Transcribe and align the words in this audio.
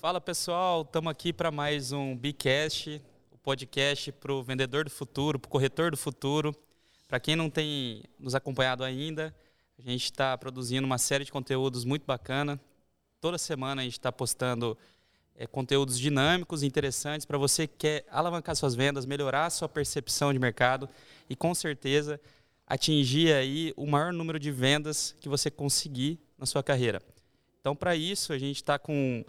Fala 0.00 0.20
pessoal, 0.20 0.82
estamos 0.82 1.10
aqui 1.10 1.32
para 1.32 1.50
mais 1.50 1.90
um 1.90 2.16
Bicast, 2.16 3.02
o 3.32 3.38
podcast 3.38 4.12
para 4.12 4.32
o 4.32 4.44
vendedor 4.44 4.84
do 4.84 4.90
futuro, 4.90 5.40
para 5.40 5.48
o 5.48 5.50
corretor 5.50 5.90
do 5.90 5.96
futuro. 5.96 6.54
Para 7.08 7.18
quem 7.18 7.34
não 7.34 7.50
tem 7.50 8.04
nos 8.16 8.32
acompanhado 8.32 8.84
ainda, 8.84 9.34
a 9.76 9.82
gente 9.82 10.04
está 10.04 10.38
produzindo 10.38 10.86
uma 10.86 10.98
série 10.98 11.24
de 11.24 11.32
conteúdos 11.32 11.84
muito 11.84 12.06
bacana. 12.06 12.60
Toda 13.20 13.36
semana 13.38 13.82
a 13.82 13.84
gente 13.84 13.94
está 13.94 14.12
postando 14.12 14.78
é, 15.34 15.48
conteúdos 15.48 15.98
dinâmicos, 15.98 16.62
interessantes 16.62 17.26
para 17.26 17.36
você 17.36 17.66
que 17.66 17.74
quer 17.78 18.06
alavancar 18.08 18.54
suas 18.54 18.76
vendas, 18.76 19.04
melhorar 19.04 19.50
sua 19.50 19.68
percepção 19.68 20.32
de 20.32 20.38
mercado 20.38 20.88
e 21.28 21.34
com 21.34 21.52
certeza 21.56 22.20
atingir 22.68 23.32
aí 23.32 23.74
o 23.76 23.84
maior 23.84 24.12
número 24.12 24.38
de 24.38 24.52
vendas 24.52 25.16
que 25.20 25.28
você 25.28 25.50
conseguir 25.50 26.20
na 26.38 26.46
sua 26.46 26.62
carreira. 26.62 27.02
Então, 27.60 27.74
para 27.74 27.96
isso, 27.96 28.32
a 28.32 28.38
gente 28.38 28.58
está 28.58 28.78
com, 28.78 29.24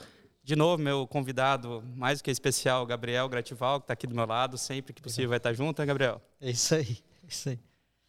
de 0.50 0.56
novo, 0.56 0.82
meu 0.82 1.06
convidado 1.06 1.84
mais 1.96 2.18
do 2.18 2.24
que 2.24 2.32
especial, 2.32 2.84
Gabriel 2.84 3.30
Gratival, 3.30 3.80
que 3.80 3.84
está 3.84 3.94
aqui 3.94 4.08
do 4.08 4.16
meu 4.16 4.26
lado, 4.26 4.58
sempre 4.58 4.94
que 4.94 5.00
possível 5.00 5.30
vai 5.30 5.38
estar 5.38 5.54
junto, 5.54 5.80
né, 5.80 5.86
Gabriel? 5.86 6.20
É 6.42 6.50
isso 6.50 6.74
aí, 6.74 6.98
é 7.24 7.28
isso 7.28 7.50
aí. 7.50 7.60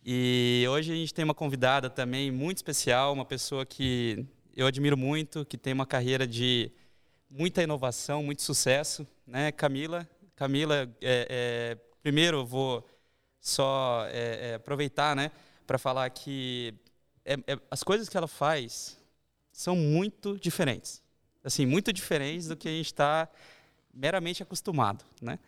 E 0.03 0.65
hoje 0.71 0.91
a 0.91 0.97
gente 0.97 1.13
tem 1.13 1.23
uma 1.23 1.35
convidada 1.35 1.91
também 1.91 2.31
muito 2.31 2.57
especial, 2.57 3.13
uma 3.13 3.27
pessoa 3.27 3.67
que 3.67 4.25
eu 4.57 4.67
admiro 4.67 4.97
muito, 4.97 5.45
que 5.45 5.59
tem 5.59 5.75
uma 5.75 5.85
carreira 5.85 6.27
de 6.27 6.73
muita 7.29 7.63
inovação, 7.63 8.23
muito 8.23 8.41
sucesso, 8.41 9.07
né, 9.27 9.53
Camila? 9.53 10.09
Camila, 10.35 10.91
é, 11.03 11.27
é, 11.29 11.79
primeiro 12.03 12.39
eu 12.39 12.47
vou 12.47 12.89
só 13.39 14.07
é, 14.07 14.53
é 14.53 14.55
aproveitar, 14.55 15.15
né, 15.15 15.31
para 15.67 15.77
falar 15.77 16.09
que 16.09 16.73
é, 17.23 17.35
é, 17.35 17.59
as 17.71 17.83
coisas 17.83 18.09
que 18.09 18.17
ela 18.17 18.27
faz 18.27 18.97
são 19.53 19.77
muito 19.77 20.39
diferentes, 20.39 21.03
assim, 21.45 21.67
muito 21.67 21.93
diferentes 21.93 22.49
do 22.49 22.57
que 22.57 22.69
a 22.69 22.73
gente 22.73 22.87
está 22.87 23.29
meramente 23.93 24.43
acostumado, 24.43 25.05
né? 25.21 25.39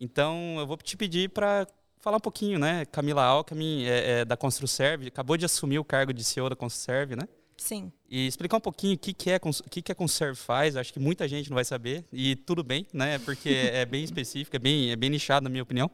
Então 0.00 0.56
eu 0.58 0.66
vou 0.66 0.76
te 0.76 0.96
pedir 0.96 1.30
para 1.30 1.66
falar 1.98 2.16
um 2.16 2.20
pouquinho, 2.20 2.58
né? 2.58 2.84
Camila 2.86 3.22
Alckmin, 3.22 3.84
é, 3.84 4.20
é, 4.20 4.24
da 4.24 4.36
ConstruServe, 4.36 5.08
acabou 5.08 5.36
de 5.36 5.44
assumir 5.44 5.78
o 5.78 5.84
cargo 5.84 6.12
de 6.12 6.24
CEO 6.24 6.48
da 6.48 6.56
ConstruServe, 6.56 7.14
né? 7.16 7.28
Sim. 7.56 7.92
E 8.10 8.26
explicar 8.26 8.56
um 8.56 8.60
pouquinho 8.60 8.94
o 8.94 8.98
que, 8.98 9.14
que, 9.14 9.30
é, 9.30 9.36
o 9.36 9.70
que, 9.70 9.80
que 9.80 9.92
a 9.92 9.94
Conserve 9.94 10.36
faz, 10.36 10.76
acho 10.76 10.92
que 10.92 10.98
muita 10.98 11.28
gente 11.28 11.48
não 11.48 11.54
vai 11.54 11.64
saber, 11.64 12.04
e 12.12 12.34
tudo 12.34 12.64
bem, 12.64 12.86
né? 12.92 13.20
Porque 13.20 13.50
é 13.72 13.84
bem 13.84 14.02
específico, 14.02 14.56
é 14.56 14.58
bem, 14.58 14.90
é 14.90 14.96
bem 14.96 15.10
nichado, 15.10 15.44
na 15.44 15.50
minha 15.50 15.62
opinião. 15.62 15.90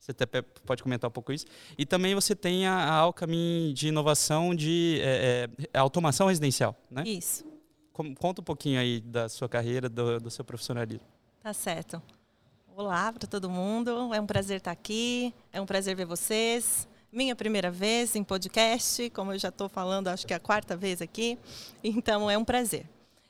Você 0.00 0.10
até 0.10 0.42
pode 0.42 0.82
comentar 0.82 1.08
um 1.08 1.12
pouco 1.12 1.32
isso. 1.32 1.46
E 1.78 1.86
também 1.86 2.12
você 2.12 2.34
tem 2.34 2.66
a, 2.66 2.74
a 2.74 2.94
Alcamin 2.94 3.72
de 3.72 3.86
inovação 3.86 4.52
de 4.52 4.98
é, 5.00 5.48
é, 5.72 5.78
automação 5.78 6.26
residencial, 6.26 6.76
né? 6.90 7.04
Isso. 7.06 7.44
Conta 7.92 8.40
um 8.40 8.44
pouquinho 8.44 8.80
aí 8.80 9.00
da 9.00 9.28
sua 9.28 9.48
carreira, 9.48 9.88
do, 9.88 10.18
do 10.18 10.30
seu 10.30 10.44
profissionalismo. 10.44 11.06
Tá 11.42 11.52
certo. 11.52 12.02
Olá 12.74 13.12
para 13.12 13.26
todo 13.26 13.50
mundo, 13.50 14.14
é 14.14 14.20
um 14.20 14.26
prazer 14.26 14.56
estar 14.56 14.70
aqui, 14.70 15.34
é 15.52 15.60
um 15.60 15.66
prazer 15.66 15.94
ver 15.94 16.06
vocês. 16.06 16.88
Minha 17.12 17.36
primeira 17.36 17.70
vez 17.70 18.16
em 18.16 18.24
podcast, 18.24 19.10
como 19.10 19.32
eu 19.32 19.38
já 19.38 19.50
estou 19.50 19.68
falando, 19.68 20.08
acho 20.08 20.26
que 20.26 20.32
é 20.32 20.36
a 20.36 20.40
quarta 20.40 20.74
vez 20.74 21.02
aqui, 21.02 21.38
então 21.84 22.30
é 22.30 22.38
um 22.38 22.44
prazer. 22.44 22.86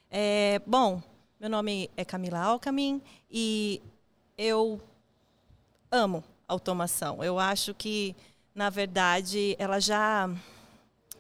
É, 0.09 0.61
bom, 0.65 1.03
meu 1.41 1.51
nome 1.51 1.91
é 1.97 2.05
Camila 2.05 2.39
Alcamin 2.39 3.03
e 3.29 3.83
eu 4.39 4.81
amo 5.91 6.23
automação. 6.47 7.25
Eu 7.25 7.39
acho 7.39 7.75
que, 7.75 8.15
na 8.55 8.71
verdade, 8.71 9.57
ela 9.59 9.81
já. 9.81 10.31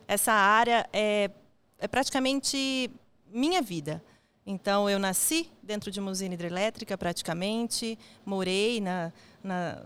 Essa 0.07 0.33
área 0.33 0.89
é, 0.93 1.31
é 1.79 1.89
praticamente 1.89 2.91
minha 3.33 3.63
vida. 3.63 4.03
Então, 4.45 4.91
eu 4.91 4.99
nasci 4.99 5.49
dentro 5.63 5.91
de 5.91 6.01
uma 6.01 6.11
usina 6.11 6.35
hidrelétrica, 6.35 6.99
praticamente, 6.99 7.99
morei 8.27 8.81
na, 8.81 9.13
na 9.43 9.85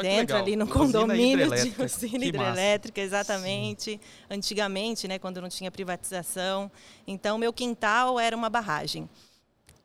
dentro 0.00 0.36
ali 0.36 0.56
no 0.56 0.66
condomínio 0.66 1.50
de 1.50 1.74
usina 1.82 2.24
hidrelétrica, 2.24 3.00
exatamente. 3.00 3.92
Sim. 3.92 4.00
Antigamente, 4.30 5.08
né, 5.08 5.18
quando 5.18 5.40
não 5.40 5.48
tinha 5.48 5.70
privatização. 5.70 6.70
Então, 7.06 7.36
meu 7.36 7.52
quintal 7.52 8.18
era 8.18 8.36
uma 8.36 8.48
barragem. 8.48 9.08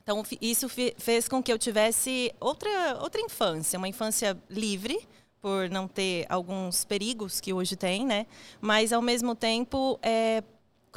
Então, 0.03 0.23
isso 0.39 0.69
fez 0.69 1.27
com 1.27 1.43
que 1.43 1.51
eu 1.51 1.57
tivesse 1.57 2.33
outra, 2.39 2.97
outra 3.01 3.19
infância, 3.19 3.77
uma 3.77 3.89
infância 3.89 4.37
livre, 4.49 4.97
por 5.41 5.69
não 5.69 5.87
ter 5.87 6.25
alguns 6.29 6.85
perigos 6.85 7.41
que 7.41 7.51
hoje 7.51 7.75
tem, 7.75 8.05
né? 8.05 8.25
Mas, 8.61 8.93
ao 8.93 9.01
mesmo 9.01 9.35
tempo, 9.35 9.99
é, 10.01 10.43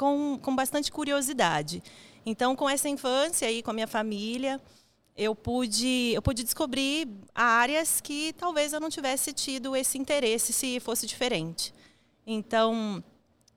com, 0.01 0.35
com 0.41 0.55
bastante 0.55 0.91
curiosidade. 0.91 1.83
Então, 2.25 2.55
com 2.55 2.67
essa 2.67 2.89
infância 2.89 3.47
aí, 3.47 3.61
com 3.61 3.69
a 3.69 3.73
minha 3.73 3.85
família, 3.85 4.59
eu 5.15 5.35
pude, 5.35 6.11
eu 6.11 6.23
pude 6.23 6.43
descobrir 6.43 7.07
áreas 7.35 8.01
que 8.01 8.33
talvez 8.33 8.73
eu 8.73 8.79
não 8.79 8.89
tivesse 8.89 9.31
tido 9.31 9.75
esse 9.75 9.99
interesse 9.99 10.51
se 10.53 10.79
fosse 10.79 11.05
diferente. 11.05 11.71
Então, 12.25 13.03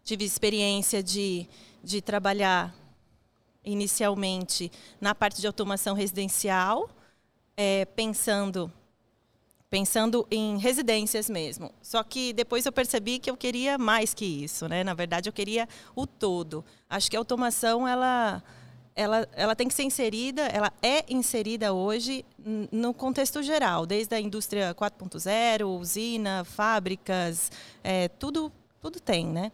tive 0.04 0.22
experiência 0.26 1.02
de, 1.02 1.48
de 1.82 2.02
trabalhar 2.02 2.74
inicialmente 3.64 4.70
na 5.00 5.14
parte 5.14 5.40
de 5.40 5.46
automação 5.46 5.94
residencial, 5.94 6.90
é, 7.56 7.86
pensando 7.86 8.70
pensando 9.74 10.24
em 10.30 10.56
residências 10.56 11.28
mesmo. 11.28 11.68
Só 11.82 12.04
que 12.04 12.32
depois 12.32 12.64
eu 12.64 12.70
percebi 12.70 13.18
que 13.18 13.28
eu 13.28 13.36
queria 13.36 13.76
mais 13.76 14.14
que 14.14 14.24
isso, 14.24 14.68
né? 14.68 14.84
Na 14.84 14.94
verdade, 14.94 15.28
eu 15.28 15.32
queria 15.32 15.68
o 15.96 16.06
todo. 16.06 16.64
Acho 16.88 17.10
que 17.10 17.16
a 17.16 17.18
automação 17.18 17.86
ela 17.88 18.40
ela, 18.94 19.28
ela 19.32 19.56
tem 19.56 19.66
que 19.66 19.74
ser 19.74 19.82
inserida, 19.82 20.42
ela 20.42 20.72
é 20.80 21.04
inserida 21.12 21.72
hoje 21.72 22.24
no 22.70 22.94
contexto 22.94 23.42
geral, 23.42 23.84
desde 23.84 24.14
a 24.14 24.20
indústria 24.20 24.72
4.0, 24.72 25.66
usina, 25.66 26.44
fábricas, 26.44 27.50
é, 27.82 28.06
tudo, 28.06 28.52
tudo 28.80 29.00
tem, 29.00 29.26
né? 29.26 29.50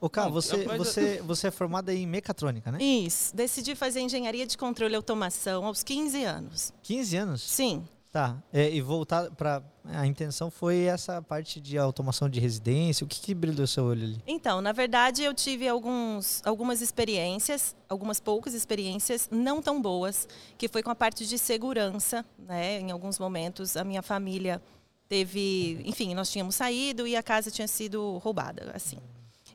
Ô, 0.00 0.08
Cá, 0.08 0.26
você, 0.28 0.64
você, 0.78 1.20
você 1.20 1.48
é 1.48 1.50
formada 1.50 1.92
em 1.92 2.06
mecatrônica, 2.06 2.72
né? 2.72 2.82
Isso. 2.82 3.36
Decidi 3.36 3.74
fazer 3.74 4.00
engenharia 4.00 4.46
de 4.46 4.56
controle 4.56 4.94
e 4.94 4.96
automação 4.96 5.66
aos 5.66 5.82
15 5.82 6.24
anos. 6.24 6.72
15 6.82 7.16
anos? 7.18 7.42
Sim. 7.42 7.86
Tá. 8.14 8.40
É, 8.52 8.70
e 8.70 8.80
voltar 8.80 9.28
para 9.32 9.60
a 9.86 10.06
intenção 10.06 10.48
foi 10.48 10.82
essa 10.82 11.20
parte 11.20 11.60
de 11.60 11.76
automação 11.76 12.30
de 12.30 12.38
residência. 12.38 13.04
O 13.04 13.08
que, 13.08 13.20
que 13.20 13.34
brilhou 13.34 13.66
seu 13.66 13.86
olho 13.86 14.04
ali? 14.04 14.22
Então, 14.24 14.60
na 14.60 14.70
verdade, 14.70 15.24
eu 15.24 15.34
tive 15.34 15.66
alguns, 15.66 16.40
algumas 16.46 16.80
experiências, 16.80 17.74
algumas 17.88 18.20
poucas 18.20 18.54
experiências 18.54 19.28
não 19.32 19.60
tão 19.60 19.82
boas, 19.82 20.28
que 20.56 20.68
foi 20.68 20.80
com 20.80 20.90
a 20.90 20.94
parte 20.94 21.26
de 21.26 21.36
segurança, 21.36 22.24
né? 22.38 22.78
Em 22.78 22.92
alguns 22.92 23.18
momentos, 23.18 23.76
a 23.76 23.82
minha 23.82 24.00
família 24.00 24.62
teve, 25.08 25.82
enfim, 25.84 26.14
nós 26.14 26.30
tínhamos 26.30 26.54
saído 26.54 27.08
e 27.08 27.16
a 27.16 27.22
casa 27.22 27.50
tinha 27.50 27.66
sido 27.66 28.18
roubada, 28.18 28.70
assim. 28.72 28.98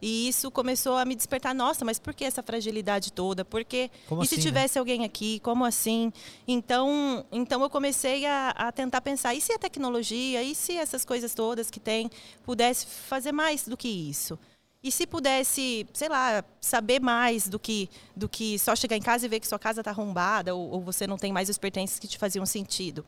E 0.01 0.29
isso 0.29 0.49
começou 0.49 0.95
a 0.95 1.03
me 1.03 1.15
despertar, 1.15 1.53
nossa, 1.53 1.83
mas 1.83 1.99
por 1.99 2.13
que 2.13 2.23
essa 2.23 2.41
fragilidade 2.41 3.11
toda? 3.11 3.43
Por 3.43 3.65
quê? 3.65 3.91
Como 4.07 4.21
e 4.21 4.25
assim, 4.25 4.35
se 4.37 4.41
tivesse 4.41 4.75
né? 4.75 4.79
alguém 4.79 5.03
aqui, 5.03 5.39
como 5.41 5.65
assim? 5.65 6.13
Então, 6.47 7.25
então 7.31 7.61
eu 7.61 7.69
comecei 7.69 8.25
a, 8.25 8.49
a, 8.51 8.71
tentar 8.71 9.01
pensar, 9.01 9.35
e 9.35 9.41
se 9.41 9.51
a 9.51 9.59
tecnologia, 9.59 10.41
e 10.41 10.55
se 10.55 10.77
essas 10.77 11.03
coisas 11.03 11.33
todas 11.33 11.69
que 11.69 11.79
tem 11.79 12.09
pudesse 12.43 12.85
fazer 12.85 13.31
mais 13.33 13.67
do 13.67 13.75
que 13.75 13.89
isso? 13.89 14.39
E 14.81 14.89
se 14.91 15.05
pudesse, 15.05 15.85
sei 15.93 16.07
lá, 16.07 16.43
saber 16.61 17.01
mais 17.01 17.49
do 17.49 17.59
que, 17.59 17.89
do 18.15 18.29
que 18.29 18.57
só 18.57 18.73
chegar 18.77 18.95
em 18.95 19.01
casa 19.01 19.25
e 19.25 19.29
ver 19.29 19.41
que 19.41 19.47
sua 19.47 19.59
casa 19.59 19.81
está 19.81 19.91
arrombada 19.91 20.55
ou, 20.55 20.69
ou 20.71 20.81
você 20.81 21.05
não 21.05 21.17
tem 21.17 21.33
mais 21.33 21.49
os 21.49 21.57
pertences 21.57 21.99
que 21.99 22.07
te 22.07 22.17
faziam 22.17 22.45
sentido? 22.45 23.05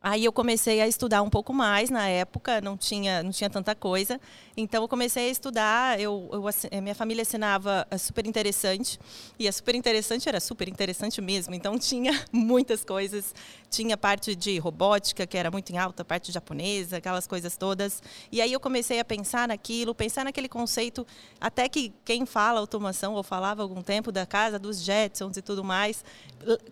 Aí 0.00 0.24
eu 0.24 0.32
comecei 0.32 0.80
a 0.80 0.86
estudar 0.86 1.22
um 1.22 1.28
pouco 1.28 1.52
mais 1.52 1.90
na 1.90 2.08
época, 2.08 2.60
não 2.60 2.76
tinha, 2.76 3.20
não 3.20 3.32
tinha 3.32 3.50
tanta 3.50 3.74
coisa. 3.74 4.20
Então 4.56 4.82
eu 4.84 4.88
comecei 4.88 5.26
a 5.26 5.28
estudar, 5.28 5.98
eu, 5.98 6.28
eu 6.32 6.44
eh, 6.70 6.80
minha 6.80 6.94
família 6.94 7.22
assinava 7.22 7.84
super 7.98 8.24
interessante, 8.24 8.98
e 9.36 9.48
a 9.48 9.52
super 9.52 9.74
interessante 9.74 10.28
era 10.28 10.38
super 10.38 10.68
interessante 10.68 11.20
mesmo, 11.20 11.52
então 11.52 11.76
tinha 11.80 12.12
muitas 12.32 12.84
coisas. 12.84 13.34
Tinha 13.68 13.96
parte 13.96 14.36
de 14.36 14.56
robótica, 14.58 15.26
que 15.26 15.36
era 15.36 15.50
muito 15.50 15.70
em 15.72 15.78
alta, 15.78 16.04
parte 16.04 16.30
japonesa, 16.30 16.98
aquelas 16.98 17.26
coisas 17.26 17.56
todas. 17.56 18.00
E 18.30 18.40
aí 18.40 18.52
eu 18.52 18.60
comecei 18.60 19.00
a 19.00 19.04
pensar 19.04 19.48
naquilo, 19.48 19.94
pensar 19.96 20.24
naquele 20.24 20.48
conceito, 20.48 21.04
até 21.40 21.68
que 21.68 21.92
quem 22.04 22.24
fala 22.24 22.60
automação, 22.60 23.14
ou 23.14 23.24
falava 23.24 23.62
algum 23.62 23.82
tempo 23.82 24.12
da 24.12 24.24
casa 24.24 24.60
dos 24.60 24.80
Jetsons 24.80 25.36
e 25.36 25.42
tudo 25.42 25.64
mais, 25.64 26.04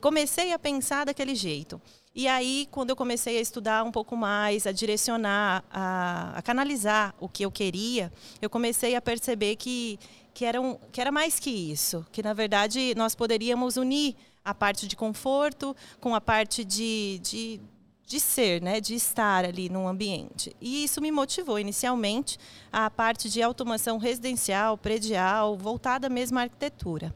comecei 0.00 0.52
a 0.52 0.58
pensar 0.60 1.04
daquele 1.04 1.34
jeito. 1.34 1.80
E 2.18 2.26
aí, 2.26 2.66
quando 2.70 2.88
eu 2.88 2.96
comecei 2.96 3.36
a 3.36 3.42
estudar 3.42 3.84
um 3.84 3.92
pouco 3.92 4.16
mais, 4.16 4.66
a 4.66 4.72
direcionar, 4.72 5.62
a, 5.70 6.32
a 6.38 6.40
canalizar 6.40 7.14
o 7.20 7.28
que 7.28 7.44
eu 7.44 7.50
queria, 7.50 8.10
eu 8.40 8.48
comecei 8.48 8.94
a 8.94 9.02
perceber 9.02 9.56
que, 9.56 9.98
que, 10.32 10.46
era 10.46 10.58
um, 10.58 10.78
que 10.90 10.98
era 10.98 11.12
mais 11.12 11.38
que 11.38 11.50
isso. 11.50 12.06
Que, 12.10 12.22
na 12.22 12.32
verdade, 12.32 12.94
nós 12.96 13.14
poderíamos 13.14 13.76
unir 13.76 14.16
a 14.42 14.54
parte 14.54 14.88
de 14.88 14.96
conforto 14.96 15.76
com 16.00 16.14
a 16.14 16.20
parte 16.20 16.64
de, 16.64 17.20
de, 17.22 17.60
de 18.06 18.18
ser, 18.18 18.62
né, 18.62 18.80
de 18.80 18.94
estar 18.94 19.44
ali 19.44 19.68
no 19.68 19.86
ambiente. 19.86 20.56
E 20.58 20.84
isso 20.84 21.02
me 21.02 21.10
motivou 21.12 21.58
inicialmente 21.58 22.38
a 22.72 22.88
parte 22.88 23.28
de 23.28 23.42
automação 23.42 23.98
residencial, 23.98 24.78
predial, 24.78 25.54
voltada 25.58 26.08
mesmo 26.08 26.38
à 26.38 26.42
arquitetura. 26.44 27.14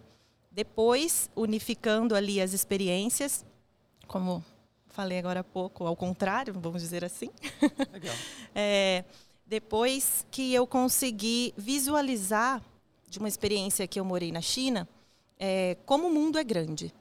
depois, 0.52 1.30
unificando 1.34 2.14
ali 2.14 2.38
as 2.38 2.52
experiências, 2.52 3.46
como 4.06 4.44
falei 4.90 5.18
agora 5.18 5.40
há 5.40 5.44
pouco, 5.44 5.86
ao 5.86 5.96
contrário, 5.96 6.52
vamos 6.58 6.82
dizer 6.82 7.04
assim. 7.04 7.30
Legal. 7.92 8.14
é, 8.54 9.04
depois 9.46 10.26
que 10.30 10.52
eu 10.52 10.66
consegui 10.66 11.54
visualizar 11.56 12.62
de 13.08 13.18
uma 13.18 13.28
experiência 13.28 13.86
que 13.86 13.98
eu 13.98 14.04
morei 14.04 14.30
na 14.30 14.40
China, 14.40 14.88
é, 15.38 15.76
como 15.86 16.08
o 16.08 16.12
mundo 16.12 16.38
é 16.38 16.44
grande. 16.44 16.92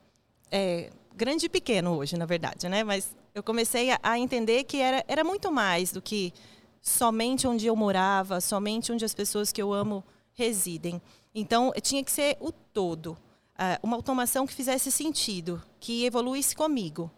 É, 0.51 0.89
grande 1.15 1.47
e 1.47 1.49
pequeno 1.49 1.97
hoje, 1.97 2.17
na 2.17 2.25
verdade, 2.25 2.67
né? 2.69 2.83
Mas 2.83 3.15
eu 3.35 3.43
comecei 3.43 3.91
a, 3.91 3.99
a 4.01 4.17
entender 4.17 4.63
que 4.63 4.77
era, 4.77 5.03
era 5.07 5.23
muito 5.23 5.51
mais 5.51 5.91
do 5.91 6.01
que 6.01 6.33
somente 6.81 7.47
onde 7.47 7.67
eu 7.67 7.75
morava, 7.75 8.39
somente 8.39 8.91
onde 8.91 9.05
as 9.05 9.13
pessoas 9.13 9.51
que 9.51 9.61
eu 9.61 9.73
amo 9.73 10.03
residem. 10.33 11.01
Então, 11.35 11.71
tinha 11.81 12.03
que 12.03 12.11
ser 12.11 12.37
o 12.39 12.51
todo. 12.51 13.11
Uh, 13.59 13.77
uma 13.83 13.97
automação 13.97 14.47
que 14.47 14.53
fizesse 14.53 14.89
sentido, 14.89 15.61
que 15.79 16.05
evoluísse 16.05 16.55
comigo. 16.55 17.11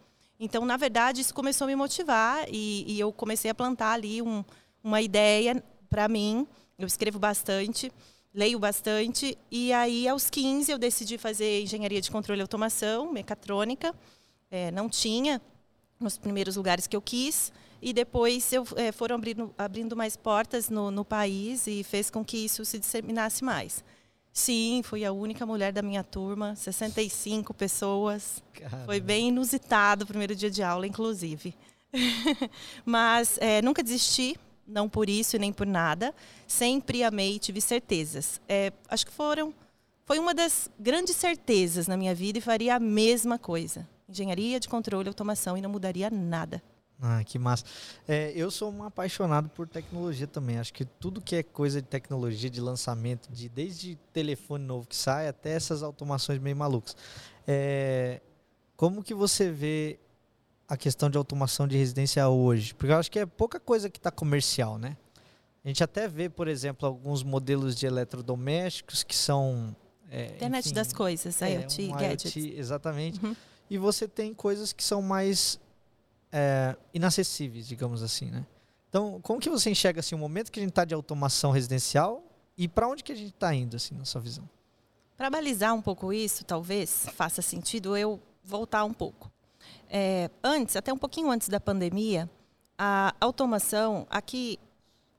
Então, 0.43 0.65
na 0.65 0.75
verdade, 0.75 1.21
isso 1.21 1.35
começou 1.35 1.65
a 1.65 1.67
me 1.67 1.75
motivar 1.75 2.45
e, 2.49 2.83
e 2.87 2.99
eu 2.99 3.13
comecei 3.13 3.51
a 3.51 3.53
plantar 3.53 3.91
ali 3.91 4.23
um, 4.23 4.43
uma 4.83 4.99
ideia 4.99 5.63
para 5.87 6.07
mim. 6.07 6.47
Eu 6.79 6.87
escrevo 6.87 7.19
bastante, 7.19 7.91
leio 8.33 8.57
bastante. 8.57 9.37
E 9.51 9.71
aí, 9.71 10.07
aos 10.07 10.31
15, 10.31 10.71
eu 10.71 10.79
decidi 10.79 11.19
fazer 11.19 11.61
engenharia 11.61 12.01
de 12.01 12.09
controle 12.09 12.41
e 12.41 12.41
automação, 12.41 13.13
mecatrônica. 13.13 13.93
É, 14.49 14.71
não 14.71 14.89
tinha 14.89 15.39
nos 15.99 16.17
primeiros 16.17 16.55
lugares 16.55 16.87
que 16.87 16.95
eu 16.95 17.01
quis. 17.03 17.53
E 17.79 17.93
depois 17.93 18.51
eu, 18.51 18.65
é, 18.77 18.91
foram 18.91 19.17
abrindo, 19.17 19.53
abrindo 19.55 19.95
mais 19.95 20.17
portas 20.17 20.71
no, 20.71 20.89
no 20.89 21.05
país 21.05 21.67
e 21.67 21.83
fez 21.83 22.09
com 22.09 22.25
que 22.25 22.37
isso 22.37 22.65
se 22.65 22.79
disseminasse 22.79 23.43
mais. 23.43 23.83
Sim, 24.33 24.81
fui 24.83 25.03
a 25.03 25.11
única 25.11 25.45
mulher 25.45 25.73
da 25.73 25.81
minha 25.81 26.03
turma, 26.03 26.55
65 26.55 27.53
pessoas. 27.53 28.41
Caramba. 28.53 28.85
Foi 28.85 28.99
bem 28.99 29.27
inusitado 29.27 30.03
o 30.03 30.07
primeiro 30.07 30.33
dia 30.35 30.49
de 30.49 30.63
aula, 30.63 30.87
inclusive. 30.87 31.53
Mas 32.85 33.37
é, 33.41 33.61
nunca 33.61 33.83
desisti, 33.83 34.37
não 34.65 34.87
por 34.87 35.09
isso 35.09 35.35
e 35.35 35.39
nem 35.39 35.51
por 35.51 35.67
nada. 35.67 36.15
Sempre 36.47 37.03
amei 37.03 37.35
e 37.35 37.39
tive 37.39 37.59
certezas. 37.59 38.39
É, 38.47 38.71
acho 38.87 39.05
que 39.05 39.11
foram, 39.11 39.53
foi 40.05 40.17
uma 40.17 40.33
das 40.33 40.69
grandes 40.79 41.17
certezas 41.17 41.87
na 41.87 41.97
minha 41.97 42.15
vida 42.15 42.37
e 42.37 42.41
faria 42.41 42.75
a 42.75 42.79
mesma 42.79 43.37
coisa. 43.37 43.87
Engenharia 44.07 44.59
de 44.59 44.69
controle 44.69 45.07
e 45.07 45.09
automação 45.09 45.57
e 45.57 45.61
não 45.61 45.69
mudaria 45.69 46.09
nada. 46.09 46.63
Ah, 47.01 47.23
que 47.23 47.39
massa. 47.39 47.65
É, 48.07 48.31
eu 48.35 48.51
sou 48.51 48.71
um 48.71 48.83
apaixonado 48.83 49.49
por 49.49 49.67
tecnologia 49.67 50.27
também. 50.27 50.59
Acho 50.59 50.71
que 50.71 50.85
tudo 50.85 51.19
que 51.19 51.35
é 51.35 51.41
coisa 51.41 51.81
de 51.81 51.87
tecnologia, 51.87 52.47
de 52.47 52.61
lançamento, 52.61 53.27
de 53.31 53.49
desde 53.49 53.95
telefone 54.13 54.63
novo 54.63 54.87
que 54.87 54.95
sai 54.95 55.27
até 55.27 55.51
essas 55.51 55.81
automações 55.81 56.39
meio 56.39 56.55
malucas. 56.55 56.95
É, 57.47 58.21
como 58.77 59.03
que 59.03 59.15
você 59.15 59.49
vê 59.49 59.99
a 60.67 60.77
questão 60.77 61.09
de 61.09 61.17
automação 61.17 61.67
de 61.67 61.75
residência 61.75 62.27
hoje? 62.29 62.75
Porque 62.75 62.93
eu 62.93 62.97
acho 62.97 63.09
que 63.09 63.17
é 63.17 63.25
pouca 63.25 63.59
coisa 63.59 63.89
que 63.89 63.97
está 63.97 64.11
comercial, 64.11 64.77
né? 64.77 64.95
A 65.65 65.67
gente 65.67 65.83
até 65.83 66.07
vê, 66.07 66.29
por 66.29 66.47
exemplo, 66.47 66.87
alguns 66.87 67.23
modelos 67.23 67.75
de 67.75 67.87
eletrodomésticos 67.87 69.03
que 69.03 69.15
são. 69.15 69.75
É, 70.09 70.35
Internet 70.35 70.65
enfim, 70.65 70.75
das 70.75 70.93
coisas, 70.93 71.39
IoT, 71.41 71.89
é, 71.89 71.93
um 71.93 71.97
gadgets. 71.97 72.35
IoT, 72.35 72.59
exatamente. 72.59 73.25
Uhum. 73.25 73.35
E 73.69 73.77
você 73.77 74.07
tem 74.07 74.33
coisas 74.33 74.71
que 74.71 74.83
são 74.83 75.01
mais 75.01 75.59
é, 76.31 76.75
inacessíveis, 76.93 77.67
digamos 77.67 78.01
assim, 78.01 78.31
né? 78.31 78.45
Então, 78.89 79.19
como 79.21 79.39
que 79.39 79.49
você 79.49 79.69
enxerga 79.69 79.99
assim 79.99 80.15
o 80.15 80.17
momento 80.17 80.51
que 80.51 80.59
a 80.59 80.63
gente 80.63 80.71
está 80.71 80.83
de 80.83 80.93
automação 80.93 81.51
residencial 81.51 82.23
e 82.57 82.67
para 82.67 82.87
onde 82.87 83.03
que 83.03 83.11
a 83.11 83.15
gente 83.15 83.33
está 83.33 83.53
indo, 83.53 83.75
assim, 83.75 83.95
na 83.95 84.05
sua 84.05 84.19
visão? 84.19 84.47
Para 85.15 85.29
balizar 85.29 85.73
um 85.73 85.81
pouco 85.81 86.11
isso, 86.11 86.43
talvez 86.43 87.05
faça 87.13 87.41
sentido 87.41 87.95
eu 87.95 88.19
voltar 88.43 88.83
um 88.83 88.93
pouco. 88.93 89.31
É, 89.89 90.29
antes, 90.43 90.75
até 90.75 90.91
um 90.91 90.97
pouquinho 90.97 91.29
antes 91.29 91.47
da 91.47 91.59
pandemia, 91.59 92.29
a 92.77 93.13
automação 93.21 94.05
aqui, 94.09 94.59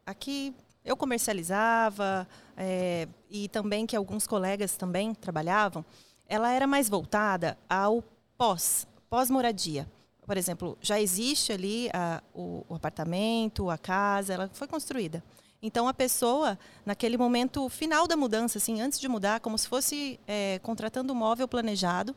aqui 0.04 0.54
eu 0.84 0.96
comercializava 0.96 2.26
é, 2.56 3.08
e 3.30 3.48
também 3.48 3.86
que 3.86 3.96
alguns 3.96 4.26
colegas 4.26 4.76
também 4.76 5.14
trabalhavam, 5.14 5.84
ela 6.26 6.52
era 6.52 6.66
mais 6.66 6.88
voltada 6.88 7.56
ao 7.68 8.02
pós, 8.36 8.86
pós-moradia 9.08 9.88
por 10.26 10.36
exemplo, 10.36 10.78
já 10.80 11.00
existe 11.00 11.52
ali 11.52 11.90
a, 11.92 12.22
o, 12.34 12.64
o, 12.68 12.74
apartamento, 12.74 13.70
a 13.70 13.76
casa, 13.76 14.34
ela 14.34 14.50
foi 14.52 14.68
construída. 14.68 15.22
Então 15.60 15.86
a 15.86 15.94
pessoa, 15.94 16.58
naquele 16.84 17.16
momento 17.16 17.68
final 17.68 18.06
da 18.06 18.16
mudança, 18.16 18.58
assim, 18.58 18.80
antes 18.80 18.98
de 18.98 19.08
mudar, 19.08 19.40
como 19.40 19.56
se 19.58 19.68
fosse 19.68 20.18
é, 20.26 20.60
contratando 20.62 21.12
um 21.12 21.16
móvel 21.16 21.46
planejado, 21.46 22.14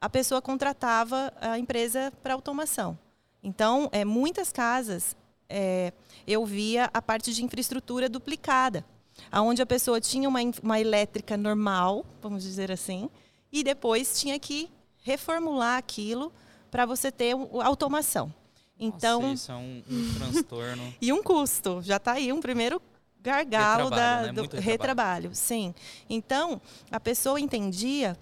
a 0.00 0.08
pessoa 0.08 0.42
contratava 0.42 1.32
a 1.40 1.58
empresa 1.58 2.12
para 2.22 2.34
automação. 2.34 2.98
Então, 3.42 3.88
é, 3.92 4.04
muitas 4.04 4.52
casas 4.52 5.16
é, 5.48 5.92
eu 6.26 6.44
via 6.44 6.90
a 6.92 7.00
parte 7.00 7.32
de 7.32 7.44
infraestrutura 7.44 8.08
duplicada, 8.08 8.84
aonde 9.30 9.62
a 9.62 9.66
pessoa 9.66 10.00
tinha 10.00 10.28
uma, 10.28 10.40
uma 10.62 10.80
elétrica 10.80 11.36
normal, 11.36 12.04
vamos 12.20 12.42
dizer 12.42 12.72
assim, 12.72 13.08
e 13.52 13.62
depois 13.62 14.18
tinha 14.18 14.38
que 14.38 14.70
reformular 15.02 15.78
aquilo 15.78 16.32
para 16.74 16.84
você 16.84 17.12
ter 17.12 17.36
automação. 17.62 18.34
Então, 18.76 19.22
Nossa, 19.22 19.34
isso 19.34 19.52
é 19.52 19.54
um, 19.54 19.82
um 19.88 20.14
transtorno. 20.18 20.94
e 21.00 21.12
um 21.12 21.22
custo. 21.22 21.80
Já 21.80 21.98
está 21.98 22.14
aí 22.14 22.32
um 22.32 22.40
primeiro 22.40 22.82
gargalo 23.20 23.90
da, 23.90 24.22
né? 24.22 24.32
do 24.32 24.42
retrabalho. 24.42 24.64
retrabalho. 24.64 25.34
Sim. 25.36 25.72
Então, 26.10 26.60
a 26.90 26.98
pessoa 26.98 27.40
entendia 27.40 28.18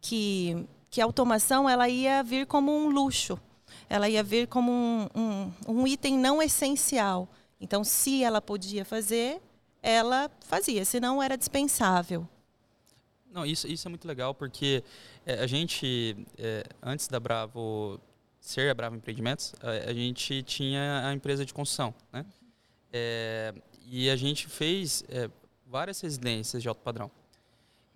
que, 0.00 0.64
que 0.88 1.00
a 1.00 1.04
automação 1.04 1.68
ela 1.68 1.88
ia 1.88 2.22
vir 2.22 2.46
como 2.46 2.70
um 2.70 2.88
luxo. 2.88 3.36
Ela 3.90 4.08
ia 4.08 4.22
vir 4.22 4.46
como 4.46 4.70
um, 4.70 5.08
um, 5.12 5.52
um 5.66 5.84
item 5.84 6.16
não 6.16 6.40
essencial. 6.40 7.28
Então, 7.60 7.82
se 7.82 8.22
ela 8.22 8.40
podia 8.40 8.84
fazer, 8.84 9.42
ela 9.82 10.30
fazia, 10.46 10.84
senão 10.84 11.20
era 11.20 11.36
dispensável. 11.36 12.28
Não, 13.32 13.46
isso, 13.46 13.66
isso 13.66 13.88
é 13.88 13.90
muito 13.90 14.06
legal 14.06 14.34
porque 14.34 14.84
é, 15.24 15.34
a 15.40 15.46
gente, 15.46 16.16
é, 16.38 16.64
antes 16.82 17.08
da 17.08 17.20
Bravo 17.20 18.00
ser 18.40 18.70
a 18.70 18.74
Bravo 18.74 18.96
Empreendimentos, 18.96 19.54
a, 19.62 19.90
a 19.90 19.94
gente 19.94 20.42
tinha 20.42 21.06
a 21.06 21.12
empresa 21.12 21.46
de 21.46 21.54
construção, 21.54 21.94
né? 22.12 22.26
É, 22.92 23.54
e 23.86 24.10
a 24.10 24.16
gente 24.16 24.48
fez 24.48 25.04
é, 25.08 25.30
várias 25.66 26.00
residências 26.00 26.62
de 26.62 26.68
alto 26.68 26.82
padrão. 26.82 27.10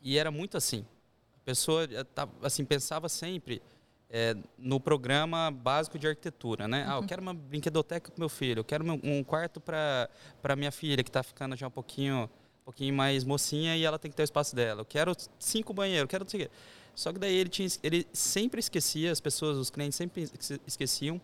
E 0.01 0.17
era 0.19 0.31
muito 0.31 0.57
assim. 0.57 0.87
A 1.35 1.45
pessoa 1.45 1.85
é, 1.85 2.05
assim, 2.43 2.65
pensava 2.65 3.09
sempre 3.09 3.61
é, 4.09 4.37
no 4.57 4.79
programa 4.79 5.51
básico 5.51 5.99
de 5.99 6.07
arquitetura, 6.07 6.69
né? 6.69 6.85
Uhum. 6.85 6.91
Ah, 6.91 6.95
eu 6.95 7.01
uhum. 7.01 7.07
quero 7.07 7.23
uma 7.23 7.35
brinquedoteca 7.35 8.11
para 8.11 8.21
meu 8.21 8.29
filho, 8.29 8.61
eu 8.61 8.65
quero 8.65 8.85
um 9.03 9.25
quarto 9.25 9.61
para 9.61 10.57
minha 10.57 10.71
filha 10.71 11.03
que 11.03 11.11
está 11.11 11.23
ficando 11.23 11.57
já 11.57 11.67
um 11.67 11.71
pouquinho, 11.71 12.31
um 12.63 12.65
pouquinho 12.65 12.95
mais 12.95 13.25
mocinha 13.25 13.77
e 13.77 13.85
ela 13.85 13.99
tem 13.99 14.11
que 14.11 14.17
ter 14.17 14.23
o 14.23 14.25
espaço 14.25 14.55
dela. 14.55 14.83
Eu 14.83 14.87
quero 14.87 15.13
cinco 15.39 15.75
banheiros, 15.75 16.03
eu 16.03 16.09
quero 16.09 16.25
não 16.25 16.31
sei 16.31 16.43
o 16.43 16.45
quê. 16.45 16.51
Só 16.97 17.13
que 17.13 17.19
daí 17.19 17.35
ele, 17.37 17.51
tinha, 17.51 17.69
ele 17.83 18.07
sempre 18.11 18.59
esquecia, 18.59 19.13
as 19.13 19.21
pessoas, 19.21 19.59
os 19.59 19.69
clientes 19.69 19.95
sempre 19.95 20.29
esqueciam 20.67 21.21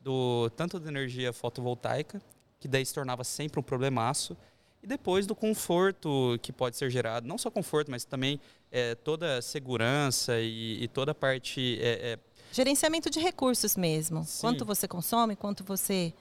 do 0.00 0.48
tanto 0.50 0.78
da 0.78 0.88
energia 0.88 1.32
fotovoltaica, 1.32 2.22
que 2.60 2.68
daí 2.68 2.86
se 2.86 2.94
tornava 2.94 3.24
sempre 3.24 3.58
um 3.58 3.62
problemaço, 3.62 4.36
e 4.80 4.86
depois 4.86 5.26
do 5.26 5.34
conforto 5.34 6.38
que 6.40 6.52
pode 6.52 6.76
ser 6.76 6.88
gerado, 6.88 7.26
não 7.26 7.36
só 7.36 7.50
conforto, 7.50 7.90
mas 7.90 8.04
também 8.04 8.40
é, 8.70 8.94
toda 8.94 9.38
a 9.38 9.42
segurança 9.42 10.38
e, 10.38 10.84
e, 10.84 10.86
toda 10.86 11.10
a 11.10 11.14
parte... 11.14 11.80
É, 11.82 12.12
é... 12.12 12.18
Gerenciamento 12.52 13.10
de 13.10 13.18
recursos 13.18 13.76
mesmo. 13.76 14.22
Sim. 14.24 14.40
Quanto 14.40 14.64
você 14.64 14.86
consome, 14.86 15.34
quanto 15.34 15.64
você... 15.64 16.14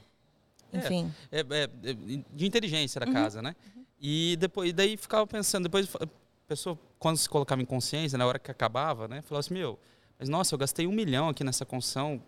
É, 0.73 0.77
Enfim. 0.79 1.13
É, 1.31 1.41
é, 1.41 1.69
de 2.33 2.47
inteligência 2.47 2.99
da 2.99 3.05
uhum. 3.05 3.13
casa, 3.13 3.43
né? 3.43 3.55
Uhum. 3.75 3.85
E 4.01 4.35
depois, 4.37 4.73
daí 4.73 4.97
ficava 4.97 5.27
pensando, 5.27 5.63
depois 5.65 5.87
pessoa, 6.47 6.79
quando 6.99 7.17
se 7.17 7.29
colocava 7.29 7.61
em 7.61 7.65
consciência, 7.65 8.17
na 8.17 8.25
hora 8.25 8.39
que 8.39 8.51
acabava, 8.51 9.07
né, 9.07 9.21
falava 9.21 9.39
assim, 9.39 9.53
meu, 9.53 9.79
mas 10.17 10.29
nossa, 10.29 10.53
eu 10.55 10.59
gastei 10.59 10.87
um 10.87 10.91
milhão 10.91 11.29
aqui 11.29 11.43
nessa 11.43 11.65
construção, 11.65 12.21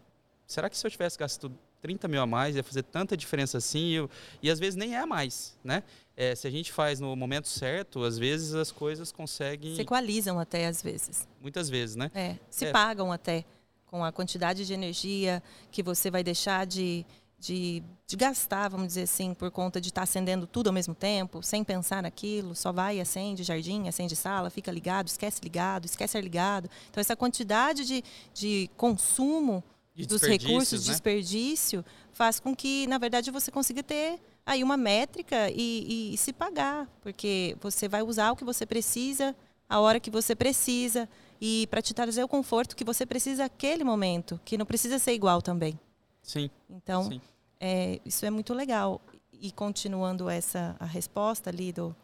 será 0.45 0.69
que 0.69 0.77
se 0.77 0.85
eu 0.85 0.91
tivesse 0.91 1.17
gasto 1.17 1.51
30 1.81 2.07
mil 2.07 2.21
a 2.21 2.27
mais, 2.27 2.55
ia 2.55 2.63
fazer 2.63 2.83
tanta 2.83 3.15
diferença 3.15 3.57
assim? 3.57 3.79
E, 3.79 3.93
eu, 3.95 4.09
e 4.43 4.49
às 4.49 4.59
vezes 4.59 4.75
nem 4.75 4.95
é 4.95 5.05
mais, 5.05 5.57
né? 5.63 5.83
É, 6.15 6.35
se 6.35 6.45
a 6.45 6.51
gente 6.51 6.71
faz 6.73 6.99
no 6.99 7.15
momento 7.15 7.47
certo, 7.47 8.03
às 8.03 8.17
vezes 8.17 8.53
as 8.53 8.71
coisas 8.71 9.11
conseguem... 9.11 9.75
Se 9.75 9.81
equalizam 9.81 10.37
até, 10.37 10.67
às 10.67 10.81
vezes. 10.81 11.27
Muitas 11.41 11.69
vezes, 11.69 11.95
né? 11.95 12.11
É, 12.13 12.35
se 12.49 12.65
é. 12.65 12.71
pagam 12.71 13.11
até 13.11 13.45
com 13.85 14.03
a 14.03 14.11
quantidade 14.11 14.67
de 14.67 14.73
energia 14.73 15.41
que 15.71 15.81
você 15.81 16.11
vai 16.11 16.23
deixar 16.23 16.65
de, 16.67 17.05
de, 17.39 17.81
de, 18.05 18.17
gastar, 18.17 18.69
vamos 18.69 18.87
dizer 18.87 19.03
assim, 19.03 19.33
por 19.33 19.49
conta 19.49 19.79
de 19.79 19.89
estar 19.89 20.01
tá 20.01 20.03
acendendo 20.03 20.45
tudo 20.45 20.67
ao 20.67 20.73
mesmo 20.73 20.93
tempo, 20.93 21.41
sem 21.41 21.63
pensar 21.63 22.03
naquilo, 22.03 22.55
só 22.55 22.71
vai 22.71 22.97
e 22.97 23.01
acende 23.01 23.43
jardim, 23.43 23.87
acende 23.87 24.15
sala, 24.15 24.49
fica 24.49 24.71
ligado, 24.71 25.07
esquece 25.07 25.39
ligado, 25.41 25.85
esquece 25.85 26.19
ligado. 26.19 26.69
Então, 26.89 26.99
essa 26.99 27.15
quantidade 27.15 27.85
de, 27.85 28.03
de 28.33 28.69
consumo 28.75 29.63
dos 29.95 30.21
recursos, 30.21 30.85
né? 30.85 30.91
desperdício, 30.91 31.83
faz 32.11 32.39
com 32.39 32.55
que, 32.55 32.87
na 32.87 32.97
verdade, 32.97 33.31
você 33.31 33.51
consiga 33.51 33.81
ter 33.83 34.19
aí 34.45 34.63
uma 34.63 34.77
métrica 34.77 35.49
e, 35.51 36.09
e, 36.11 36.13
e 36.13 36.17
se 36.17 36.33
pagar, 36.33 36.87
porque 37.01 37.55
você 37.61 37.87
vai 37.87 38.01
usar 38.01 38.31
o 38.31 38.35
que 38.35 38.43
você 38.43 38.65
precisa 38.65 39.35
a 39.69 39.79
hora 39.79 39.99
que 39.99 40.09
você 40.09 40.35
precisa 40.35 41.07
e 41.39 41.67
para 41.69 41.81
te 41.81 41.93
trazer 41.93 42.23
o 42.23 42.27
conforto 42.27 42.75
que 42.75 42.83
você 42.83 43.05
precisa 43.05 43.43
naquele 43.43 43.83
momento, 43.83 44.39
que 44.43 44.57
não 44.57 44.65
precisa 44.65 44.97
ser 44.97 45.13
igual 45.13 45.41
também. 45.41 45.79
Sim. 46.21 46.49
Então, 46.69 47.03
sim. 47.03 47.21
É, 47.59 47.99
isso 48.05 48.25
é 48.25 48.29
muito 48.29 48.53
legal. 48.53 49.01
E 49.33 49.51
continuando 49.51 50.29
essa 50.29 50.75
a 50.79 50.85
resposta 50.85 51.49
ali 51.49 51.71
do 51.71 51.95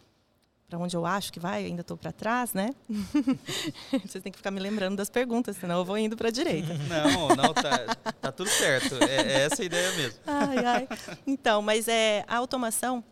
para 0.67 0.79
onde 0.79 0.95
eu 0.95 1.05
acho 1.05 1.31
que 1.31 1.39
vai, 1.39 1.63
ainda 1.65 1.81
estou 1.81 1.95
para 1.95 2.11
trás, 2.11 2.53
né? 2.53 2.71
Vocês 4.03 4.23
têm 4.23 4.31
que 4.31 4.37
ficar 4.37 4.49
me 4.49 4.59
lembrando 4.59 4.95
das 4.97 5.09
perguntas, 5.09 5.57
senão 5.57 5.77
eu 5.77 5.85
vou 5.85 5.97
indo 5.97 6.17
para 6.17 6.29
a 6.29 6.31
direita. 6.31 6.73
Não, 6.89 7.29
não, 7.35 7.53
tá, 7.53 7.95
tá 8.19 8.31
tudo 8.31 8.49
certo. 8.49 8.95
É, 9.03 9.15
é 9.15 9.41
essa 9.43 9.61
a 9.61 9.65
ideia 9.65 9.91
mesmo. 9.93 10.19
Ai, 10.25 10.65
ai. 10.65 10.87
Então, 11.27 11.61
mas 11.61 11.87
é, 11.87 12.25
a 12.27 12.37
automação, 12.37 13.03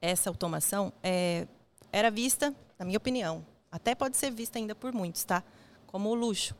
essa 0.00 0.28
automação, 0.28 0.92
é, 1.02 1.48
era 1.90 2.10
vista, 2.10 2.54
na 2.78 2.84
minha 2.84 2.98
opinião, 2.98 3.44
até 3.72 3.94
pode 3.94 4.16
ser 4.18 4.30
vista 4.30 4.58
ainda 4.58 4.74
por 4.74 4.92
muitos, 4.92 5.24
tá? 5.24 5.42
Como 5.86 6.14
luxo. 6.14 6.54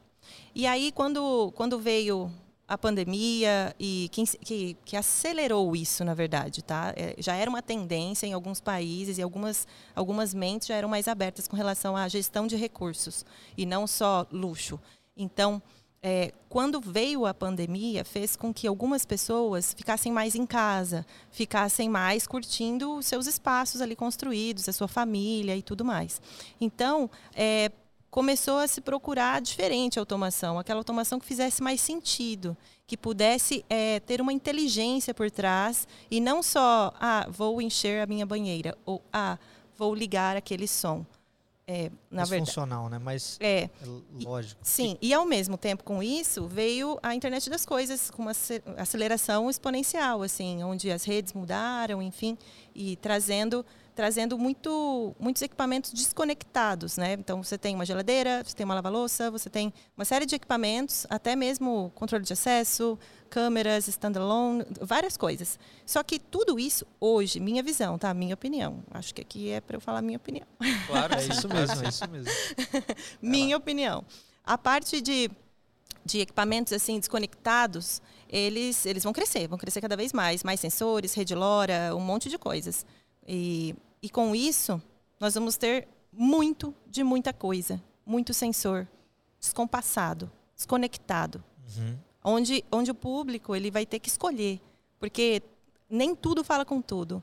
E 0.55 0.67
aí, 0.67 0.91
quando, 0.91 1.53
quando 1.55 1.79
veio 1.79 2.33
a 2.67 2.79
pandemia 2.79 3.75
e 3.79 4.09
que, 4.11 4.25
que, 4.39 4.77
que, 4.85 4.97
acelerou 4.97 5.77
isso, 5.77 6.05
na 6.05 6.15
verdade, 6.15 6.63
tá? 6.63 6.95
É, 6.97 7.15
já 7.19 7.35
era 7.35 7.49
uma 7.49 7.61
tendência 7.61 8.27
em 8.27 8.33
alguns 8.33 8.61
países 8.61 9.19
e 9.19 9.23
algumas, 9.23 9.67
algumas 9.95 10.33
mentes 10.33 10.69
já 10.69 10.75
eram 10.75 10.89
mais 10.89 11.07
abertas 11.07 11.47
com 11.47 11.57
relação 11.57 11.97
à 11.97 12.09
gestão 12.09 12.47
de 12.47 12.57
recursos 12.57 13.25
e 13.57 13.67
não 13.67 13.87
só 13.87 14.27
luxo. 14.33 14.81
Então, 15.17 15.63
é, 16.07 16.33
quando 16.51 16.81
veio 16.81 17.25
a 17.25 17.33
pandemia, 17.33 18.05
fez 18.05 18.37
com 18.37 18.53
que 18.53 18.67
algumas 18.67 19.07
pessoas 19.07 19.73
ficassem 19.73 20.13
mais 20.13 20.35
em 20.35 20.45
casa, 20.45 21.07
ficassem 21.31 21.89
mais 21.89 22.27
curtindo 22.27 22.97
os 22.97 23.07
seus 23.07 23.27
espaços 23.27 23.81
ali 23.81 23.97
construídos, 23.97 24.69
a 24.69 24.73
sua 24.73 24.89
família 24.89 25.57
e 25.57 25.63
tudo 25.63 25.83
mais. 25.83 26.21
Então, 26.61 27.11
é, 27.35 27.71
começou 28.15 28.59
a 28.59 28.69
se 28.69 28.81
procurar 28.81 29.41
diferente 29.41 29.99
a 29.99 30.03
automação, 30.03 30.57
aquela 30.57 30.79
automação 30.79 31.19
que 31.19 31.27
fizesse 31.27 31.61
mais 31.61 31.81
sentido, 31.81 32.57
que 32.87 32.97
pudesse 32.97 33.65
é, 33.69 33.99
ter 33.99 34.21
uma 34.21 34.33
inteligência 34.33 35.13
por 35.13 35.29
trás 35.33 35.89
e 36.09 36.21
não 36.21 36.41
só, 36.41 36.95
ah, 37.01 37.27
vou 37.29 37.61
encher 37.61 38.01
a 38.01 38.07
minha 38.07 38.25
banheira 38.25 38.79
ou 38.87 39.03
ah, 39.13 39.37
vou 39.77 39.93
ligar 39.93 40.37
aquele 40.37 40.69
som. 40.69 41.05
É, 41.67 41.91
na 42.09 42.19
mais 42.19 42.29
verdade, 42.29 42.51
funcional, 42.51 42.89
né? 42.89 43.01
Mas 43.01 43.37
é, 43.41 43.65
é 43.65 43.71
lógico. 44.23 44.61
Sim, 44.63 44.97
e 45.03 45.13
ao 45.13 45.27
mesmo 45.27 45.59
tempo 45.59 45.83
com 45.83 46.01
isso 46.01 46.47
veio 46.47 46.97
a 47.03 47.17
internet 47.17 47.51
das 47.51 47.67
coisas 47.67 48.13
com 48.13 48.23
uma 48.23 48.33
aceleração 48.77 49.51
exponencial, 49.51 50.23
assim, 50.23 50.63
onde 50.63 50.89
as 50.89 51.03
redes 51.03 51.33
mudaram, 51.33 52.01
enfim, 52.01 52.39
e 52.77 52.95
trazendo 52.95 53.67
trazendo 53.95 54.37
muito, 54.39 55.15
muitos 55.19 55.41
equipamentos 55.43 55.93
desconectados, 55.93 56.97
né? 56.97 57.13
Então 57.13 57.43
você 57.43 57.57
tem 57.57 57.75
uma 57.75 57.87
geladeira, 57.87 58.43
você 58.45 58.55
tem 58.55 58.65
uma 58.65 58.75
lava-louça, 58.75 59.31
você 59.31 59.49
tem 59.49 59.73
uma 59.97 60.05
série 60.05 60.27
de 60.27 60.35
equipamentos, 60.35 61.07
até 61.09 61.37
mesmo 61.37 61.93
controle 61.95 62.25
de 62.25 62.33
acesso, 62.33 62.99
câmeras, 63.31 63.87
standalone, 63.89 64.65
várias 64.81 65.17
coisas. 65.17 65.59
Só 65.87 66.03
que 66.03 66.19
tudo 66.19 66.59
isso 66.59 66.85
hoje, 67.01 67.39
minha 67.39 67.63
visão, 67.63 67.97
tá? 67.99 68.13
Minha 68.13 68.35
opinião. 68.35 68.83
Acho 68.91 69.15
que 69.15 69.21
aqui 69.21 69.51
é 69.51 69.61
para 69.61 69.77
eu 69.77 69.81
falar 69.81 70.03
minha 70.03 70.17
opinião. 70.17 70.47
Claro, 70.87 71.15
é 71.15 71.27
isso 71.27 71.49
mesmo, 71.49 71.85
é 71.85 71.89
isso 71.89 72.11
mesmo. 72.11 72.33
minha 73.23 73.57
opinião. 73.57 74.05
A 74.45 74.59
parte 74.59 75.01
de 75.01 75.31
de 76.05 76.21
equipamentos 76.21 76.71
assim 76.73 76.99
desconectados, 76.99 78.03
eles 78.29 78.85
eles 78.85 79.03
vão 79.03 79.13
crescer, 79.13 79.49
vão 79.49 79.57
crescer 79.57 79.81
cada 79.81 79.97
vez 79.97 80.13
mais, 80.13 80.43
mais 80.43 80.61
sensores, 80.61 81.15
rede 81.15 81.35
LoRa, 81.35 81.95
um 81.95 82.01
monte 82.01 82.29
de 82.29 82.37
coisas. 82.37 82.85
E, 83.27 83.75
e 84.03 84.11
com 84.11 84.35
isso, 84.35 84.81
nós 85.19 85.35
vamos 85.35 85.57
ter 85.57 85.89
muito 86.13 86.75
de 86.87 87.03
muita 87.03 87.33
coisa, 87.33 87.83
muito 88.07 88.33
sensor 88.35 88.87
descompassado, 89.41 90.31
desconectado, 90.57 91.43
uhum. 91.77 91.99
onde, 92.25 92.65
onde 92.73 92.91
o 92.91 92.95
público 92.95 93.55
ele 93.55 93.71
vai 93.71 93.85
ter 93.85 93.99
que 93.99 94.09
escolher, 94.09 94.61
porque 94.99 95.43
nem 95.89 96.15
tudo 96.15 96.43
fala 96.43 96.65
com 96.65 96.81
tudo. 96.81 97.23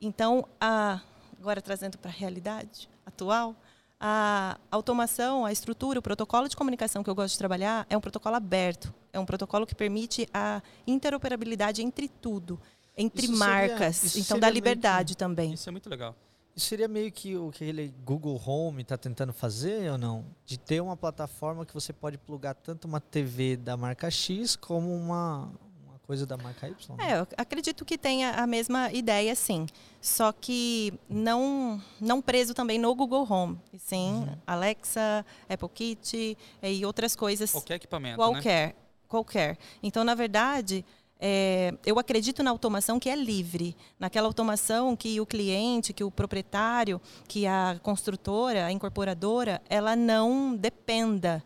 Então, 0.00 0.46
a, 0.60 1.00
agora 1.40 1.62
trazendo 1.62 1.96
para 1.96 2.10
a 2.10 2.14
realidade 2.14 2.88
atual, 3.06 3.56
a 4.00 4.58
automação, 4.70 5.44
a 5.44 5.50
estrutura, 5.50 5.98
o 5.98 6.02
protocolo 6.02 6.48
de 6.48 6.56
comunicação 6.56 7.02
que 7.02 7.10
eu 7.10 7.14
gosto 7.14 7.32
de 7.32 7.38
trabalhar 7.38 7.86
é 7.88 7.96
um 7.96 8.00
protocolo 8.00 8.36
aberto, 8.36 8.94
é 9.12 9.18
um 9.18 9.26
protocolo 9.26 9.66
que 9.66 9.74
permite 9.74 10.28
a 10.32 10.62
interoperabilidade 10.86 11.82
entre 11.82 12.08
tudo 12.08 12.60
entre 12.98 13.26
isso 13.26 13.36
marcas. 13.36 13.96
Seria, 13.96 14.20
então 14.22 14.38
dá 14.38 14.50
liberdade 14.50 15.14
que, 15.14 15.18
também. 15.18 15.54
Isso 15.54 15.68
é 15.68 15.72
muito 15.72 15.88
legal. 15.88 16.14
Isso 16.58 16.66
seria 16.66 16.88
meio 16.88 17.12
que 17.12 17.36
o 17.36 17.52
que 17.52 17.62
ele 17.62 17.94
Google 18.04 18.40
Home 18.44 18.82
está 18.82 18.98
tentando 18.98 19.32
fazer 19.32 19.92
ou 19.92 19.96
não? 19.96 20.24
De 20.44 20.58
ter 20.58 20.80
uma 20.80 20.96
plataforma 20.96 21.64
que 21.64 21.72
você 21.72 21.92
pode 21.92 22.18
plugar 22.18 22.52
tanto 22.52 22.88
uma 22.88 23.00
TV 23.00 23.56
da 23.56 23.76
marca 23.76 24.10
X 24.10 24.56
como 24.56 24.92
uma, 24.92 25.52
uma 25.86 26.00
coisa 26.04 26.26
da 26.26 26.36
marca 26.36 26.68
Y? 26.68 26.96
Né? 26.96 27.12
É, 27.12 27.20
eu 27.20 27.28
acredito 27.36 27.84
que 27.84 27.96
tenha 27.96 28.32
a 28.32 28.44
mesma 28.44 28.90
ideia, 28.90 29.36
sim. 29.36 29.66
Só 30.00 30.32
que 30.32 30.92
não, 31.08 31.80
não 32.00 32.20
preso 32.20 32.52
também 32.54 32.76
no 32.76 32.92
Google 32.92 33.24
Home. 33.30 33.56
Sim, 33.78 34.14
uhum. 34.14 34.36
Alexa, 34.44 35.24
Apple 35.48 35.68
Kit 35.68 36.36
e 36.60 36.84
outras 36.84 37.14
coisas. 37.14 37.52
Qualquer 37.52 37.76
equipamento. 37.76 38.16
Qualquer. 38.16 38.68
Né? 38.68 38.74
Qualquer. 39.06 39.56
Então, 39.80 40.02
na 40.04 40.14
verdade, 40.14 40.84
é, 41.20 41.74
eu 41.84 41.98
acredito 41.98 42.42
na 42.42 42.50
automação 42.50 43.00
que 43.00 43.08
é 43.08 43.16
livre, 43.16 43.76
naquela 43.98 44.26
automação 44.26 44.94
que 44.94 45.20
o 45.20 45.26
cliente, 45.26 45.92
que 45.92 46.04
o 46.04 46.10
proprietário, 46.10 47.00
que 47.26 47.46
a 47.46 47.78
construtora, 47.82 48.66
a 48.66 48.72
incorporadora, 48.72 49.60
ela 49.68 49.96
não 49.96 50.54
dependa 50.54 51.42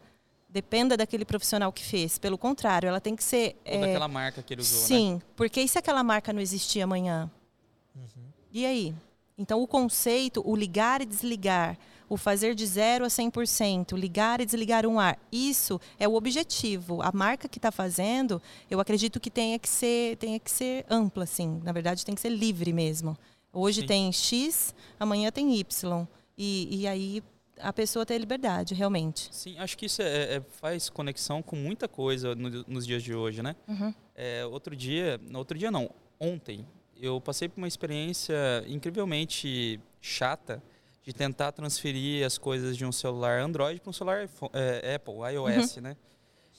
dependa 0.52 0.98
daquele 0.98 1.24
profissional 1.24 1.72
que 1.72 1.82
fez. 1.82 2.18
Pelo 2.18 2.36
contrário, 2.36 2.86
ela 2.86 3.00
tem 3.00 3.16
que 3.16 3.24
ser. 3.24 3.56
Ou 3.64 3.72
é, 3.72 3.80
daquela 3.80 4.06
marca 4.06 4.42
que 4.42 4.52
ele 4.52 4.60
usou. 4.60 4.80
Né? 4.80 4.86
Sim, 4.86 5.14
né? 5.14 5.22
porque 5.34 5.62
e 5.62 5.66
se 5.66 5.78
aquela 5.78 6.04
marca 6.04 6.30
não 6.30 6.42
existir 6.42 6.82
amanhã? 6.82 7.30
Uhum. 7.96 8.24
E 8.52 8.66
aí? 8.66 8.94
Então, 9.38 9.62
o 9.62 9.66
conceito, 9.66 10.42
o 10.44 10.54
ligar 10.54 11.00
e 11.00 11.06
desligar, 11.06 11.78
o 12.12 12.16
fazer 12.18 12.54
de 12.54 12.66
0 12.66 13.06
a 13.06 13.08
100%, 13.08 13.96
ligar 13.96 14.38
e 14.38 14.44
desligar 14.44 14.84
um 14.84 15.00
ar. 15.00 15.18
Isso 15.32 15.80
é 15.98 16.06
o 16.06 16.12
objetivo. 16.12 17.00
A 17.00 17.10
marca 17.10 17.48
que 17.48 17.56
está 17.56 17.72
fazendo, 17.72 18.40
eu 18.70 18.78
acredito 18.80 19.18
que 19.18 19.30
tenha 19.30 19.58
que 19.58 19.66
ser, 19.66 20.18
tenha 20.18 20.38
que 20.38 20.50
ser 20.50 20.84
ampla, 20.90 21.24
assim. 21.24 21.58
Na 21.64 21.72
verdade, 21.72 22.04
tem 22.04 22.14
que 22.14 22.20
ser 22.20 22.28
livre 22.28 22.70
mesmo. 22.70 23.16
Hoje 23.50 23.80
Sim. 23.80 23.86
tem 23.86 24.12
X, 24.12 24.74
amanhã 25.00 25.32
tem 25.32 25.58
Y. 25.58 26.06
E, 26.36 26.82
e 26.82 26.86
aí 26.86 27.22
a 27.58 27.72
pessoa 27.72 28.04
tem 28.04 28.18
liberdade, 28.18 28.74
realmente. 28.74 29.30
Sim, 29.32 29.56
acho 29.56 29.78
que 29.78 29.86
isso 29.86 30.02
é, 30.02 30.34
é, 30.34 30.42
faz 30.60 30.90
conexão 30.90 31.40
com 31.40 31.56
muita 31.56 31.88
coisa 31.88 32.34
no, 32.34 32.62
nos 32.68 32.86
dias 32.86 33.02
de 33.02 33.14
hoje, 33.14 33.42
né? 33.42 33.56
Uhum. 33.66 33.94
É, 34.14 34.44
outro 34.44 34.76
dia, 34.76 35.18
outro 35.32 35.56
dia 35.56 35.70
não, 35.70 35.88
ontem, 36.20 36.66
eu 37.00 37.18
passei 37.22 37.48
por 37.48 37.56
uma 37.56 37.68
experiência 37.68 38.36
incrivelmente 38.68 39.80
chata 39.98 40.62
de 41.04 41.12
tentar 41.12 41.52
transferir 41.52 42.24
as 42.24 42.38
coisas 42.38 42.76
de 42.76 42.84
um 42.84 42.92
celular 42.92 43.40
Android 43.40 43.80
para 43.80 43.90
um 43.90 43.92
celular 43.92 44.28
é, 44.52 44.94
Apple, 44.94 45.14
iOS, 45.34 45.76
uhum. 45.76 45.82
né? 45.82 45.96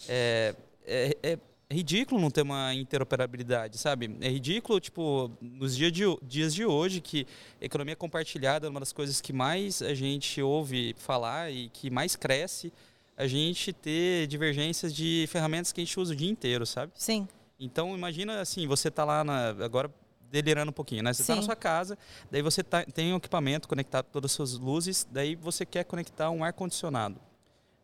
É, 0.08 0.56
é, 0.86 1.18
é, 1.24 1.40
ridículo 1.72 2.20
não 2.20 2.30
ter 2.30 2.42
uma 2.42 2.74
interoperabilidade, 2.74 3.78
sabe? 3.78 4.16
É 4.22 4.30
ridículo, 4.30 4.80
tipo, 4.80 5.32
nos 5.42 5.76
dias 5.76 5.92
de, 5.92 6.04
dias 6.22 6.54
de 6.54 6.66
hoje, 6.66 7.00
que 7.00 7.26
economia 7.62 7.96
compartilhada 7.96 8.68
é 8.68 8.70
uma 8.70 8.80
das 8.80 8.92
coisas 8.92 9.22
que 9.22 9.32
mais 9.32 9.82
a 9.82 9.94
gente 9.94 10.42
ouve 10.42 10.94
falar 10.98 11.52
e 11.52 11.70
que 11.70 11.90
mais 11.90 12.16
cresce, 12.16 12.72
a 13.16 13.28
gente 13.28 13.72
ter 13.72 14.28
divergências 14.28 14.94
de 14.94 15.26
ferramentas 15.30 15.72
que 15.72 15.82
a 15.82 15.84
gente 15.84 16.00
usa 16.00 16.14
o 16.14 16.16
dia 16.16 16.30
inteiro, 16.30 16.66
sabe? 16.66 16.92
Sim. 16.96 17.28
Então, 17.60 17.96
imagina 17.96 18.42
assim, 18.42 18.68
você 18.68 18.92
tá 18.92 19.06
lá 19.06 19.24
na, 19.24 19.50
agora 19.64 19.90
delirando 20.34 20.72
um 20.72 20.74
pouquinho, 20.74 21.04
né? 21.04 21.14
Você 21.14 21.22
está 21.22 21.36
na 21.36 21.44
sua 21.44 21.56
casa, 21.56 21.96
daí 22.32 22.42
você 22.42 22.64
tá, 22.64 22.84
tem 22.84 23.14
um 23.14 23.18
equipamento 23.18 23.68
conectado 23.68 24.08
todas 24.12 24.32
as 24.32 24.36
suas 24.36 24.54
luzes, 24.58 25.08
daí 25.12 25.36
você 25.36 25.64
quer 25.64 25.84
conectar 25.84 26.32
um 26.32 26.44
ar-condicionado 26.44 27.22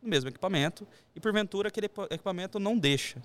no 0.02 0.08
mesmo 0.08 0.28
equipamento 0.28 0.86
e 1.14 1.20
porventura 1.20 1.68
aquele 1.68 1.86
equipamento 2.10 2.58
não 2.58 2.76
deixa. 2.76 3.22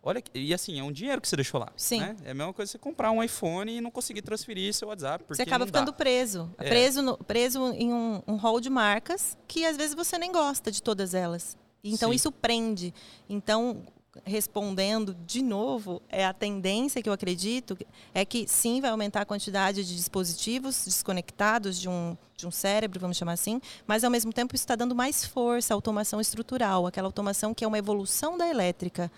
Olha, 0.00 0.22
e 0.32 0.54
assim, 0.54 0.78
é 0.78 0.82
um 0.82 0.92
dinheiro 0.92 1.20
que 1.20 1.26
você 1.26 1.34
deixou 1.34 1.58
lá. 1.58 1.72
Sim. 1.76 1.98
Né? 1.98 2.16
É 2.24 2.30
a 2.30 2.34
mesma 2.34 2.52
coisa 2.52 2.70
você 2.70 2.78
comprar 2.78 3.10
um 3.10 3.22
iPhone 3.22 3.76
e 3.76 3.80
não 3.80 3.90
conseguir 3.90 4.22
transferir 4.22 4.72
seu 4.72 4.88
WhatsApp. 4.88 5.24
você 5.26 5.42
acaba 5.42 5.66
ficando 5.66 5.92
preso. 5.92 6.48
É. 6.56 6.68
Preso, 6.68 7.02
no, 7.02 7.18
preso 7.18 7.72
em 7.72 7.92
um, 7.92 8.22
um 8.26 8.36
hall 8.36 8.60
de 8.60 8.70
marcas 8.70 9.36
que 9.48 9.66
às 9.66 9.76
vezes 9.76 9.96
você 9.96 10.16
nem 10.16 10.30
gosta 10.30 10.70
de 10.70 10.80
todas 10.80 11.12
elas. 11.12 11.58
Então 11.82 12.10
Sim. 12.10 12.14
isso 12.16 12.30
prende. 12.30 12.94
Então, 13.28 13.82
respondendo 14.24 15.14
de 15.26 15.42
novo, 15.42 16.02
é 16.08 16.24
a 16.24 16.32
tendência 16.32 17.02
que 17.02 17.08
eu 17.08 17.12
acredito 17.12 17.76
é 18.12 18.24
que 18.24 18.46
sim 18.46 18.80
vai 18.80 18.90
aumentar 18.90 19.22
a 19.22 19.24
quantidade 19.24 19.84
de 19.84 19.96
dispositivos 19.96 20.84
desconectados 20.84 21.78
de 21.78 21.88
um, 21.88 22.16
de 22.36 22.46
um 22.46 22.50
cérebro, 22.50 23.00
vamos 23.00 23.16
chamar 23.16 23.32
assim, 23.32 23.60
mas 23.86 24.04
ao 24.04 24.10
mesmo 24.10 24.32
tempo 24.32 24.54
isso 24.54 24.64
está 24.64 24.76
dando 24.76 24.94
mais 24.94 25.24
força 25.24 25.72
à 25.72 25.76
automação 25.76 26.20
estrutural, 26.20 26.86
aquela 26.86 27.08
automação 27.08 27.54
que 27.54 27.64
é 27.64 27.68
uma 27.68 27.78
evolução 27.78 28.36
da 28.36 28.48
elétrica 28.48 29.10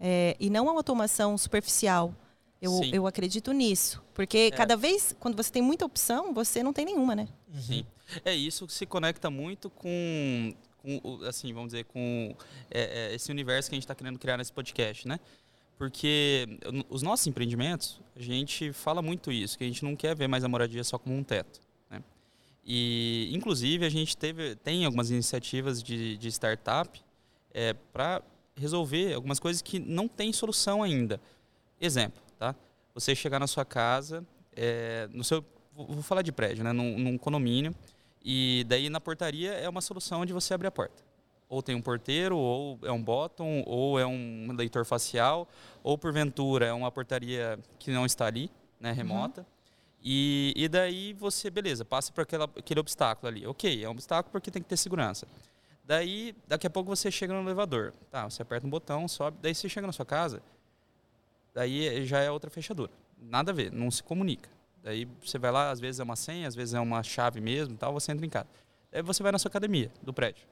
é, 0.00 0.36
e 0.38 0.50
não 0.50 0.64
uma 0.64 0.74
automação 0.74 1.36
superficial. 1.36 2.14
Eu, 2.60 2.80
eu 2.90 3.06
acredito 3.06 3.52
nisso. 3.52 4.02
Porque 4.14 4.38
é. 4.38 4.50
cada 4.50 4.76
vez, 4.76 5.14
quando 5.20 5.36
você 5.36 5.52
tem 5.52 5.62
muita 5.62 5.84
opção, 5.84 6.32
você 6.32 6.62
não 6.62 6.72
tem 6.72 6.86
nenhuma, 6.86 7.14
né? 7.14 7.28
Sim. 7.60 7.84
É 8.24 8.34
isso 8.34 8.66
que 8.66 8.72
se 8.72 8.86
conecta 8.86 9.28
muito 9.28 9.68
com, 9.68 10.54
com 10.86 11.24
assim, 11.24 11.52
vamos 11.52 11.72
dizer, 11.72 11.84
com 11.84 12.34
é, 12.70 13.10
é, 13.10 13.14
esse 13.14 13.30
universo 13.30 13.68
que 13.68 13.74
a 13.74 13.76
gente 13.76 13.84
está 13.84 13.94
querendo 13.94 14.18
criar 14.18 14.36
nesse 14.36 14.52
podcast, 14.52 15.08
né? 15.08 15.18
Porque 15.76 16.58
os 16.88 17.02
nossos 17.02 17.26
empreendimentos, 17.26 18.00
a 18.14 18.22
gente 18.22 18.72
fala 18.72 19.02
muito 19.02 19.30
isso, 19.30 19.58
que 19.58 19.64
a 19.64 19.66
gente 19.66 19.84
não 19.84 19.94
quer 19.94 20.14
ver 20.14 20.26
mais 20.26 20.42
a 20.42 20.48
moradia 20.48 20.82
só 20.82 20.96
como 20.98 21.14
um 21.14 21.22
teto. 21.22 21.60
Né? 21.90 22.02
E, 22.64 23.30
inclusive, 23.34 23.84
a 23.84 23.90
gente 23.90 24.16
teve, 24.16 24.56
tem 24.56 24.86
algumas 24.86 25.10
iniciativas 25.10 25.82
de, 25.82 26.16
de 26.16 26.28
startup 26.28 26.98
é, 27.52 27.74
para 27.92 28.22
resolver 28.56 29.12
algumas 29.12 29.38
coisas 29.38 29.60
que 29.60 29.78
não 29.78 30.08
tem 30.08 30.32
solução 30.32 30.82
ainda. 30.82 31.20
Exemplo, 31.78 32.22
tá? 32.38 32.54
Você 32.94 33.14
chegar 33.14 33.38
na 33.38 33.46
sua 33.46 33.66
casa, 33.66 34.26
é, 34.56 35.06
no 35.12 35.22
seu, 35.22 35.44
vou 35.74 36.02
falar 36.02 36.22
de 36.22 36.32
prédio, 36.32 36.64
né? 36.64 36.72
Num, 36.72 36.98
num, 36.98 37.18
condomínio, 37.18 37.74
e 38.28 38.64
daí 38.64 38.90
na 38.90 39.00
portaria 39.00 39.52
é 39.52 39.68
uma 39.68 39.80
solução 39.80 40.26
de 40.26 40.32
você 40.32 40.52
abrir 40.52 40.66
a 40.66 40.70
porta. 40.72 41.00
Ou 41.48 41.62
tem 41.62 41.76
um 41.76 41.80
porteiro, 41.80 42.36
ou 42.36 42.76
é 42.82 42.90
um 42.90 43.00
bottom, 43.00 43.62
ou 43.64 44.00
é 44.00 44.04
um 44.04 44.52
leitor 44.52 44.84
facial, 44.84 45.48
ou 45.80 45.96
porventura 45.96 46.66
é 46.66 46.72
uma 46.72 46.90
portaria 46.90 47.56
que 47.78 47.92
não 47.92 48.04
está 48.04 48.26
ali, 48.26 48.50
né, 48.80 48.90
uhum. 48.90 48.96
remota. 48.96 49.42
Uhum. 49.42 49.46
E, 50.02 50.52
e 50.56 50.68
daí 50.68 51.12
você, 51.12 51.48
beleza, 51.48 51.84
passa 51.84 52.12
por 52.12 52.22
aquela, 52.22 52.46
aquele 52.46 52.80
obstáculo 52.80 53.28
ali. 53.28 53.46
Ok, 53.46 53.84
é 53.84 53.88
um 53.88 53.92
obstáculo 53.92 54.32
porque 54.32 54.50
tem 54.50 54.60
que 54.60 54.68
ter 54.68 54.76
segurança. 54.76 55.28
Daí, 55.84 56.34
daqui 56.48 56.66
a 56.66 56.70
pouco 56.70 56.88
você 56.88 57.12
chega 57.12 57.32
no 57.32 57.40
elevador. 57.42 57.92
Tá, 58.10 58.28
você 58.28 58.42
aperta 58.42 58.66
um 58.66 58.70
botão, 58.70 59.06
sobe. 59.06 59.38
Daí 59.40 59.54
você 59.54 59.68
chega 59.68 59.86
na 59.86 59.92
sua 59.92 60.04
casa, 60.04 60.42
daí 61.54 62.04
já 62.04 62.18
é 62.18 62.28
outra 62.28 62.50
fechadura. 62.50 62.90
Nada 63.16 63.52
a 63.52 63.54
ver, 63.54 63.70
não 63.70 63.88
se 63.88 64.02
comunica. 64.02 64.55
Daí 64.86 65.04
você 65.20 65.36
vai 65.36 65.50
lá, 65.50 65.72
às 65.72 65.80
vezes 65.80 65.98
é 65.98 66.04
uma 66.04 66.14
senha, 66.14 66.46
às 66.46 66.54
vezes 66.54 66.72
é 66.72 66.78
uma 66.78 67.02
chave 67.02 67.40
mesmo, 67.40 67.76
tal, 67.76 67.92
você 67.92 68.12
entra 68.12 68.24
em 68.24 68.28
casa. 68.28 68.46
Daí 68.92 69.02
você 69.02 69.20
vai 69.20 69.32
na 69.32 69.38
sua 69.38 69.48
academia 69.48 69.90
do 70.00 70.12
prédio. 70.12 70.46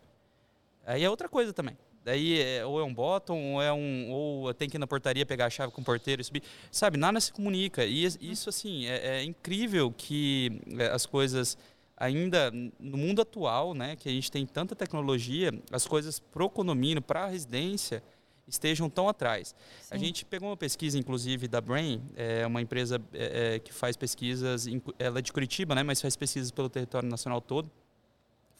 Aí 0.84 1.04
é 1.04 1.08
outra 1.08 1.28
coisa 1.28 1.52
também. 1.52 1.78
Daí 2.04 2.40
é, 2.40 2.66
ou 2.66 2.80
é 2.80 2.82
um 2.82 2.92
bottom, 2.92 3.54
ou 3.54 3.62
é 3.62 3.72
um 3.72 4.10
ou 4.10 4.52
tem 4.52 4.68
que 4.68 4.76
ir 4.76 4.80
na 4.80 4.88
portaria 4.88 5.24
pegar 5.24 5.46
a 5.46 5.50
chave 5.50 5.72
com 5.72 5.82
o 5.82 5.84
porteiro 5.84 6.20
e 6.20 6.24
subir. 6.24 6.42
Sabe, 6.68 6.98
nada 6.98 7.20
se 7.20 7.32
comunica. 7.32 7.84
E 7.84 8.04
isso 8.20 8.48
assim, 8.48 8.86
é, 8.86 9.18
é 9.18 9.22
incrível 9.22 9.94
que 9.96 10.60
é, 10.80 10.88
as 10.88 11.06
coisas 11.06 11.56
ainda 11.96 12.50
no 12.80 12.98
mundo 12.98 13.22
atual, 13.22 13.72
né, 13.72 13.94
que 13.94 14.08
a 14.08 14.12
gente 14.12 14.32
tem 14.32 14.44
tanta 14.44 14.74
tecnologia, 14.74 15.52
as 15.70 15.86
coisas 15.86 16.18
pro 16.18 16.50
condomínio, 16.50 17.00
para 17.00 17.22
a 17.22 17.28
residência, 17.28 18.02
estejam 18.46 18.90
tão 18.90 19.08
atrás. 19.08 19.54
Sim. 19.80 19.94
A 19.94 19.96
gente 19.96 20.24
pegou 20.24 20.48
uma 20.48 20.56
pesquisa, 20.56 20.98
inclusive, 20.98 21.48
da 21.48 21.60
Brain, 21.60 22.02
é 22.16 22.46
uma 22.46 22.60
empresa 22.60 23.00
é, 23.12 23.54
é 23.54 23.58
que 23.58 23.72
faz 23.72 23.96
pesquisas, 23.96 24.66
ela 24.98 25.18
é 25.18 25.22
de 25.22 25.32
Curitiba, 25.32 25.74
né, 25.74 25.82
mas 25.82 26.00
faz 26.00 26.16
pesquisas 26.16 26.50
pelo 26.50 26.68
território 26.68 27.08
nacional 27.08 27.40
todo, 27.40 27.70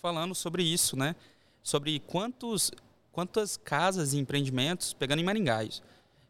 falando 0.01 0.35
sobre 0.35 0.63
isso, 0.63 0.97
né, 0.97 1.15
sobre 1.63 2.01
quantos, 2.01 2.71
quantas 3.13 3.57
casas 3.57 4.13
e 4.13 4.19
empreendimentos, 4.19 4.93
pegando 4.93 5.21
em 5.21 5.25
Maringá, 5.25 5.61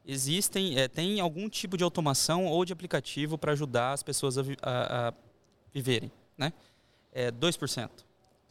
existem, 0.06 0.78
é, 0.78 0.88
tem 0.88 1.20
algum 1.20 1.48
tipo 1.48 1.76
de 1.76 1.84
automação 1.84 2.46
ou 2.46 2.64
de 2.64 2.72
aplicativo 2.72 3.38
para 3.38 3.52
ajudar 3.52 3.92
as 3.92 4.02
pessoas 4.02 4.36
a, 4.36 4.42
a, 4.62 5.08
a 5.08 5.14
viverem, 5.72 6.10
né? 6.36 6.52
é 7.14 7.30
2%. 7.30 7.90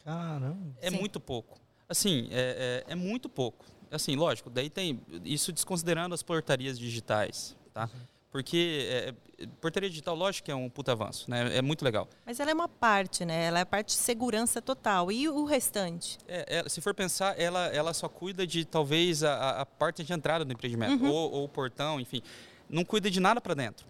Caramba. 0.02 0.76
É 0.80 0.90
Sim. 0.90 0.98
muito 0.98 1.20
pouco. 1.20 1.60
Assim, 1.88 2.28
é, 2.30 2.82
é, 2.88 2.92
é, 2.92 2.94
muito 2.94 3.28
pouco. 3.28 3.66
Assim, 3.90 4.16
lógico, 4.16 4.50
daí 4.50 4.70
tem 4.70 5.00
isso 5.24 5.52
desconsiderando 5.52 6.14
as 6.14 6.22
portarias 6.22 6.78
digitais, 6.78 7.56
tá? 7.72 7.84
Uhum. 7.84 8.00
Porque 8.30 8.88
é, 8.90 9.14
portaria 9.60 9.88
digital, 9.88 10.16
lógico 10.16 10.46
que 10.46 10.50
é 10.50 10.54
um 10.54 10.68
puta 10.68 10.90
avanço, 10.90 11.30
né? 11.30 11.56
É 11.56 11.62
muito 11.62 11.84
legal. 11.84 12.08
Mas 12.26 12.40
ela 12.40 12.50
é 12.50 12.54
uma 12.54 12.68
parte, 12.68 13.24
né? 13.24 13.44
Ela 13.44 13.60
é 13.60 13.62
a 13.62 13.66
parte 13.66 13.88
de 13.88 13.92
segurança 13.92 14.60
total. 14.60 15.12
E 15.12 15.28
o 15.28 15.44
restante? 15.44 16.18
É, 16.26 16.58
é, 16.58 16.68
se 16.68 16.80
for 16.80 16.92
pensar, 16.92 17.38
ela, 17.40 17.66
ela 17.66 17.94
só 17.94 18.08
cuida 18.08 18.44
de 18.44 18.64
talvez 18.64 19.22
a, 19.22 19.60
a 19.60 19.66
parte 19.66 20.02
de 20.02 20.12
entrada 20.12 20.44
do 20.44 20.52
empreendimento, 20.52 21.04
uhum. 21.04 21.12
ou, 21.12 21.32
ou 21.32 21.44
o 21.44 21.48
portão, 21.48 22.00
enfim. 22.00 22.22
Não 22.68 22.84
cuida 22.84 23.08
de 23.08 23.20
nada 23.20 23.40
para 23.40 23.54
dentro. 23.54 23.86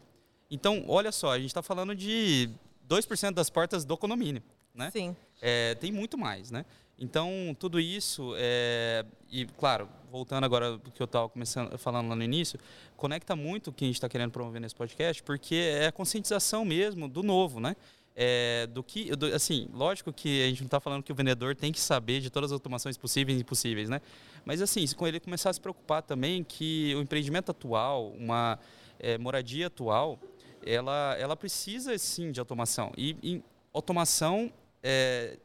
Então, 0.51 0.85
olha 0.89 1.11
só, 1.11 1.33
a 1.33 1.39
gente 1.39 1.49
está 1.49 1.63
falando 1.63 1.95
de 1.95 2.51
2% 2.87 3.33
das 3.33 3.49
portas 3.49 3.83
do 3.83 3.97
condomínio 3.97 4.43
né? 4.75 4.91
Sim. 4.91 5.17
É, 5.41 5.75
tem 5.77 5.93
muito 5.93 6.19
mais, 6.19 6.51
né? 6.51 6.65
Então, 6.99 7.57
tudo 7.59 7.81
isso, 7.81 8.35
é, 8.37 9.05
e 9.31 9.47
claro, 9.47 9.89
voltando 10.11 10.45
agora 10.45 10.79
do 10.79 10.91
que 10.93 11.03
eu 11.03 11.07
estava 11.07 11.29
começando 11.29 11.77
falando 11.77 12.09
lá 12.09 12.15
no 12.15 12.23
início, 12.23 12.59
conecta 12.97 13.35
muito 13.35 13.71
o 13.71 13.73
que 13.73 13.85
a 13.85 13.89
gente 13.89 13.97
está 13.97 14.09
querendo 14.09 14.31
promover 14.31 14.61
nesse 14.61 14.75
podcast, 14.75 15.23
porque 15.23 15.57
é 15.57 15.89
a 15.89 15.93
conscientização 15.93 16.65
mesmo 16.65 17.09
do 17.09 17.23
novo, 17.23 17.59
né? 17.59 17.75
É, 18.17 18.69
do 18.69 18.81
que, 18.81 19.11
do, 19.17 19.27
assim, 19.27 19.69
lógico 19.73 20.13
que 20.13 20.45
a 20.45 20.47
gente 20.47 20.61
não 20.61 20.67
está 20.67 20.79
falando 20.79 21.03
que 21.03 21.11
o 21.11 21.15
vendedor 21.17 21.57
tem 21.57 21.73
que 21.73 21.81
saber 21.81 22.21
de 22.21 22.31
todas 22.31 22.53
as 22.53 22.55
automações 22.55 22.97
possíveis 22.97 23.37
e 23.37 23.41
impossíveis, 23.41 23.89
né? 23.89 24.01
Mas 24.45 24.63
assim, 24.63 24.87
se 24.87 24.95
ele 25.03 25.19
começar 25.19 25.51
a 25.51 25.53
se 25.53 25.61
preocupar 25.61 26.01
também 26.01 26.45
que 26.45 26.95
o 26.95 27.01
empreendimento 27.01 27.51
atual, 27.51 28.11
uma 28.11 28.57
é, 29.01 29.19
moradia 29.19 29.67
atual, 29.67 30.21
ela, 30.65 31.17
ela 31.19 31.37
precisa 31.37 31.97
sim 31.99 32.31
de 32.31 32.39
automação. 32.39 32.93
E, 32.97 33.17
e 33.21 33.43
automação 33.73 34.53
é, 34.81 35.37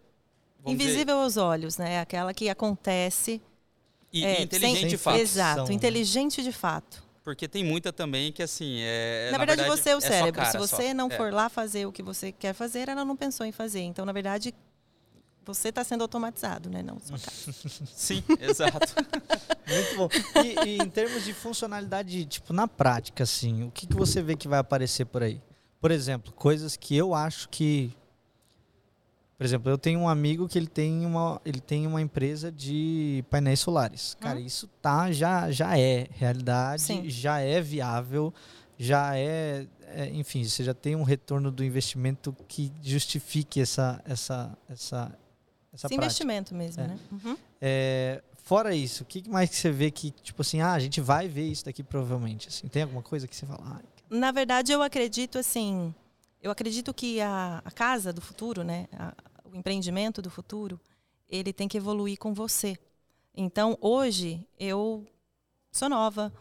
Invisível 0.65 1.05
dizer, 1.05 1.11
aos 1.11 1.37
olhos, 1.37 1.77
né? 1.77 1.99
Aquela 1.99 2.33
que 2.33 2.49
acontece. 2.49 3.41
E, 4.11 4.25
é, 4.25 4.41
inteligente 4.41 4.79
sem, 4.79 4.89
de 4.89 4.97
fato. 4.97 5.19
Exato, 5.19 5.71
inteligente 5.71 6.43
de 6.43 6.51
fato. 6.51 7.03
Porque 7.23 7.47
tem 7.47 7.63
muita 7.63 7.93
também 7.93 8.31
que 8.31 8.41
assim. 8.41 8.79
É, 8.81 9.25
na, 9.27 9.33
na 9.33 9.37
verdade, 9.37 9.61
verdade, 9.61 9.81
você 9.81 9.89
é 9.91 9.95
o 9.95 9.99
é 9.99 10.01
cérebro. 10.01 10.45
Se 10.47 10.57
você 10.57 10.87
só. 10.87 10.93
não 10.93 11.07
é. 11.07 11.15
for 11.15 11.31
lá 11.31 11.47
fazer 11.47 11.85
o 11.85 11.91
que 11.91 12.01
você 12.01 12.31
quer 12.31 12.53
fazer, 12.53 12.89
ela 12.89 13.05
não 13.05 13.15
pensou 13.15 13.45
em 13.45 13.51
fazer. 13.51 13.81
Então, 13.81 14.05
na 14.05 14.11
verdade, 14.11 14.53
você 15.45 15.69
está 15.69 15.83
sendo 15.83 16.01
automatizado, 16.01 16.69
né? 16.69 16.81
Não 16.81 16.99
sua 16.99 17.17
casa. 17.19 17.53
Sim, 17.95 18.23
exato. 18.39 18.93
Muito 19.67 19.95
bom. 19.95 20.09
E, 20.43 20.69
e, 20.69 20.77
em 20.77 20.89
termos 20.89 21.23
de 21.23 21.33
funcionalidade, 21.33 22.25
tipo, 22.25 22.53
na 22.53 22.67
prática, 22.67 23.23
assim, 23.23 23.63
o 23.63 23.71
que, 23.71 23.87
que 23.87 23.95
você 23.95 24.21
vê 24.21 24.35
que 24.35 24.47
vai 24.47 24.59
aparecer 24.59 25.05
por 25.05 25.23
aí? 25.23 25.41
Por 25.79 25.91
exemplo, 25.91 26.33
coisas 26.33 26.75
que 26.75 26.95
eu 26.95 27.13
acho 27.13 27.47
que 27.49 27.95
por 29.39 29.45
exemplo, 29.45 29.71
eu 29.71 29.77
tenho 29.77 30.01
um 30.01 30.09
amigo 30.09 30.49
que 30.49 30.57
ele 30.57 30.67
tem 30.67 31.05
uma, 31.05 31.41
ele 31.45 31.61
tem 31.61 31.87
uma 31.87 32.01
empresa 32.01 32.51
de 32.51 33.23
painéis 33.29 33.61
solares. 33.61 34.17
Cara, 34.19 34.37
hum. 34.37 34.45
isso 34.45 34.67
tá 34.81 35.13
já 35.13 35.49
já 35.49 35.79
é 35.79 36.07
realidade, 36.11 36.81
Sim. 36.81 37.09
já 37.09 37.39
é 37.39 37.61
viável, 37.61 38.33
já 38.77 39.15
é, 39.17 39.65
é, 39.87 40.09
enfim, 40.09 40.43
você 40.43 40.61
já 40.61 40.73
tem 40.73 40.93
um 40.93 41.03
retorno 41.03 41.49
do 41.51 41.63
investimento 41.63 42.35
que 42.49 42.69
justifique 42.83 43.61
essa 43.61 44.01
essa 44.03 44.57
essa 44.67 45.17
essa 45.71 45.87
Esse 45.87 45.95
investimento 45.95 46.53
mesmo, 46.53 46.83
é. 46.83 46.87
né? 46.87 46.99
Uhum. 47.09 47.37
É, 47.61 48.21
fora 48.43 48.75
isso, 48.75 49.03
o 49.03 49.05
que 49.05 49.23
mais 49.29 49.49
que 49.49 49.55
você 49.55 49.71
vê 49.71 49.89
que 49.89 50.11
tipo 50.11 50.41
assim, 50.41 50.59
ah, 50.59 50.73
a 50.73 50.79
gente 50.79 50.99
vai 50.99 51.29
ver 51.29 51.47
isso 51.47 51.63
daqui 51.63 51.81
provavelmente, 51.81 52.49
assim, 52.49 52.67
tem 52.67 52.83
alguma 52.83 53.01
coisa 53.01 53.25
que 53.25 53.33
você 53.33 53.45
fala? 53.45 53.61
Ah, 53.63 53.81
Na 54.09 54.33
verdade, 54.33 54.73
eu 54.73 54.81
acredito 54.81 55.37
assim, 55.37 55.95
eu 56.43 56.51
acredito 56.51 56.93
que 56.93 57.21
a, 57.21 57.61
a 57.63 57.71
casa 57.71 58.11
do 58.11 58.19
futuro, 58.19 58.65
né, 58.65 58.87
a, 58.91 59.13
o 59.51 59.55
empreendimento 59.55 60.21
do 60.21 60.29
futuro, 60.29 60.79
ele 61.27 61.53
tem 61.53 61.67
que 61.67 61.77
evoluir 61.77 62.17
com 62.17 62.33
você. 62.33 62.77
Então, 63.35 63.77
hoje, 63.79 64.45
eu 64.59 65.05
sou 65.71 65.89
nova, 65.89 66.33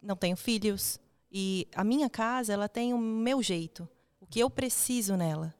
não 0.00 0.16
tenho 0.16 0.36
filhos, 0.36 1.00
e 1.30 1.66
a 1.74 1.82
minha 1.82 2.08
casa, 2.10 2.52
ela 2.52 2.68
tem 2.68 2.92
o 2.92 2.98
meu 2.98 3.42
jeito, 3.42 3.88
o 4.20 4.26
que 4.26 4.40
eu 4.40 4.50
preciso 4.50 5.16
nela. 5.16 5.54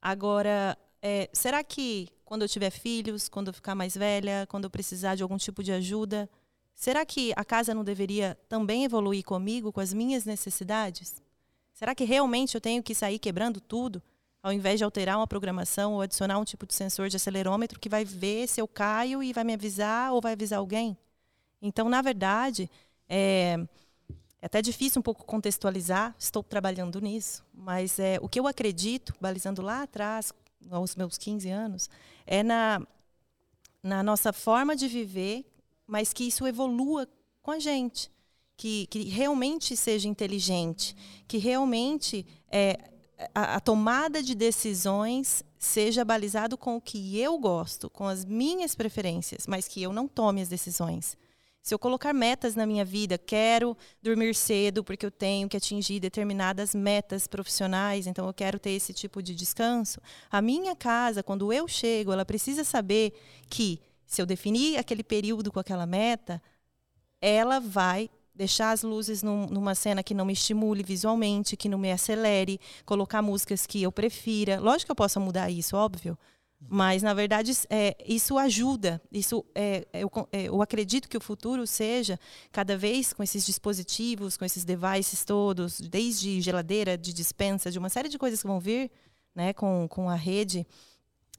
Agora, 0.00 0.76
é, 1.00 1.28
será 1.32 1.62
que 1.62 2.08
quando 2.24 2.42
eu 2.42 2.48
tiver 2.48 2.70
filhos, 2.70 3.28
quando 3.28 3.48
eu 3.48 3.52
ficar 3.52 3.74
mais 3.74 3.96
velha, 3.96 4.46
quando 4.48 4.64
eu 4.64 4.70
precisar 4.70 5.14
de 5.14 5.22
algum 5.22 5.36
tipo 5.36 5.62
de 5.62 5.70
ajuda, 5.70 6.30
será 6.74 7.04
que 7.04 7.32
a 7.36 7.44
casa 7.44 7.74
não 7.74 7.84
deveria 7.84 8.38
também 8.48 8.84
evoluir 8.84 9.24
comigo, 9.24 9.72
com 9.72 9.80
as 9.80 9.92
minhas 9.92 10.24
necessidades? 10.24 11.22
Será 11.74 11.94
que 11.94 12.04
realmente 12.04 12.54
eu 12.54 12.60
tenho 12.60 12.82
que 12.82 12.94
sair 12.94 13.18
quebrando 13.18 13.60
tudo 13.60 14.02
ao 14.42 14.52
invés 14.52 14.78
de 14.78 14.84
alterar 14.84 15.16
uma 15.16 15.26
programação 15.26 15.94
ou 15.94 16.00
adicionar 16.00 16.38
um 16.38 16.44
tipo 16.44 16.66
de 16.66 16.74
sensor 16.74 17.08
de 17.08 17.16
acelerômetro 17.16 17.78
que 17.78 17.88
vai 17.88 18.04
ver 18.04 18.48
se 18.48 18.60
eu 18.60 18.66
caio 18.66 19.22
e 19.22 19.32
vai 19.32 19.44
me 19.44 19.54
avisar 19.54 20.12
ou 20.12 20.20
vai 20.20 20.32
avisar 20.32 20.58
alguém. 20.58 20.96
Então, 21.60 21.88
na 21.88 22.02
verdade, 22.02 22.68
é, 23.08 23.56
é 24.40 24.46
até 24.46 24.60
difícil 24.60 24.98
um 24.98 25.02
pouco 25.02 25.24
contextualizar, 25.24 26.14
estou 26.18 26.42
trabalhando 26.42 27.00
nisso, 27.00 27.44
mas 27.54 28.00
é, 28.00 28.18
o 28.20 28.28
que 28.28 28.40
eu 28.40 28.48
acredito, 28.48 29.14
balizando 29.20 29.62
lá 29.62 29.82
atrás, 29.82 30.32
aos 30.70 30.96
meus 30.96 31.16
15 31.16 31.48
anos, 31.48 31.88
é 32.26 32.42
na, 32.42 32.84
na 33.80 34.02
nossa 34.02 34.32
forma 34.32 34.74
de 34.74 34.88
viver, 34.88 35.44
mas 35.86 36.12
que 36.12 36.24
isso 36.24 36.46
evolua 36.46 37.08
com 37.40 37.52
a 37.52 37.60
gente. 37.60 38.10
Que, 38.54 38.86
que 38.88 39.04
realmente 39.04 39.76
seja 39.76 40.06
inteligente, 40.06 40.94
que 41.26 41.38
realmente 41.38 42.24
é, 42.48 42.91
a, 43.34 43.56
a, 43.56 43.60
tomada 43.60 44.22
de 44.22 44.34
decisões 44.34 45.42
seja 45.58 46.04
balizado 46.04 46.56
com 46.56 46.76
o 46.76 46.80
que 46.80 47.18
eu 47.18 47.38
gosto, 47.38 47.88
com 47.90 48.06
as 48.06 48.24
minhas 48.24 48.74
preferências, 48.74 49.46
mas 49.46 49.68
que 49.68 49.82
eu 49.82 49.92
não 49.92 50.08
tome 50.08 50.40
as 50.40 50.48
decisões. 50.48 51.16
Se 51.62 51.72
eu 51.72 51.78
colocar 51.78 52.12
metas 52.12 52.56
na 52.56 52.66
minha 52.66 52.84
vida, 52.84 53.16
quero 53.16 53.76
dormir 54.02 54.34
cedo 54.34 54.82
porque 54.82 55.06
eu 55.06 55.12
tenho 55.12 55.48
que 55.48 55.56
atingir 55.56 56.00
determinadas 56.00 56.74
metas 56.74 57.28
profissionais, 57.28 58.08
então 58.08 58.26
eu 58.26 58.34
quero 58.34 58.58
ter 58.58 58.70
esse 58.70 58.92
tipo 58.92 59.22
de 59.22 59.32
descanso. 59.32 60.00
A 60.28 60.42
minha 60.42 60.74
casa, 60.74 61.22
quando 61.22 61.52
eu 61.52 61.68
chego, 61.68 62.12
ela 62.12 62.24
precisa 62.24 62.64
saber 62.64 63.12
que 63.48 63.80
se 64.04 64.20
eu 64.20 64.26
definir 64.26 64.76
aquele 64.76 65.04
período 65.04 65.52
com 65.52 65.60
aquela 65.60 65.86
meta, 65.86 66.42
ela 67.20 67.60
vai 67.60 68.10
deixar 68.34 68.72
as 68.72 68.82
luzes 68.82 69.22
num, 69.22 69.46
numa 69.46 69.74
cena 69.74 70.02
que 70.02 70.14
não 70.14 70.24
me 70.24 70.32
estimule 70.32 70.82
visualmente, 70.82 71.56
que 71.56 71.68
não 71.68 71.78
me 71.78 71.92
acelere, 71.92 72.60
colocar 72.84 73.22
músicas 73.22 73.66
que 73.66 73.82
eu 73.82 73.92
prefira. 73.92 74.60
Lógico 74.60 74.86
que 74.86 74.92
eu 74.92 74.96
possa 74.96 75.20
mudar 75.20 75.50
isso, 75.50 75.76
óbvio. 75.76 76.18
Mas, 76.68 77.02
na 77.02 77.12
verdade, 77.12 77.52
é, 77.68 77.96
isso 78.06 78.38
ajuda. 78.38 79.02
Isso 79.10 79.44
é, 79.54 79.86
eu, 79.92 80.10
é, 80.30 80.44
eu, 80.44 80.62
acredito 80.62 81.08
que 81.08 81.16
o 81.16 81.20
futuro 81.20 81.66
seja, 81.66 82.18
cada 82.52 82.76
vez 82.76 83.12
com 83.12 83.22
esses 83.22 83.44
dispositivos, 83.44 84.36
com 84.36 84.44
esses 84.44 84.64
devices 84.64 85.24
todos, 85.24 85.80
desde 85.80 86.40
geladeira, 86.40 86.96
de 86.96 87.12
dispensa, 87.12 87.70
de 87.70 87.78
uma 87.78 87.88
série 87.88 88.08
de 88.08 88.18
coisas 88.18 88.40
que 88.40 88.46
vão 88.46 88.60
vir 88.60 88.90
né, 89.34 89.52
com, 89.52 89.88
com 89.88 90.08
a 90.08 90.14
rede, 90.14 90.66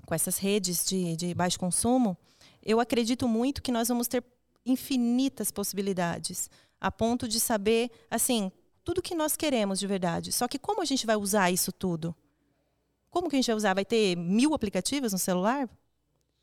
com 0.05 0.13
essas 0.13 0.37
redes 0.37 0.85
de, 0.85 1.15
de 1.15 1.33
baixo 1.33 1.59
consumo, 1.59 2.17
eu 2.61 2.79
acredito 2.79 3.27
muito 3.27 3.61
que 3.61 3.71
nós 3.71 3.87
vamos 3.87 4.07
ter 4.07 4.23
infinitas 4.65 5.51
possibilidades, 5.51 6.49
a 6.83 6.91
ponto 6.91 7.29
de 7.29 7.39
saber, 7.39 7.89
assim, 8.11 8.51
tudo 8.83 9.01
que 9.01 9.15
nós 9.15 9.37
queremos 9.37 9.79
de 9.79 9.87
verdade. 9.87 10.33
Só 10.33 10.49
que 10.49 10.59
como 10.59 10.81
a 10.81 10.85
gente 10.85 11.05
vai 11.05 11.15
usar 11.15 11.49
isso 11.49 11.71
tudo? 11.71 12.13
Como 13.09 13.29
que 13.29 13.37
a 13.37 13.39
gente 13.39 13.47
vai 13.47 13.55
usar? 13.55 13.73
Vai 13.73 13.85
ter 13.85 14.17
mil 14.17 14.53
aplicativos 14.53 15.13
no 15.13 15.17
celular? 15.17 15.69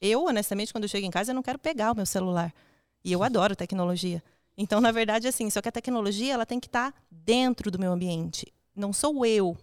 Eu, 0.01 0.25
honestamente, 0.25 0.73
quando 0.73 0.85
eu 0.85 0.89
chego 0.89 1.07
em 1.07 1.11
casa, 1.11 1.33
eu 1.33 1.35
não 1.35 1.43
quero 1.43 1.59
pegar 1.59 1.93
o 1.93 1.95
meu 1.95 2.07
celular. 2.07 2.55
E 3.05 3.13
eu 3.13 3.23
adoro 3.23 3.55
tecnologia. 3.55 4.23
Então, 4.57 4.81
na 4.81 4.91
verdade, 4.91 5.29
assim, 5.29 5.51
só 5.51 5.61
que 5.61 5.69
a 5.69 5.73
tecnologia 5.73 6.33
ela 6.33 6.47
tem 6.47 6.59
que 6.59 6.69
estar 6.69 6.91
tá 6.91 6.99
dentro 7.11 7.71
do 7.71 7.79
meu 7.79 7.93
ambiente. 7.93 8.51
Não 8.75 8.95
sou 8.95 9.27
eu 9.27 9.55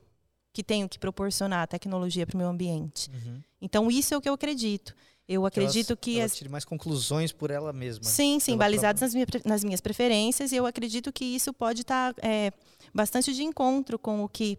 que 0.54 0.63
tenho 0.63 0.88
que 0.88 1.00
proporcionar 1.00 1.63
a 1.63 1.68
tecnologia 1.68 2.28
para 2.28 2.36
o 2.36 2.38
meu 2.38 2.50
ambiente. 2.50 3.10
Uhum. 3.10 3.42
Então, 3.60 3.90
isso 3.90 4.13
é 4.13 4.18
o 4.18 4.22
que 4.22 4.30
eu 4.30 4.34
acredito. 4.34 4.94
Eu 5.28 5.46
acredito 5.46 5.92
ela, 5.92 5.98
que. 5.98 6.18
Ela 6.18 6.26
as... 6.26 6.36
tire 6.36 6.50
mais 6.50 6.63
conclusões 6.63 7.32
por 7.32 7.52
ela 7.52 7.74
mesma. 7.74 8.04
Sim, 8.04 8.40
sim, 8.40 8.56
balizadas 8.56 9.02
nas, 9.02 9.13
minha, 9.13 9.28
nas, 9.44 9.63
minhas 9.63 9.82
preferências, 9.82 10.52
e 10.52 10.56
eu 10.56 10.66
acredito 10.66 11.12
que 11.12 11.26
isso 11.26 11.54
pode 11.54 11.82
estar 11.82 12.13
tá, 12.13 12.28
é, 12.28 12.52
bastante 12.94 13.34
de 13.34 13.44
encontro 13.44 14.00
com 14.00 14.24
o 14.24 14.30
que 14.30 14.58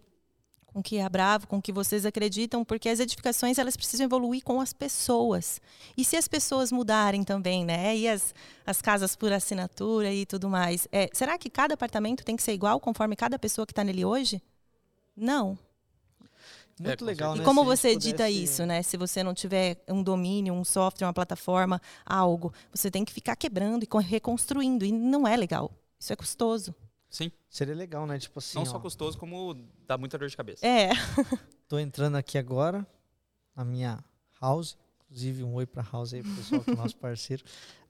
com 0.71 0.83
que 0.83 0.97
é 0.97 1.09
bravo, 1.09 1.47
com 1.47 1.59
que 1.59 1.71
vocês 1.71 2.05
acreditam, 2.05 2.63
porque 2.63 2.89
as 2.89 2.99
edificações 2.99 3.57
elas 3.57 3.75
precisam 3.75 4.05
evoluir 4.05 4.43
com 4.43 4.61
as 4.61 4.71
pessoas. 4.71 5.59
E 5.97 6.05
se 6.05 6.15
as 6.15 6.27
pessoas 6.27 6.71
mudarem 6.71 7.23
também, 7.23 7.65
né? 7.65 7.97
E 7.97 8.07
as, 8.07 8.33
as 8.65 8.81
casas 8.81 9.15
por 9.15 9.33
assinatura 9.33 10.13
e 10.13 10.27
tudo 10.27 10.47
mais. 10.47 10.87
É, 10.91 11.09
será 11.11 11.37
que 11.37 11.49
cada 11.49 11.73
apartamento 11.73 12.23
tem 12.23 12.35
que 12.35 12.43
ser 12.43 12.53
igual 12.53 12.79
conforme 12.79 13.15
cada 13.15 13.39
pessoa 13.39 13.65
que 13.65 13.71
está 13.71 13.83
nele 13.83 14.05
hoje? 14.05 14.41
Não. 15.15 15.57
Muito 16.79 17.03
é, 17.03 17.07
legal, 17.07 17.35
né? 17.35 17.41
E 17.41 17.45
como 17.45 17.63
você 17.65 17.89
edita 17.89 18.23
pudesse... 18.23 18.43
isso, 18.43 18.65
né? 18.65 18.81
Se 18.81 18.95
você 18.95 19.21
não 19.21 19.33
tiver 19.33 19.83
um 19.87 20.01
domínio, 20.01 20.53
um 20.53 20.63
software, 20.63 21.07
uma 21.07 21.13
plataforma, 21.13 21.81
algo, 22.05 22.53
você 22.73 22.89
tem 22.89 23.03
que 23.03 23.11
ficar 23.11 23.35
quebrando 23.35 23.83
e 23.83 24.03
reconstruindo. 24.03 24.85
E 24.85 24.91
não 24.91 25.27
é 25.27 25.35
legal. 25.35 25.71
Isso 25.99 26.13
é 26.13 26.15
custoso. 26.15 26.73
Sim. 27.09 27.31
Seria 27.49 27.75
legal, 27.75 28.05
né? 28.05 28.17
Tipo 28.17 28.39
assim. 28.39 28.55
Não 28.55 28.63
ó, 28.63 28.65
só 28.65 28.79
custoso, 28.79 29.17
como 29.17 29.55
dá 29.85 29.97
muita 29.97 30.17
dor 30.17 30.29
de 30.29 30.37
cabeça. 30.37 30.65
É. 30.65 30.89
Tô 31.67 31.77
entrando 31.79 32.15
aqui 32.15 32.37
agora 32.37 32.87
na 33.55 33.65
minha 33.65 34.03
house. 34.41 34.77
Inclusive, 35.05 35.43
um 35.43 35.55
oi 35.55 35.65
pra 35.65 35.83
house 35.91 36.13
aí, 36.13 36.21
pro 36.21 36.31
pessoal 36.35 36.63
que 36.63 36.71
é 36.71 36.75
nosso 36.75 36.95
parceiro. 36.97 37.43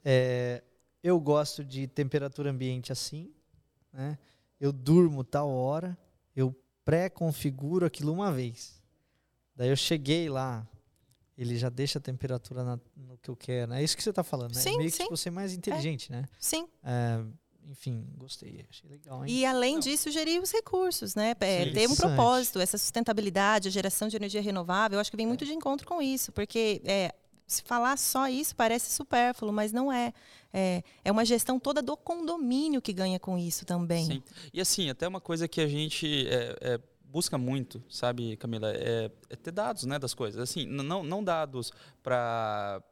É, 0.04 0.62
eu 1.02 1.20
gosto 1.20 1.62
de 1.62 1.86
temperatura 1.86 2.50
ambiente 2.50 2.90
assim, 2.90 3.30
né? 3.92 4.18
Eu 4.58 4.72
durmo 4.72 5.22
tal 5.22 5.50
hora, 5.50 5.96
eu 6.34 6.54
pré-configuro 6.84 7.86
aquilo 7.86 8.12
uma 8.12 8.32
vez. 8.32 8.79
Daí 9.54 9.68
eu 9.68 9.76
cheguei 9.76 10.28
lá, 10.28 10.66
ele 11.36 11.56
já 11.56 11.68
deixa 11.68 11.98
a 11.98 12.02
temperatura 12.02 12.64
na, 12.64 12.78
no 12.96 13.18
que 13.18 13.30
eu 13.30 13.36
quero. 13.36 13.72
É 13.72 13.82
isso 13.82 13.96
que 13.96 14.02
você 14.02 14.10
está 14.10 14.22
falando, 14.22 14.54
né? 14.54 14.60
Sim, 14.60 14.76
Meio 14.78 14.90
sim. 14.90 14.96
que 14.98 15.02
tipo, 15.04 15.16
você 15.16 15.28
é 15.28 15.32
mais 15.32 15.54
inteligente, 15.54 16.12
é. 16.12 16.16
né? 16.16 16.28
Sim. 16.38 16.68
É, 16.82 17.22
enfim, 17.68 18.04
gostei, 18.16 18.64
achei 18.68 18.90
legal. 18.90 19.24
Hein? 19.24 19.32
E 19.32 19.46
além 19.46 19.74
Não. 19.74 19.80
disso, 19.80 20.10
gerir 20.10 20.42
os 20.42 20.50
recursos, 20.50 21.14
né? 21.14 21.34
É, 21.40 21.70
ter 21.70 21.88
um 21.88 21.94
propósito, 21.94 22.58
essa 22.58 22.76
sustentabilidade, 22.76 23.68
a 23.68 23.70
geração 23.70 24.08
de 24.08 24.16
energia 24.16 24.42
renovável, 24.42 24.96
eu 24.96 25.00
acho 25.00 25.10
que 25.10 25.16
vem 25.16 25.26
muito 25.26 25.44
de 25.44 25.52
encontro 25.52 25.86
com 25.86 26.02
isso, 26.02 26.32
porque 26.32 26.82
é, 26.84 27.14
se 27.46 27.62
falar 27.62 27.96
só 27.98 28.28
isso 28.28 28.54
parece 28.54 28.92
supérfluo, 28.92 29.52
mas 29.52 29.72
não 29.72 29.92
é. 29.92 30.12
é. 30.52 30.82
É 31.04 31.12
uma 31.12 31.24
gestão 31.24 31.58
toda 31.58 31.82
do 31.82 31.96
condomínio 31.96 32.80
que 32.80 32.92
ganha 32.92 33.18
com 33.18 33.36
isso 33.36 33.64
também. 33.64 34.04
Sim. 34.06 34.22
E 34.52 34.60
assim, 34.60 34.88
até 34.88 35.06
uma 35.06 35.20
coisa 35.20 35.48
que 35.48 35.60
a 35.60 35.66
gente 35.66 36.26
é, 36.28 36.56
é, 36.60 36.80
busca 37.10 37.36
muito, 37.36 37.82
sabe, 37.88 38.36
Camila, 38.36 38.70
é, 38.72 39.10
é, 39.28 39.36
ter 39.36 39.50
dados 39.50 39.84
né, 39.84 39.98
das 39.98 40.14
coisas. 40.14 40.40
Assim, 40.40 40.66
não, 40.66 41.02
não 41.02 41.22
dados 41.22 41.72
para 42.02 42.82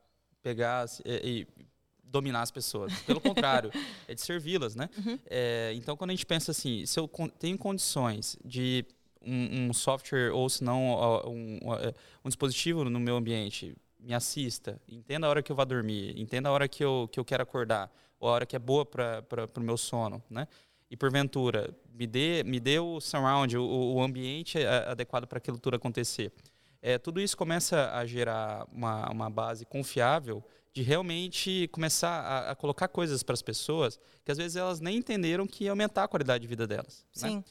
pegar 0.43 0.87
e, 1.05 1.47
e 1.57 1.65
dominar 2.03 2.43
as 2.43 2.51
pessoas. 2.51 2.93
Pelo 3.03 3.21
contrário, 3.21 3.71
é 4.09 4.15
de 4.15 4.21
servi-las, 4.21 4.75
né? 4.75 4.89
Uhum. 4.99 5.19
É, 5.27 5.73
então, 5.75 5.97
quando 5.97 6.11
a 6.11 6.15
gente 6.15 6.27
pensa 6.27 6.51
assim, 6.51 6.85
se 6.85 6.99
eu 6.99 7.09
tenho 7.39 7.57
condições 7.57 8.37
de 8.45 8.85
um, 9.23 9.69
um 9.69 9.73
software 9.73 10.31
ou 10.33 10.49
se 10.49 10.65
não 10.65 11.23
um, 11.27 11.75
é, 11.75 11.95
um, 12.25 12.29
dispositivo 12.29 12.85
no 12.85 13.01
meu 13.01 13.17
ambiente 13.17 13.77
me 13.99 14.15
assista, 14.15 14.81
entenda 14.89 15.27
a 15.27 15.31
hora 15.31 15.43
que 15.43 15.53
eu 15.53 15.57
vou 15.57 15.67
dormir, 15.67 16.19
entenda 16.19 16.49
a 16.49 16.53
hora 16.53 16.69
que 16.69 16.85
eu, 16.85 17.09
que 17.13 17.21
eu 17.21 17.25
quero 17.25 17.43
acordar, 17.43 17.93
ou 18.19 18.29
a 18.29 18.33
hora 18.33 18.47
que 18.47 18.57
é 18.57 18.59
boa 18.59 18.87
para 18.87 19.49
o 19.57 19.61
meu 19.61 19.77
sono, 19.77 20.23
né? 20.31 20.49
E 20.91 20.97
porventura, 20.97 21.75
me 21.93 22.07
dê, 22.07 22.43
me 22.45 22.59
dê 22.59 22.79
o 22.79 23.01
surround, 23.01 23.57
o, 23.57 23.95
o 23.95 24.03
ambiente 24.03 24.59
adequado 24.65 25.27
para 25.27 25.39
aquilo 25.39 25.59
tudo 25.59 25.75
acontecer. 25.75 26.33
É, 26.81 26.97
tudo 26.97 27.21
isso 27.21 27.37
começa 27.37 27.91
a 27.93 28.07
gerar 28.07 28.67
uma, 28.73 29.11
uma 29.11 29.29
base 29.29 29.67
confiável 29.67 30.43
de 30.73 30.83
realmente 30.83 31.69
começar 31.73 32.21
a, 32.21 32.51
a 32.53 32.55
colocar 32.55 32.89
coisas 32.89 33.23
para 33.23 33.35
as 33.35 33.43
pessoas 33.43 33.99
que 34.25 34.31
às 34.31 34.39
vezes 34.39 34.57
elas 34.57 34.81
nem 34.81 34.97
entenderam 34.97 35.47
que 35.47 35.65
ia 35.65 35.71
aumentar 35.71 36.05
a 36.05 36.09
qualidade 36.09 36.43
de 36.43 36.49
vida 36.49 36.67
delas. 36.67 37.05
Né? 37.21 37.29
Sim. 37.29 37.37
Né? 37.37 37.45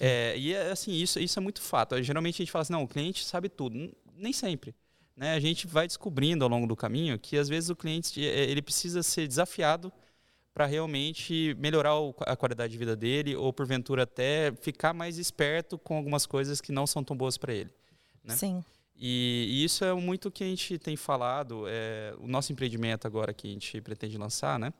É, 0.00 0.38
e 0.38 0.56
assim, 0.56 0.92
isso, 0.92 1.18
isso 1.20 1.38
é 1.38 1.42
muito 1.42 1.60
fato. 1.60 2.02
Geralmente 2.02 2.36
a 2.36 2.38
gente 2.38 2.52
fala 2.52 2.62
assim, 2.62 2.72
não, 2.72 2.82
o 2.82 2.88
cliente 2.88 3.24
sabe 3.24 3.48
tudo. 3.48 3.94
Nem 4.16 4.32
sempre. 4.32 4.74
Né? 5.16 5.34
A 5.34 5.40
gente 5.40 5.66
vai 5.66 5.86
descobrindo 5.86 6.44
ao 6.44 6.50
longo 6.50 6.66
do 6.66 6.76
caminho 6.76 7.18
que 7.18 7.36
às 7.36 7.48
vezes 7.48 7.68
o 7.70 7.76
cliente 7.76 8.26
é, 8.26 8.50
ele 8.50 8.62
precisa 8.62 9.02
ser 9.02 9.28
desafiado 9.28 9.92
para 10.52 10.66
realmente 10.66 11.54
melhorar 11.58 11.92
a 12.20 12.36
qualidade 12.36 12.72
de 12.72 12.78
vida 12.78 12.96
dele 12.96 13.36
ou 13.36 13.52
porventura 13.52 14.02
até 14.02 14.52
ficar 14.60 14.92
mais 14.92 15.16
esperto 15.18 15.78
com 15.78 15.96
algumas 15.96 16.26
coisas 16.26 16.60
que 16.60 16.72
não 16.72 16.86
são 16.86 17.04
tão 17.04 17.16
boas 17.16 17.38
para 17.38 17.54
ele. 17.54 17.70
Né? 18.24 18.36
Sim. 18.36 18.64
E, 18.96 19.46
e, 19.48 19.64
isso 19.64 19.84
é 19.84 19.94
muito 19.94 20.30
que 20.30 20.44
a 20.44 20.46
gente 20.46 20.78
tem 20.78 20.96
falado. 20.96 21.64
É, 21.66 22.14
o 22.18 22.26
nosso 22.26 22.52
empreendimento 22.52 23.06
agora 23.06 23.32
que 23.32 23.48
a 23.48 23.50
gente 23.50 23.80
pretende 23.80 24.18
lançar, 24.18 24.58
né? 24.58 24.72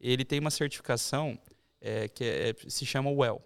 Ele 0.00 0.24
tem 0.24 0.38
uma 0.38 0.50
certificação 0.50 1.36
é, 1.80 2.06
que 2.06 2.22
é, 2.22 2.54
se 2.68 2.86
chama 2.86 3.10
WELL. 3.10 3.42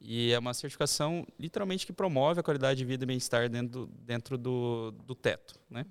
E 0.00 0.32
é 0.32 0.38
uma 0.38 0.52
certificação 0.52 1.24
literalmente 1.38 1.86
que 1.86 1.92
promove 1.92 2.40
a 2.40 2.42
qualidade 2.42 2.78
de 2.78 2.84
vida 2.84 3.04
e 3.04 3.06
bem-estar 3.06 3.48
dentro, 3.48 3.86
dentro 4.00 4.36
do, 4.36 4.90
do 5.06 5.14
teto, 5.14 5.54
né? 5.70 5.86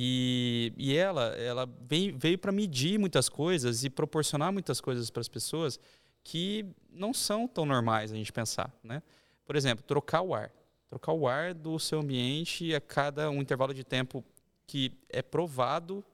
E, 0.00 0.72
e 0.76 0.94
ela, 0.94 1.26
ela 1.36 1.68
veio, 1.88 2.16
veio 2.16 2.38
para 2.38 2.52
medir 2.52 2.98
muitas 2.98 3.28
coisas 3.28 3.82
e 3.82 3.90
proporcionar 3.90 4.52
muitas 4.52 4.80
coisas 4.80 5.10
para 5.10 5.20
as 5.20 5.28
pessoas 5.28 5.80
que 6.22 6.66
não 6.90 7.12
são 7.12 7.48
tão 7.48 7.64
normais 7.66 8.12
a 8.12 8.14
gente 8.14 8.32
pensar, 8.32 8.72
né? 8.82 9.02
Por 9.44 9.56
exemplo, 9.56 9.82
trocar 9.84 10.22
o 10.22 10.34
ar 10.34 10.52
trocar 10.88 11.12
o 11.12 11.28
ar 11.28 11.54
do 11.54 11.78
seu 11.78 12.00
ambiente 12.00 12.74
a 12.74 12.80
cada 12.80 13.30
um 13.30 13.40
intervalo 13.40 13.74
de 13.74 13.84
tempo 13.84 14.24
que 14.66 14.92
é 15.08 15.22
provado 15.22 16.04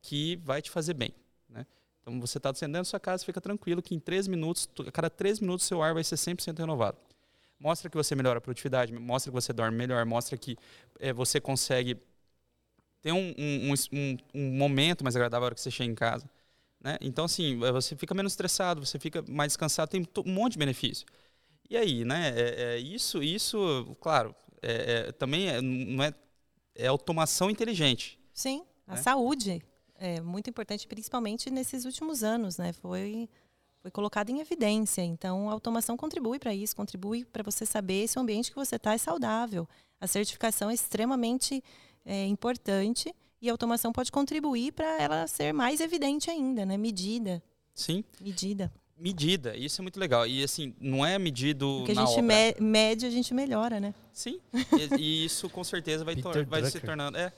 que 0.00 0.36
vai 0.36 0.60
te 0.60 0.70
fazer 0.70 0.94
bem. 0.94 1.14
Né? 1.48 1.66
Então, 2.00 2.18
você 2.20 2.38
está 2.38 2.50
da 2.50 2.84
sua 2.84 2.98
casa, 2.98 3.24
fica 3.24 3.40
tranquilo 3.40 3.82
que 3.82 3.94
em 3.94 4.00
três 4.00 4.26
minutos, 4.26 4.68
a 4.86 4.90
cada 4.90 5.10
três 5.10 5.38
minutos, 5.38 5.66
seu 5.66 5.82
ar 5.82 5.94
vai 5.94 6.02
ser 6.02 6.16
100% 6.16 6.58
renovado. 6.58 6.98
Mostra 7.58 7.88
que 7.88 7.96
você 7.96 8.14
melhora 8.14 8.38
a 8.38 8.40
produtividade, 8.40 8.92
mostra 8.92 9.30
que 9.30 9.34
você 9.34 9.52
dorme 9.52 9.76
melhor, 9.76 10.04
mostra 10.04 10.36
que 10.36 10.56
é, 10.98 11.12
você 11.12 11.40
consegue 11.40 11.96
ter 13.02 13.12
um, 13.12 13.34
um, 13.36 13.74
um, 13.92 14.16
um, 14.32 14.56
momento 14.56 15.02
mais 15.02 15.16
agradável 15.16 15.40
na 15.40 15.46
hora 15.46 15.54
que 15.54 15.60
você 15.60 15.70
chega 15.70 15.90
em 15.90 15.94
casa. 15.94 16.30
Né? 16.80 16.96
Então, 17.00 17.24
assim, 17.24 17.58
você 17.58 17.94
fica 17.96 18.14
menos 18.14 18.32
estressado, 18.32 18.84
você 18.84 18.98
fica 18.98 19.22
mais 19.28 19.50
descansado, 19.50 19.90
tem 19.90 20.06
um 20.24 20.32
monte 20.32 20.52
de 20.52 20.58
benefício. 20.58 21.06
E 21.68 21.76
aí, 21.76 22.04
né? 22.04 22.32
É, 22.36 22.74
é 22.74 22.78
isso, 22.78 23.22
isso, 23.22 23.96
claro, 24.00 24.34
é, 24.62 25.06
é 25.08 25.12
também 25.12 25.48
é, 25.48 25.60
não 25.60 26.02
é, 26.02 26.14
é 26.74 26.86
automação 26.86 27.50
inteligente. 27.50 28.18
Sim, 28.32 28.64
a 28.86 28.94
né? 28.94 29.02
saúde 29.02 29.62
é 29.96 30.20
muito 30.20 30.48
importante, 30.48 30.86
principalmente 30.86 31.50
nesses 31.50 31.84
últimos 31.84 32.22
anos, 32.22 32.56
né? 32.56 32.72
Foi 32.72 33.28
foi 33.82 33.90
colocada 33.90 34.30
em 34.30 34.38
evidência. 34.38 35.02
Então, 35.02 35.50
a 35.50 35.52
automação 35.52 35.96
contribui 35.96 36.38
para 36.38 36.54
isso, 36.54 36.74
contribui 36.76 37.24
para 37.24 37.42
você 37.42 37.66
saber 37.66 38.06
se 38.06 38.16
o 38.16 38.22
ambiente 38.22 38.50
que 38.50 38.56
você 38.56 38.76
está 38.76 38.94
é 38.94 38.98
saudável. 38.98 39.68
A 40.00 40.06
certificação 40.06 40.70
é 40.70 40.74
extremamente 40.74 41.62
é, 42.04 42.26
importante 42.26 43.14
e 43.40 43.48
a 43.48 43.52
automação 43.52 43.92
pode 43.92 44.10
contribuir 44.12 44.72
para 44.72 45.00
ela 45.02 45.26
ser 45.26 45.52
mais 45.52 45.80
evidente 45.80 46.30
ainda, 46.30 46.64
né? 46.64 46.76
medida. 46.76 47.42
Sim. 47.74 48.04
Medida. 48.20 48.72
Medida, 48.98 49.56
isso 49.56 49.80
é 49.80 49.82
muito 49.82 49.98
legal. 49.98 50.26
E 50.26 50.44
assim, 50.44 50.74
não 50.80 51.04
é 51.04 51.18
medido 51.18 51.78
Porque 51.78 51.92
a 51.92 51.94
na 51.96 52.06
gente 52.06 52.22
me- 52.22 52.54
mede, 52.60 53.04
a 53.04 53.10
gente 53.10 53.34
melhora, 53.34 53.80
né? 53.80 53.92
Sim, 54.12 54.38
e, 54.54 55.00
e 55.00 55.24
isso 55.24 55.48
com 55.50 55.64
certeza 55.64 56.04
vai, 56.04 56.14
vai 56.14 56.64
se 56.70 56.78
tornando, 56.78 57.18
é, 57.18 57.32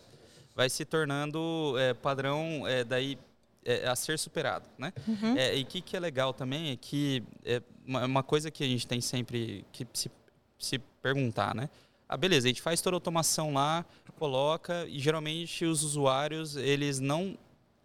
vai 0.54 0.68
se 0.68 0.84
tornando 0.84 1.74
é, 1.78 1.94
padrão 1.94 2.66
é, 2.66 2.84
daí 2.84 3.16
é, 3.64 3.86
a 3.88 3.96
ser 3.96 4.18
superado, 4.18 4.68
né? 4.76 4.92
Uhum. 5.08 5.36
É, 5.38 5.56
e 5.56 5.62
o 5.62 5.66
que, 5.66 5.80
que 5.80 5.96
é 5.96 6.00
legal 6.00 6.34
também 6.34 6.70
é 6.70 6.76
que 6.76 7.22
é 7.44 7.62
uma, 7.86 8.04
uma 8.04 8.22
coisa 8.22 8.50
que 8.50 8.62
a 8.62 8.66
gente 8.68 8.86
tem 8.86 9.00
sempre 9.00 9.64
que 9.72 9.86
se, 9.94 10.10
se 10.58 10.78
perguntar, 11.00 11.54
né? 11.54 11.70
Ah, 12.08 12.16
beleza, 12.16 12.46
a 12.46 12.48
gente 12.48 12.60
faz 12.62 12.80
toda 12.80 12.96
a 12.96 12.98
automação 12.98 13.52
lá, 13.52 13.84
coloca 14.18 14.86
e 14.88 14.98
geralmente 14.98 15.64
os 15.64 15.82
usuários 15.82 16.56
eles 16.56 17.00
não 17.00 17.36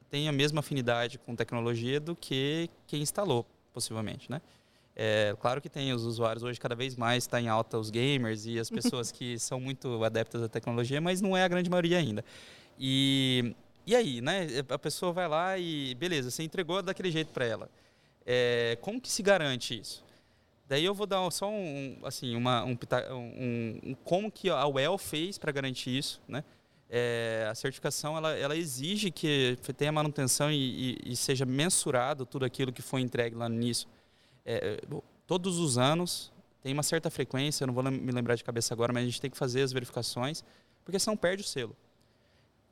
têm 0.10 0.28
a 0.28 0.32
mesma 0.32 0.60
afinidade 0.60 1.18
com 1.20 1.36
tecnologia 1.36 2.00
do 2.00 2.16
que 2.16 2.70
quem 2.88 3.02
instalou, 3.02 3.46
possivelmente, 3.74 4.30
né? 4.30 4.42
É, 4.96 5.34
claro 5.40 5.62
que 5.62 5.70
tem 5.70 5.94
os 5.94 6.04
usuários 6.04 6.44
hoje 6.44 6.60
cada 6.60 6.76
vez 6.76 6.98
mais 6.98 7.24
está 7.24 7.40
em 7.40 7.48
alta 7.48 7.78
os 7.78 7.90
gamers 7.90 8.46
e 8.46 8.60
as 8.60 8.70
pessoas 8.70 9.12
que 9.12 9.40
são 9.40 9.60
muito 9.60 10.04
adeptas 10.04 10.44
à 10.44 10.50
tecnologia, 10.50 11.00
mas 11.00 11.22
não 11.22 11.38
é 11.38 11.44
a 11.44 11.48
grande 11.48 11.70
maioria 11.70 11.98
ainda. 11.98 12.24
E, 12.78 13.56
e 13.86 13.96
aí, 13.96 14.20
né? 14.20 14.48
A 14.68 14.78
pessoa 14.78 15.14
vai 15.14 15.28
lá 15.28 15.58
e 15.58 15.96
beleza, 15.96 16.30
você 16.30 16.44
entregou 16.44 16.82
daquele 16.82 17.12
jeito 17.12 17.32
para 17.32 17.46
ela. 17.46 17.70
É, 18.26 18.78
como 18.82 19.00
que 19.00 19.10
se 19.10 19.24
garante 19.24 19.80
isso? 19.80 20.04
Daí 20.70 20.86
eu 20.86 20.94
vou 20.94 21.08
dar 21.08 21.30
só 21.32 21.50
um, 21.50 21.98
assim, 22.04 22.36
uma, 22.36 22.64
um, 22.64 22.78
um- 23.12 23.80
um- 23.84 23.96
como 24.04 24.32
que 24.32 24.50
a 24.52 24.68
UEL 24.68 24.98
fez 25.00 25.38
para 25.40 25.52
garantir 25.52 25.98
isso, 25.98 26.22
né? 26.28 26.44
É, 26.88 27.48
a 27.50 27.56
certificação 27.56 28.16
ela, 28.16 28.32
ela 28.38 28.56
exige 28.56 29.10
que 29.12 29.58
tenha 29.78 29.92
manutenção 29.92 30.52
e, 30.52 30.96
e- 31.08 31.12
e 31.14 31.16
seja 31.16 31.44
mensurado 31.46 32.26
tudo 32.26 32.46
aquilo 32.46 32.72
que 32.72 32.82
foi 32.84 33.02
entregue 33.02 33.36
lá 33.36 33.50
no 33.50 33.56
início. 33.56 33.88
É, 34.46 34.80
bom, 34.88 35.02
todos 35.26 35.58
os 35.58 35.78
anos 35.80 36.32
tem 36.62 36.72
uma 36.74 36.84
certa 36.84 37.10
frequência, 37.10 37.66
não 37.66 37.74
vou 37.74 37.84
me 37.84 38.12
lembrar 38.12 38.36
de 38.36 38.44
cabeça 38.44 38.72
agora, 38.74 38.94
mas 38.94 39.04
a 39.04 39.06
gente 39.08 39.22
tem 39.22 39.30
que 39.32 39.38
fazer 39.38 39.62
as 39.64 39.72
verificações, 39.72 40.44
porque 40.86 41.00
senão 41.00 41.18
perde 41.18 41.42
o 41.44 41.46
selo. 41.46 41.76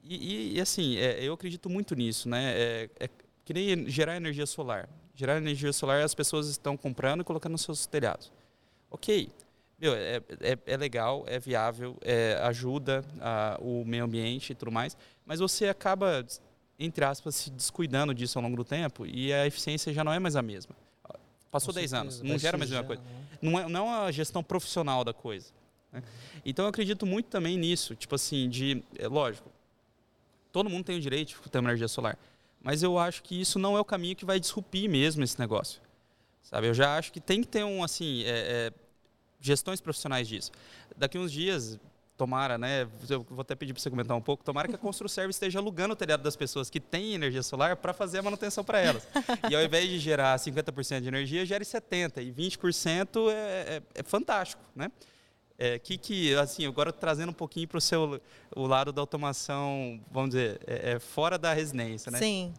E, 0.03 0.15
e- 0.15 0.57
e, 0.57 0.61
assim, 0.61 0.97
é, 0.97 1.23
eu 1.23 1.33
acredito 1.33 1.67
muito 1.69 1.95
nisso, 1.95 2.29
né? 2.29 2.53
É, 2.55 2.89
é 2.99 3.09
que 3.43 3.53
nem 3.53 3.89
gerar 3.89 4.15
energia 4.17 4.45
solar. 4.45 4.87
Gerar 5.17 5.37
energia 5.37 5.73
solar 5.73 6.03
as 6.03 6.13
pessoas 6.13 6.47
estão 6.47 6.77
comprando 6.77 7.21
e 7.21 7.23
colocando 7.23 7.53
nos 7.53 7.61
seus 7.61 7.87
telhados. 7.87 8.31
Ok, 8.91 9.31
meu, 9.79 9.95
é, 9.95 10.21
é, 10.39 10.57
é 10.67 10.77
legal, 10.77 11.23
é 11.27 11.39
viável, 11.39 11.97
é, 12.03 12.35
ajuda 12.43 13.03
a- 13.19 13.57
o 13.59 13.83
meio 13.83 14.03
ambiente 14.03 14.51
e 14.51 14.55
tudo 14.55 14.71
mais, 14.71 14.95
mas 15.25 15.39
você 15.39 15.67
acaba, 15.69 16.23
entre 16.77 17.03
aspas, 17.03 17.33
se 17.33 17.49
descuidando 17.49 18.13
disso 18.13 18.37
ao 18.37 18.43
longo 18.43 18.55
do 18.55 18.63
tempo 18.63 19.07
e 19.07 19.33
a 19.33 19.47
eficiência 19.47 19.91
já 19.91 20.03
não 20.03 20.13
é 20.13 20.19
mais 20.19 20.35
a 20.35 20.43
mesma. 20.43 20.75
Passou 21.49 21.73
Com 21.73 21.79
10 21.79 21.93
anos, 21.95 22.13
certeza, 22.13 22.23
não 22.23 22.29
vai 22.37 22.39
gera 22.39 22.57
mais 22.57 22.71
a 22.71 22.75
mesma 22.75 22.87
coisa 22.87 23.01
né? 23.01 23.09
não 23.41 23.59
é, 23.59 23.67
não 23.69 23.87
é 23.87 24.07
a 24.07 24.11
gestão 24.11 24.43
profissional 24.43 25.03
da 25.03 25.13
coisa. 25.13 25.51
né? 25.91 26.03
Então 26.45 26.65
eu 26.65 26.69
acredito 26.69 27.07
muito 27.07 27.25
também 27.25 27.57
nisso, 27.57 27.95
tipo 27.95 28.13
assim, 28.13 28.47
de, 28.47 28.83
é 28.99 29.07
lógico, 29.07 29.49
todo 30.51 30.69
mundo 30.69 30.83
tem 30.85 30.95
o 30.97 31.01
direito 31.01 31.29
de 31.41 31.49
ter 31.49 31.57
uma 31.57 31.69
energia 31.69 31.87
solar, 31.87 32.17
mas 32.67 32.83
eu 32.83 32.99
acho 32.99 33.23
que 33.23 33.39
isso 33.39 33.57
não 33.57 33.77
é 33.77 33.79
o 33.79 33.85
caminho 33.85 34.13
que 34.13 34.25
vai 34.25 34.41
disrupir 34.41 34.89
mesmo 34.89 35.23
esse 35.23 35.39
negócio, 35.39 35.81
sabe? 36.43 36.67
Eu 36.67 36.73
já 36.73 36.97
acho 36.97 37.13
que 37.13 37.21
tem 37.21 37.39
que 37.39 37.47
ter 37.47 37.63
um, 37.63 37.81
assim, 37.81 38.23
é, 38.25 38.27
é, 38.27 38.73
gestões 39.39 39.79
profissionais 39.79 40.27
disso. 40.27 40.51
Daqui 40.97 41.17
uns 41.17 41.31
dias, 41.31 41.79
tomara, 42.17 42.57
né, 42.57 42.85
eu 43.09 43.25
vou 43.29 43.39
até 43.39 43.55
pedir 43.55 43.71
para 43.71 43.81
você 43.81 43.89
comentar 43.89 44.17
um 44.17 44.21
pouco, 44.21 44.43
tomara 44.43 44.67
que 44.67 44.75
a 44.75 44.77
ConstruServe 44.77 45.29
esteja 45.29 45.59
alugando 45.59 45.93
o 45.93 45.95
telhado 45.95 46.21
das 46.21 46.35
pessoas 46.35 46.69
que 46.69 46.81
têm 46.81 47.13
energia 47.13 47.41
solar 47.41 47.77
para 47.77 47.93
fazer 47.93 48.17
a 48.17 48.21
manutenção 48.21 48.65
para 48.65 48.81
elas. 48.81 49.07
E 49.49 49.55
ao 49.55 49.63
invés 49.63 49.87
de 49.87 49.97
gerar 49.97 50.37
50% 50.37 50.99
de 50.99 51.07
energia, 51.07 51.45
gere 51.45 51.63
70% 51.63 52.17
e 52.17 52.33
20% 52.33 53.31
é, 53.31 53.33
é, 53.33 53.81
é 53.95 54.03
fantástico, 54.03 54.61
né? 54.75 54.91
É, 55.59 55.79
que, 55.79 55.97
que, 55.97 56.35
assim, 56.35 56.67
agora 56.67 56.93
trazendo 56.93 57.29
um 57.29 57.33
pouquinho 57.33 57.67
para 57.67 57.79
o 57.79 57.81
seu 57.81 58.21
o 58.55 58.67
lado 58.67 58.91
da 58.93 59.01
automação, 59.01 59.99
vamos 60.11 60.29
dizer, 60.31 60.59
é, 60.67 60.91
é 60.93 60.99
fora 60.99 61.37
da 61.37 61.51
residência, 61.51 62.11
né? 62.11 62.19
Sim. 62.19 62.53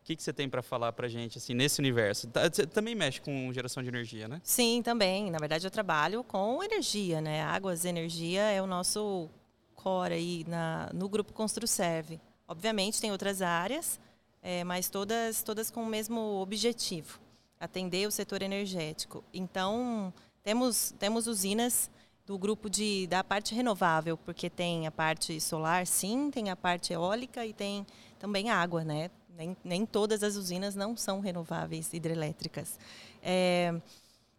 O 0.00 0.04
que, 0.06 0.16
que 0.16 0.22
você 0.22 0.32
tem 0.32 0.48
para 0.48 0.62
falar 0.62 0.92
para 0.92 1.08
gente, 1.08 1.38
assim, 1.38 1.54
nesse 1.54 1.80
universo? 1.80 2.28
Tá- 2.28 2.48
Você 2.50 2.66
também 2.66 2.94
mexe 2.94 3.20
com 3.20 3.50
geração 3.52 3.82
de 3.82 3.88
energia, 3.88 4.28
né? 4.28 4.40
Sim, 4.42 4.82
também. 4.82 5.30
Na 5.30 5.38
verdade, 5.38 5.66
eu 5.66 5.70
trabalho 5.70 6.22
com 6.24 6.62
energia, 6.62 7.20
né? 7.20 7.42
Águas 7.42 7.84
Energia 7.86 8.42
é 8.42 8.60
o 8.60 8.66
nosso 8.66 9.30
core 9.74 10.14
aí 10.14 10.44
na, 10.46 10.90
no 10.92 11.08
grupo 11.08 11.32
ConstruServe. 11.32 12.20
Obviamente, 12.46 13.00
tem 13.00 13.12
outras 13.12 13.40
áreas, 13.40 13.98
é, 14.42 14.62
mas 14.64 14.90
todas, 14.90 15.42
todas 15.42 15.70
com 15.70 15.82
o 15.82 15.86
mesmo 15.86 16.20
objetivo, 16.40 17.18
atender 17.58 18.06
o 18.06 18.10
setor 18.10 18.42
energético. 18.42 19.24
Então, 19.32 20.12
temos, 20.44 20.94
temos 20.98 21.26
usinas 21.26 21.90
do 22.26 22.38
grupo 22.38 22.70
de, 22.70 23.06
da 23.06 23.24
parte 23.24 23.54
renovável, 23.54 24.16
porque 24.16 24.48
tem 24.48 24.86
a 24.86 24.90
parte 24.90 25.40
solar, 25.40 25.86
sim, 25.86 26.30
tem 26.30 26.50
a 26.50 26.56
parte 26.56 26.92
eólica 26.92 27.44
e 27.44 27.52
tem 27.52 27.86
também 28.18 28.50
água, 28.50 28.84
né? 28.84 29.10
Nem, 29.36 29.56
nem 29.64 29.84
todas 29.84 30.22
as 30.22 30.36
usinas 30.36 30.74
não 30.76 30.96
são 30.96 31.20
renováveis 31.20 31.92
hidrelétricas. 31.92 32.78
É, 33.22 33.74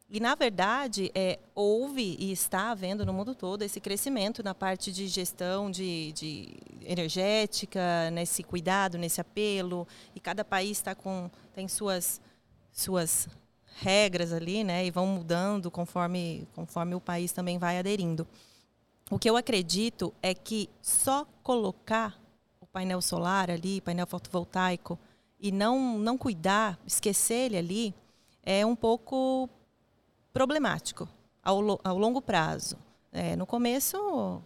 e, 0.09 0.19
na 0.19 0.35
verdade, 0.35 1.11
é, 1.13 1.39
houve 1.53 2.15
e 2.19 2.31
está 2.31 2.71
havendo 2.71 3.05
no 3.05 3.11
mundo 3.11 3.33
todo 3.33 3.63
esse 3.63 3.79
crescimento 3.79 4.43
na 4.43 4.53
parte 4.53 4.91
de 4.91 5.07
gestão 5.07 5.69
de, 5.69 6.11
de 6.13 6.57
energética, 6.83 8.09
nesse 8.11 8.43
cuidado, 8.43 8.97
nesse 8.97 9.19
apelo. 9.19 9.87
E 10.15 10.19
cada 10.19 10.45
país 10.45 10.77
está 10.77 10.93
com 10.93 11.29
tem 11.53 11.67
suas 11.67 12.21
suas 12.71 13.27
regras 13.81 14.31
ali, 14.31 14.63
né? 14.63 14.85
E 14.85 14.91
vão 14.91 15.05
mudando 15.05 15.69
conforme 15.69 16.47
conforme 16.55 16.95
o 16.95 17.01
país 17.01 17.31
também 17.31 17.57
vai 17.57 17.77
aderindo. 17.77 18.25
O 19.11 19.19
que 19.19 19.29
eu 19.29 19.37
acredito 19.37 20.13
é 20.21 20.33
que 20.33 20.69
só 20.81 21.27
colocar 21.43 22.19
o 22.59 22.65
painel 22.65 23.01
solar 23.01 23.51
ali, 23.51 23.81
painel 23.81 24.07
fotovoltaico, 24.07 24.97
e 25.39 25.51
não 25.51 25.99
não 25.99 26.17
cuidar, 26.17 26.79
esquecer 26.87 27.45
ele 27.45 27.57
ali, 27.57 27.93
é 28.43 28.65
um 28.65 28.75
pouco 28.75 29.49
problemático 30.33 31.07
ao, 31.43 31.79
ao 31.83 31.97
longo 31.97 32.21
prazo. 32.21 32.77
É, 33.11 33.35
no 33.35 33.45
começo 33.45 34.41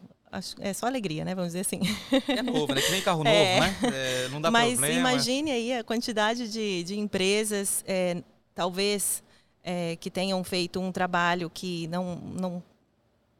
é 0.59 0.73
só 0.73 0.85
alegria, 0.85 1.25
né? 1.25 1.33
Vamos 1.33 1.53
dizer 1.53 1.61
assim. 1.61 1.79
É 2.27 2.41
novo, 2.43 2.73
né? 2.73 2.81
Que 2.81 2.91
nem 2.91 3.01
carro 3.01 3.23
novo, 3.23 3.35
É. 3.35 3.59
né? 3.59 3.75
É, 3.93 4.27
não 4.29 4.39
dá 4.41 4.51
Mas 4.51 4.73
problema. 4.77 4.99
imagine 5.11 5.51
aí 5.51 5.73
a 5.73 5.83
quantidade 5.83 6.51
de, 6.51 6.83
de 6.83 6.99
empresas, 6.99 7.83
é, 7.87 8.21
talvez 8.53 9.23
é, 9.63 9.95
que 9.97 10.09
tenham 10.09 10.43
feito 10.43 10.79
um 10.79 10.91
trabalho 10.91 11.49
que 11.49 11.87
não, 11.87 12.15
não, 12.15 12.63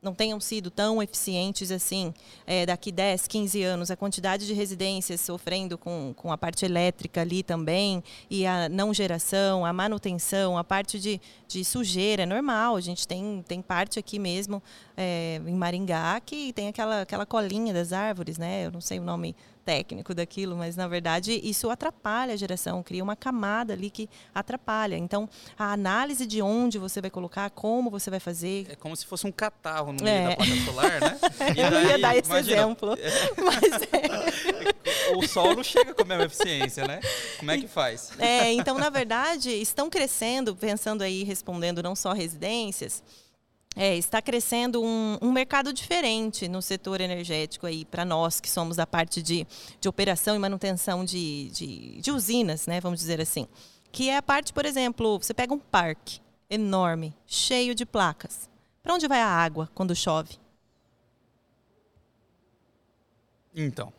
não 0.02 0.14
tenham 0.14 0.40
sido 0.40 0.70
tão 0.70 1.02
eficientes 1.02 1.72
assim, 1.72 2.14
é, 2.46 2.66
daqui 2.66 2.92
10, 2.92 3.28
15 3.28 3.64
anos, 3.64 3.92
a 3.92 3.98
quantidade 3.98 4.46
de 4.46 4.54
residências 4.54 5.22
sofrendo 5.22 5.78
com, 5.78 6.14
com 6.16 6.32
a 6.32 6.38
parte 6.38 6.66
elétrica 6.66 7.22
ali 7.22 7.44
também, 7.44 8.04
e 8.30 8.46
a 8.46 8.70
não 8.70 8.94
geração, 8.94 9.66
a 9.66 9.74
manutenção, 9.74 10.58
a 10.58 10.64
parte 10.64 11.00
de, 11.00 11.20
de 11.48 11.66
sujeira, 11.66 12.24
é 12.24 12.26
normal. 12.26 12.76
A 12.76 12.82
gente 12.82 13.08
tem, 13.08 13.44
tem 13.48 13.62
parte 13.62 14.00
aqui 14.00 14.20
mesmo 14.20 14.62
é, 14.96 15.42
em 15.46 15.56
Maringá 15.56 16.20
que 16.22 16.54
tem 16.54 16.68
aquela, 16.68 17.02
aquela 17.02 17.26
colinha 17.26 17.74
das 17.74 17.92
árvores, 17.92 18.38
né? 18.38 18.66
Eu 18.66 18.72
não 18.72 18.82
sei 18.82 19.00
o 19.00 19.04
nome 19.04 19.36
técnico 19.70 20.16
daquilo, 20.16 20.58
mas 20.58 20.76
na 20.76 20.88
verdade 20.88 21.40
isso 21.44 21.70
atrapalha 21.70 22.34
a 22.34 22.36
geração, 22.36 22.82
cria 22.82 23.04
uma 23.04 23.16
camada 23.16 23.72
ali 23.74 23.92
que 23.92 24.10
atrapalha. 24.34 24.98
Então, 24.98 25.30
a 25.58 25.72
análise 25.74 26.26
de 26.26 26.42
onde 26.42 26.80
você 26.80 27.00
vai 27.00 27.12
colocar, 27.12 27.48
como 27.52 27.92
você 27.92 28.10
vai 28.10 28.20
fazer. 28.20 28.66
É 28.72 28.76
como 28.76 28.96
se 28.96 29.06
fosse 29.06 29.28
um 29.28 29.32
catarro 29.32 29.94
no 29.94 30.08
É. 30.08 30.26
meio 30.26 30.30
da 30.30 30.36
placa 30.38 30.66
solar, 30.66 31.02
né? 31.02 31.20
E 31.56 31.62
Eu 31.62 31.70
não 31.72 31.82
ia 31.84 31.90
daí, 31.90 32.02
dar 32.02 32.18
esse 32.18 32.30
imagina, 32.32 32.56
exemplo, 32.62 32.98
mas 33.46 33.82
é. 33.94 35.14
O 35.16 35.28
sol 35.28 35.56
não 35.56 35.64
chega 35.64 35.94
com 35.94 36.02
a 36.02 36.06
mesma 36.06 36.26
eficiência, 36.26 36.88
né? 36.88 37.00
Como 37.38 37.52
é 37.52 37.58
que 37.60 37.68
faz? 37.68 38.12
É, 38.18 38.52
então, 38.54 38.78
na 38.80 38.90
verdade, 38.90 39.52
estão 39.52 39.88
crescendo, 39.90 40.56
pensando 40.56 41.04
aí, 41.04 41.24
respondendo 41.24 41.84
não 41.84 41.96
só 41.96 42.12
residências, 42.12 43.04
é, 43.80 43.96
está 43.96 44.22
crescendo 44.22 44.84
um, 44.84 45.18
um 45.22 45.32
mercado 45.32 45.72
diferente 45.72 46.50
no 46.50 46.62
setor 46.62 47.00
energético 47.00 47.66
aí 47.66 47.86
para 47.86 48.04
nós 48.04 48.42
que 48.42 48.50
somos 48.50 48.76
da 48.76 48.86
parte 48.86 49.22
de, 49.24 49.48
de 49.80 49.88
operação 49.88 50.36
e 50.36 50.40
manutenção 50.40 51.06
de, 51.06 51.50
de, 51.52 52.02
de 52.02 52.12
usinas, 52.12 52.68
né? 52.68 52.82
Vamos 52.82 53.00
dizer 53.00 53.22
assim. 53.22 53.48
Que 53.90 54.10
é 54.10 54.18
a 54.18 54.22
parte, 54.22 54.52
por 54.52 54.66
exemplo, 54.66 55.18
você 55.18 55.34
pega 55.34 55.54
um 55.54 55.58
parque 55.58 56.20
enorme, 56.50 57.16
cheio 57.26 57.74
de 57.74 57.86
placas. 57.86 58.50
Para 58.84 58.96
onde 58.96 59.08
vai 59.08 59.22
a 59.22 59.28
água 59.28 59.70
quando 59.74 59.96
chove? 59.96 60.38
Então. 63.56 63.94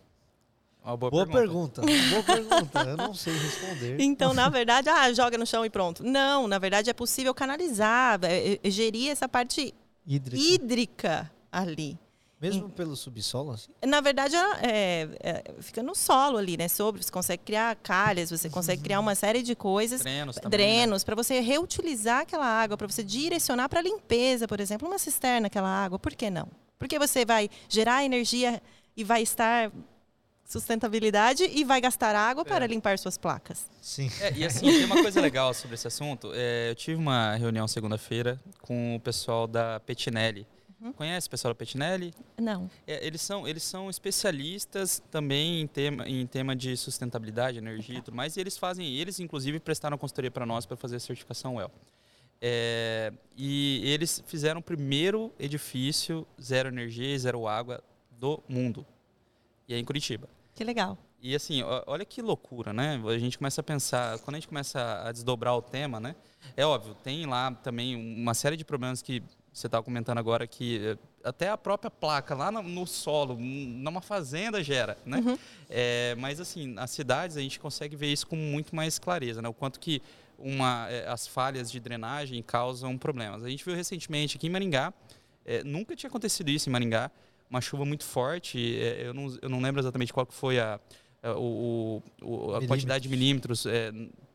Uma 0.85 0.97
boa, 0.97 1.11
Boa 1.11 1.27
pergunta. 1.27 1.83
pergunta. 1.83 2.11
Boa 2.11 2.23
pergunta. 2.23 2.81
Eu 2.81 2.97
não 2.97 3.15
sei 3.15 3.35
responder. 3.35 4.01
Então, 4.01 4.33
na 4.33 4.49
verdade, 4.49 4.89
ah, 4.89 5.13
joga 5.13 5.37
no 5.37 5.47
chão 5.47 5.65
e 5.65 5.71
pronto. 5.71 6.03
Não, 6.03 6.49
na 6.49 6.59
verdade 6.59 6.89
é 6.89 6.93
possível 6.95 7.35
canalizar, 7.35 8.19
é, 8.25 8.59
é, 8.63 8.71
gerir 8.71 9.11
essa 9.11 9.29
parte 9.29 9.75
Hídrica. 10.07 10.43
hídrica 10.43 11.31
ali. 11.53 11.99
Mesmo 12.41 12.69
em, 12.69 12.71
pelo 12.71 12.97
subsolo? 12.97 13.53
Assim? 13.53 13.69
Na 13.87 14.01
verdade, 14.01 14.35
é, 14.63 15.07
é, 15.23 15.45
fica 15.61 15.83
no 15.83 15.95
solo 15.95 16.39
ali, 16.39 16.57
né? 16.57 16.69
Sobre, 16.69 17.03
você 17.03 17.13
consegue 17.13 17.43
criar 17.45 17.77
calhas, 17.77 18.31
você 18.31 18.49
consegue 18.49 18.81
criar 18.81 18.99
uma 18.99 19.15
série 19.15 19.43
de 19.43 19.55
coisas. 19.55 20.01
Drenos 20.01 20.37
também. 20.37 20.51
Drenos, 20.51 21.03
né? 21.03 21.05
para 21.05 21.15
você 21.15 21.41
reutilizar 21.41 22.21
aquela 22.21 22.47
água, 22.47 22.79
para 22.79 22.89
você 22.89 23.05
direcionar 23.05 23.69
para 23.69 23.83
limpeza, 23.83 24.49
por 24.49 24.59
exemplo, 24.59 24.89
uma 24.89 24.99
cisterna, 24.99 25.49
aquela 25.49 25.69
água. 25.69 25.99
Por 25.99 26.15
que 26.15 26.31
não? 26.31 26.49
Porque 26.79 26.99
você 26.99 27.27
vai 27.27 27.51
gerar 27.69 28.03
energia 28.07 28.63
e 28.97 29.05
vai 29.05 29.21
estar 29.23 29.71
sustentabilidade 30.51 31.45
e 31.45 31.63
vai 31.63 31.81
gastar 31.81 32.17
água 32.17 32.43
é. 32.43 32.45
para 32.45 32.67
limpar 32.67 32.99
suas 32.99 33.17
placas. 33.17 33.71
Sim. 33.81 34.11
É, 34.21 34.33
e 34.37 34.45
assim, 34.45 34.67
tem 34.67 34.85
uma 34.85 35.01
coisa 35.01 35.21
legal 35.21 35.55
sobre 35.55 35.77
esse 35.77 35.87
assunto. 35.87 36.33
É, 36.35 36.71
eu 36.71 36.75
tive 36.75 36.97
uma 36.97 37.37
reunião 37.37 37.69
segunda-feira 37.69 38.41
com 38.61 38.97
o 38.97 39.01
pessoal 39.01 39.47
da 39.47 39.79
Petinelli. 39.79 40.45
Uhum. 40.81 40.93
Conhece 40.93 41.29
o 41.29 41.31
pessoal 41.31 41.55
da 41.55 41.55
Petinelli? 41.55 42.13
Não. 42.37 42.69
É, 42.85 43.07
eles, 43.07 43.21
são, 43.21 43.47
eles 43.47 43.63
são 43.63 43.89
especialistas 43.89 45.01
também 45.09 45.61
em 45.61 45.69
tema, 45.69 46.09
em 46.09 46.27
tema 46.27 46.57
de 46.57 46.77
sustentabilidade, 46.77 47.59
energia 47.59 47.99
e 47.99 48.03
tudo 48.03 48.17
mais. 48.17 48.37
E 48.37 48.41
eles 48.41 48.59
fazem, 48.59 48.93
eles 48.97 49.21
inclusive 49.21 49.61
prestaram 49.61 49.97
consultoria 49.97 50.33
para 50.33 50.45
nós 50.45 50.67
para 50.67 50.77
fazer 50.77 50.97
a 50.97 51.01
certificação 51.01 51.57
WELL. 51.57 51.71
É, 52.43 53.13
e 53.37 53.83
eles 53.85 54.21
fizeram 54.27 54.59
o 54.59 54.63
primeiro 54.65 55.33
edifício 55.39 56.27
zero 56.43 56.71
energia 56.71 57.15
e 57.15 57.19
zero 57.19 57.47
água 57.47 57.85
do 58.11 58.43
mundo. 58.49 58.85
E 59.69 59.75
é 59.75 59.79
em 59.79 59.85
Curitiba. 59.85 60.29
Que 60.61 60.65
legal. 60.65 60.99
E 61.23 61.35
assim, 61.35 61.63
olha 61.87 62.05
que 62.05 62.21
loucura, 62.21 62.71
né? 62.71 63.03
A 63.07 63.19
gente 63.19 63.39
começa 63.39 63.63
a 63.63 63.65
pensar, 63.65 64.19
quando 64.19 64.35
a 64.35 64.39
gente 64.39 64.47
começa 64.47 65.03
a 65.03 65.11
desdobrar 65.11 65.57
o 65.57 65.63
tema, 65.63 65.99
né? 65.99 66.15
É 66.55 66.67
óbvio, 66.67 66.95
tem 67.03 67.25
lá 67.25 67.51
também 67.51 67.97
uma 67.97 68.35
série 68.35 68.59
de 68.59 68.65
problemas 68.67 69.01
que 69.01 69.23
você 69.51 69.69
estava 69.69 69.83
comentando 69.83 70.19
agora 70.19 70.47
que 70.47 70.79
eh, 70.85 70.99
até 71.25 71.49
a 71.49 71.57
própria 71.57 71.91
placa 71.91 72.35
lá 72.35 72.53
no, 72.53 72.87
solo, 72.87 73.39
numa 73.39 74.03
fazenda 74.03 74.63
gera, 74.63 74.99
né? 75.07 75.23
Uhum. 75.25 75.39
É, 75.71 76.15
mas 76.19 76.39
assim, 76.41 76.67
nas 76.67 76.91
cidades 76.91 77.39
a 77.39 77.41
gente 77.41 77.59
consegue 77.59 77.97
ver 77.97 78.13
isso 78.13 78.27
com 78.27 78.37
muito 78.37 78.77
mais 78.77 78.99
clareza, 78.99 79.41
né? 79.41 79.49
O 79.49 79.55
quanto 79.55 79.81
que 79.81 80.03
uma, 80.39 80.89
é, 80.91 81.09
as 81.09 81.27
falhas 81.27 81.73
de 81.73 81.81
drenagem 81.81 82.43
causam 82.43 82.99
problemas. 82.99 83.43
A 83.43 83.49
gente 83.49 83.65
viu 83.65 83.75
recentemente 83.75 84.37
aqui 84.37 84.47
em 84.47 84.51
Maringá, 84.51 84.93
é, 85.43 85.65
nunca 85.65 85.97
tinha 85.97 86.09
acontecido 86.09 86.51
isso 86.51 86.69
em 86.69 86.73
Maringá, 86.73 87.11
uma 87.51 87.61
chuva 87.61 87.85
muito 87.85 88.05
forte. 88.05 88.79
É, 88.79 89.09
eu, 89.09 89.13
não, 89.13 89.39
eu 89.43 89.49
não 89.49 89.61
lembro 89.61 89.81
exatamente 89.81 90.13
qual 90.13 90.27
foi 90.31 90.61
a, 90.61 90.81
a, 91.23 91.33
o, 91.33 92.03
o, 92.23 92.55
a 92.55 92.67
quantidade 92.67 93.03
de 93.03 93.09
milímetros 93.09 93.67
é, 93.67 93.93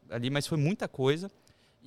ali, 0.10 0.30
mas 0.30 0.45
foi 0.45 0.58
muita 0.58 0.88
coisa. 0.88 1.32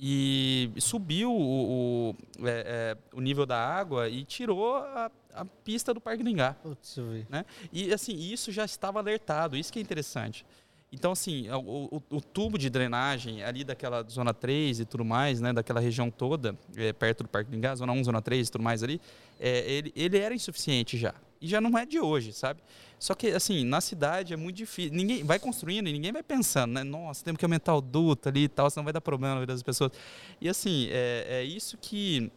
E 0.01 0.71
subiu 0.77 1.31
o, 1.31 2.11
o, 2.11 2.47
é, 2.47 2.95
é, 2.95 2.97
o 3.13 3.19
nível 3.19 3.45
da 3.45 3.57
água 3.57 4.07
e 4.07 4.23
tirou 4.23 4.77
a, 4.77 5.11
a 5.33 5.45
pista 5.45 5.93
do 5.93 5.99
Parque 5.99 6.23
do 6.23 6.29
Ingá. 6.29 6.53
Putz, 6.53 6.97
né? 7.29 7.45
E 7.71 7.93
assim, 7.93 8.17
isso 8.17 8.49
já 8.51 8.63
estava 8.63 8.99
alertado, 8.99 9.57
isso 9.57 9.71
que 9.71 9.77
é 9.77 9.81
interessante. 9.81 10.45
Então, 10.91 11.11
assim, 11.11 11.49
o, 11.51 12.01
o, 12.09 12.17
o, 12.17 12.21
tubo 12.21 12.57
de 12.57 12.69
drenagem 12.69 13.43
ali 13.43 13.63
daquela 13.63 14.01
zona 14.03 14.33
3 14.33 14.79
e 14.79 14.85
tudo 14.85 15.05
mais, 15.05 15.39
né, 15.39 15.53
daquela 15.53 15.79
região 15.79 16.09
toda, 16.09 16.57
é, 16.75 16.91
perto 16.91 17.23
do 17.23 17.29
Parque 17.29 17.51
do 17.51 17.55
Ingá, 17.55 17.75
zona 17.75 17.91
1, 17.93 18.05
zona 18.05 18.21
3 18.21 18.47
e 18.47 18.51
tudo 18.51 18.63
mais 18.63 18.81
ali, 18.81 18.99
é, 19.39 19.59
ele, 19.71 19.93
ele 19.95 20.17
era 20.17 20.35
insuficiente 20.35 20.97
já. 20.97 21.13
E 21.41 21.47
já 21.47 21.61
não 21.61 21.77
é 21.77 21.85
de 21.85 21.99
hoje, 21.99 22.33
sabe? 22.33 22.61
Só 22.99 23.15
que, 23.15 23.27
assim, 23.27 23.63
na 23.63 23.79
cidade 23.79 24.33
é 24.33 24.37
muito 24.37 24.57
difícil. 24.57 24.93
Ninguém 24.93 25.23
vai 25.23 25.39
construindo 25.39 25.87
e 25.87 25.93
ninguém 25.93 26.11
vai 26.11 26.21
pensando, 26.21 26.73
né? 26.73 26.83
Nossa, 26.83 27.23
temos 27.23 27.39
que 27.39 27.45
aumentar 27.45 27.73
o 27.73 27.79
duto 27.79 28.27
ali 28.27 28.43
e 28.43 28.49
tal, 28.49 28.69
senão 28.69 28.83
vai 28.83 28.91
dar 28.91 28.99
problema 28.99 29.35
na 29.35 29.39
vida 29.39 29.53
das 29.53 29.63
pessoas. 29.63 29.91
E, 30.41 30.49
assim, 30.49 30.89
é, 30.91 31.25
é 31.29 31.43
isso 31.43 31.77
que 31.77 32.29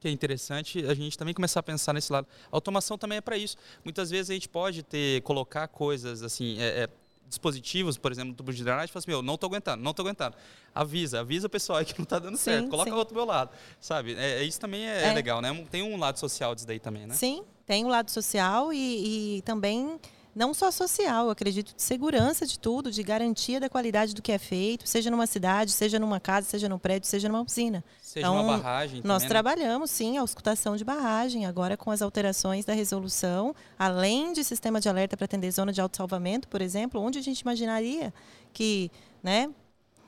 que 0.00 0.06
é 0.06 0.10
interessante 0.10 0.84
a 0.86 0.94
gente 0.94 1.18
também 1.18 1.34
começar 1.34 1.60
a 1.60 1.62
pensar 1.62 1.92
nesse 1.92 2.12
lado. 2.12 2.26
A 2.52 2.56
automação 2.56 2.96
também 2.96 3.18
é 3.18 3.20
para 3.20 3.36
isso. 3.36 3.56
Muitas 3.84 4.10
vezes 4.10 4.30
a 4.30 4.34
gente 4.34 4.48
pode 4.48 4.82
ter 4.82 5.22
colocar 5.22 5.66
coisas 5.68 6.22
assim, 6.22 6.56
é, 6.60 6.84
é, 6.84 6.88
dispositivos, 7.28 7.98
por 7.98 8.10
exemplo, 8.10 8.34
tubo 8.34 8.52
de 8.52 8.62
drenagem, 8.62 8.88
fala 8.88 9.00
assim, 9.00 9.10
meu, 9.10 9.22
não 9.22 9.34
estou 9.34 9.48
aguentando, 9.48 9.82
não 9.82 9.90
estou 9.90 10.04
aguentando. 10.04 10.36
Avisa, 10.74 11.20
avisa 11.20 11.46
o 11.46 11.50
pessoal 11.50 11.78
aí 11.78 11.84
que 11.84 11.96
não 11.98 12.04
está 12.04 12.18
dando 12.18 12.36
sim, 12.36 12.44
certo, 12.44 12.68
coloca 12.68 12.90
sim. 12.90 12.96
outro 12.96 13.14
do 13.14 13.16
meu 13.16 13.26
lado, 13.26 13.50
sabe? 13.80 14.14
É, 14.14 14.40
é 14.40 14.44
isso 14.44 14.58
também 14.58 14.88
é, 14.88 15.04
é, 15.04 15.12
legal, 15.12 15.40
né? 15.40 15.52
Tem 15.70 15.82
um 15.82 15.96
lado 15.98 16.18
social 16.18 16.54
disso 16.54 16.66
daí 16.66 16.80
também, 16.80 17.06
né? 17.06 17.14
Sim, 17.14 17.44
tem 17.66 17.84
um 17.84 17.88
lado 17.88 18.10
social 18.10 18.72
e, 18.72 19.38
e 19.38 19.42
também 19.42 20.00
não 20.34 20.54
só 20.54 20.70
social, 20.70 21.26
eu 21.26 21.30
acredito 21.30 21.74
de 21.74 21.82
segurança 21.82 22.46
de 22.46 22.58
tudo, 22.58 22.90
de 22.90 23.02
garantia 23.02 23.58
da 23.58 23.68
qualidade 23.68 24.14
do 24.14 24.22
que 24.22 24.30
é 24.30 24.38
feito, 24.38 24.88
seja 24.88 25.10
numa 25.10 25.26
cidade, 25.26 25.72
seja 25.72 25.98
numa 25.98 26.20
casa, 26.20 26.46
seja 26.48 26.68
no 26.68 26.78
prédio, 26.78 27.08
seja 27.08 27.28
numa 27.28 27.42
usina. 27.42 27.84
Seja 28.00 28.26
então, 28.26 28.40
uma 28.40 28.58
barragem. 28.58 29.00
Nós 29.04 29.22
também, 29.22 29.22
né? 29.22 29.28
trabalhamos, 29.28 29.90
sim, 29.90 30.16
a 30.18 30.20
auscultação 30.20 30.76
de 30.76 30.84
barragem, 30.84 31.46
agora 31.46 31.76
com 31.76 31.90
as 31.90 32.02
alterações 32.02 32.64
da 32.64 32.72
resolução, 32.72 33.54
além 33.78 34.32
de 34.32 34.44
sistema 34.44 34.80
de 34.80 34.88
alerta 34.88 35.16
para 35.16 35.24
atender 35.24 35.50
zona 35.50 35.72
de 35.72 35.80
autossalvamento, 35.80 36.48
por 36.48 36.62
exemplo, 36.62 37.00
onde 37.00 37.18
a 37.18 37.22
gente 37.22 37.40
imaginaria 37.40 38.12
que, 38.52 38.90
né, 39.22 39.50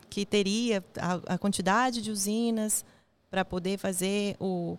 que 0.08 0.24
teria 0.24 0.84
a, 0.98 1.34
a 1.34 1.38
quantidade 1.38 2.02
de 2.02 2.10
usinas 2.10 2.84
para 3.30 3.44
poder 3.44 3.78
fazer 3.78 4.36
o, 4.40 4.76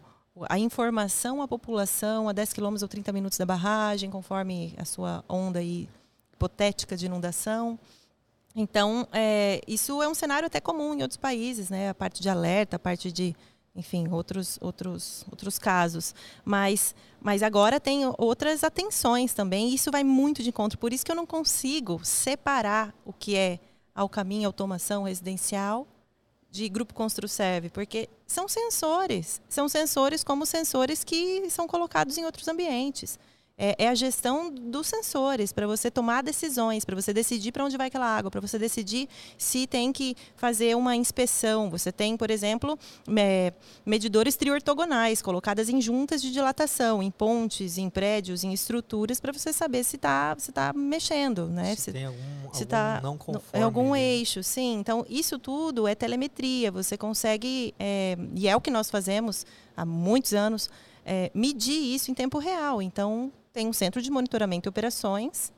a 0.48 0.58
informação 0.58 1.42
à 1.42 1.48
população 1.48 2.30
a 2.30 2.32
10 2.32 2.54
quilômetros 2.54 2.82
ou 2.82 2.88
30 2.88 3.12
minutos 3.12 3.38
da 3.38 3.46
barragem, 3.46 4.10
conforme 4.10 4.74
a 4.78 4.86
sua 4.86 5.24
onda 5.28 5.60
aí, 5.60 5.90
hipotética 6.34 6.96
de 6.96 7.06
inundação. 7.06 7.78
Então, 8.56 9.08
é, 9.12 9.62
isso 9.68 10.02
é 10.02 10.08
um 10.08 10.14
cenário 10.14 10.48
até 10.48 10.60
comum 10.60 10.94
em 10.94 11.02
outros 11.02 11.18
países, 11.18 11.70
né? 11.70 11.90
A 11.90 11.94
parte 11.94 12.22
de 12.22 12.30
alerta, 12.30 12.78
a 12.78 12.80
parte 12.80 13.12
de, 13.12 13.36
enfim, 13.76 14.08
outros, 14.10 14.58
outros, 14.62 15.26
outros 15.30 15.60
casos. 15.60 16.16
Mas, 16.44 16.96
mas 17.22 17.44
agora 17.44 17.80
tem 17.80 18.04
outras 18.18 18.64
atenções 18.64 19.34
também, 19.34 19.70
e 19.70 19.76
isso 19.76 19.92
vai 19.92 20.04
muito 20.04 20.42
de 20.42 20.50
encontro. 20.50 20.78
Por 20.78 20.92
isso 20.92 21.06
que 21.06 21.12
eu 21.12 21.16
não 21.16 21.26
consigo 21.26 22.04
separar 22.04 22.94
o 23.06 23.14
que 23.14 23.36
é 23.36 23.60
ao 23.94 24.10
caminho 24.10 24.48
automação 24.48 25.04
residencial 25.04 25.86
de 26.52 26.68
grupo 26.68 26.94
ConstruServe, 26.94 27.70
porque 27.70 28.10
são 28.28 28.48
sensores, 28.48 29.42
são 29.48 29.70
sensores 29.70 30.24
como 30.24 30.46
sensores 30.46 31.04
que 31.04 31.50
são 31.50 31.66
colocados 31.66 32.18
em 32.18 32.26
outros 32.26 32.48
ambientes 32.48 33.18
é, 33.62 33.76
é 33.78 33.88
a 33.88 33.94
gestão 33.94 34.52
dos 34.52 34.88
sensores 34.88 35.54
para 35.54 35.68
você 35.68 35.92
tomar 35.92 36.24
decisões, 36.24 36.84
para 36.84 36.96
você 36.96 37.14
decidir 37.14 37.52
para 37.52 37.64
onde 37.64 37.78
vai 37.78 37.88
aquela 37.88 38.08
água, 38.08 38.32
para 38.32 38.42
você 38.42 38.58
decidir 38.58 39.08
se 39.38 39.68
tem 39.68 39.94
que 39.94 40.16
fazer 40.36 40.76
uma 40.76 40.96
inspeção. 40.96 41.70
Você 41.70 41.92
tem, 41.92 42.18
por 42.18 42.32
exemplo, 42.32 42.78
é, 43.16 43.54
medidores 43.86 44.36
triortogonais 44.36 45.22
colocadas 45.22 45.70
em 45.70 45.80
juntas 45.80 46.24
de 46.24 46.32
dilatação, 46.32 47.04
em 47.04 47.12
pontes, 47.12 47.78
em 47.78 47.88
prédios, 47.88 48.44
em 48.44 48.52
estruturas, 48.52 49.20
para 49.20 49.32
você 49.32 49.54
saber 49.54 49.84
se 49.84 49.96
está 49.96 50.36
se 50.40 50.52
tá 50.52 50.74
mexendo, 50.74 51.46
né? 51.46 51.76
Se, 51.76 51.84
se 51.84 51.92
tem 51.92 52.06
algum, 52.06 52.20
se 52.54 52.64
algum 52.64 52.66
tá, 52.66 53.00
não 53.04 53.16
conforme. 53.16 53.64
Algum 53.64 53.92
né? 53.92 54.02
eixo, 54.02 54.42
sim. 54.42 54.80
Então, 54.80 55.06
isso 55.08 55.38
tudo 55.38 55.88
é 55.88 55.94
telemetria. 55.94 56.72
Você 56.72 56.98
consegue, 56.98 57.76
é, 57.78 58.18
e 58.34 58.48
é 58.48 58.56
o 58.56 58.62
que 58.62 58.72
nós 58.72 58.90
fazemos 58.90 59.46
há 59.78 59.86
muitos 59.86 60.34
anos, 60.34 60.68
é, 61.06 61.30
medir 61.32 61.94
isso 61.94 62.10
em 62.10 62.16
tempo 62.16 62.40
real. 62.40 62.82
Então, 62.82 63.32
tem 63.54 63.68
um 63.68 63.74
centro 63.74 64.02
de 64.02 64.10
monitoramento 64.10 64.68
e 64.68 64.70
operações. 64.70 65.52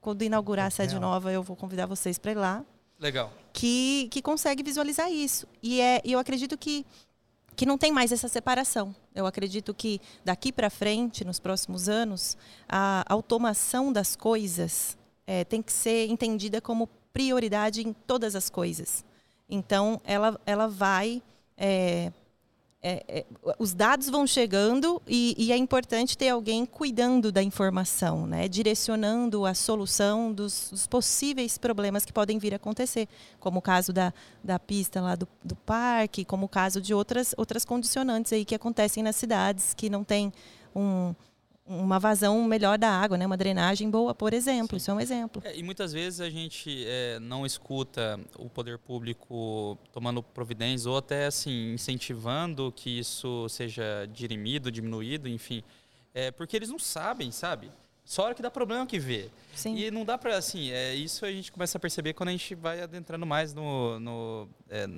Quando 0.00 0.22
inaugurar 0.22 0.66
a 0.66 0.70
sede 0.70 0.98
nova, 0.98 1.32
eu 1.32 1.42
vou 1.42 1.56
convidar 1.56 1.86
vocês 1.86 2.18
para 2.18 2.32
ir 2.32 2.36
lá. 2.36 2.64
Legal. 2.98 3.32
Que, 3.52 4.08
que 4.10 4.22
consegue 4.22 4.62
visualizar 4.62 5.10
isso. 5.10 5.46
E 5.62 5.80
é, 5.80 6.00
eu 6.04 6.18
acredito 6.18 6.56
que, 6.56 6.84
que 7.56 7.66
não 7.66 7.78
tem 7.78 7.92
mais 7.92 8.12
essa 8.12 8.28
separação. 8.28 8.94
Eu 9.14 9.26
acredito 9.26 9.74
que 9.74 10.00
daqui 10.24 10.52
para 10.52 10.70
frente, 10.70 11.24
nos 11.24 11.40
próximos 11.40 11.88
anos, 11.88 12.36
a 12.68 13.04
automação 13.08 13.92
das 13.92 14.14
coisas 14.14 14.96
é, 15.26 15.44
tem 15.44 15.62
que 15.62 15.72
ser 15.72 16.06
entendida 16.08 16.60
como 16.60 16.88
prioridade 17.12 17.86
em 17.86 17.92
todas 17.92 18.34
as 18.34 18.48
coisas. 18.48 19.04
Então, 19.48 20.00
ela, 20.04 20.40
ela 20.46 20.68
vai 20.68 21.22
é, 21.56 22.12
é, 22.90 23.04
é, 23.06 23.26
os 23.58 23.74
dados 23.74 24.08
vão 24.08 24.26
chegando 24.26 25.02
e, 25.06 25.34
e, 25.36 25.52
é 25.52 25.56
importante 25.58 26.16
ter 26.16 26.30
alguém 26.30 26.64
cuidando 26.64 27.30
da 27.30 27.42
informação, 27.42 28.26
né? 28.26 28.48
direcionando 28.48 29.44
a 29.44 29.52
solução 29.52 30.32
dos, 30.32 30.70
dos, 30.70 30.86
possíveis 30.86 31.58
problemas 31.58 32.06
que 32.06 32.12
podem 32.14 32.38
vir 32.38 32.54
a 32.54 32.56
acontecer, 32.56 33.06
como 33.38 33.58
o 33.58 33.62
caso 33.62 33.92
da, 33.92 34.14
da 34.42 34.58
pista 34.58 35.02
lá 35.02 35.14
do, 35.14 35.28
do 35.44 35.54
parque, 35.54 36.24
como 36.24 36.46
o 36.46 36.48
caso 36.48 36.80
de 36.80 36.94
outras, 36.94 37.34
outras 37.36 37.62
condicionantes 37.62 38.32
aí 38.32 38.42
que 38.42 38.54
acontecem 38.54 39.02
nas 39.02 39.16
cidades 39.16 39.74
que 39.74 39.90
não 39.90 40.02
tem 40.02 40.32
um, 40.74 41.14
uma 41.68 41.98
vazão 41.98 42.42
melhor 42.44 42.78
da 42.78 42.88
água, 42.88 43.18
né? 43.18 43.26
uma 43.26 43.36
drenagem 43.36 43.90
boa, 43.90 44.14
por 44.14 44.32
exemplo. 44.32 44.70
Sim. 44.70 44.76
Isso 44.76 44.90
é 44.90 44.94
um 44.94 45.00
exemplo. 45.00 45.42
É, 45.44 45.56
e 45.56 45.62
muitas 45.62 45.92
vezes 45.92 46.20
a 46.20 46.30
gente 46.30 46.84
é, 46.86 47.18
não 47.20 47.44
escuta 47.44 48.18
o 48.38 48.48
poder 48.48 48.78
público 48.78 49.78
tomando 49.92 50.22
providências 50.22 50.86
ou 50.86 50.96
até 50.96 51.26
assim 51.26 51.74
incentivando 51.74 52.72
que 52.74 52.98
isso 52.98 53.46
seja 53.50 54.08
dirimido, 54.12 54.72
diminuído, 54.72 55.28
enfim, 55.28 55.62
é, 56.14 56.30
porque 56.30 56.56
eles 56.56 56.70
não 56.70 56.78
sabem, 56.78 57.30
sabe? 57.30 57.70
Só 58.04 58.22
a 58.22 58.24
hora 58.26 58.34
que 58.34 58.40
dá 58.40 58.50
problema 58.50 58.86
que 58.86 58.98
vê. 58.98 59.28
Sim. 59.54 59.76
E 59.76 59.90
não 59.90 60.02
dá 60.02 60.16
para 60.16 60.34
assim, 60.36 60.70
é, 60.70 60.94
isso 60.94 61.26
a 61.26 61.30
gente 61.30 61.52
começa 61.52 61.76
a 61.76 61.80
perceber 61.80 62.14
quando 62.14 62.30
a 62.30 62.32
gente 62.32 62.54
vai 62.54 62.80
adentrando 62.80 63.26
mais 63.26 63.52
no, 63.52 64.00
no, 64.00 64.48
é, 64.70 64.88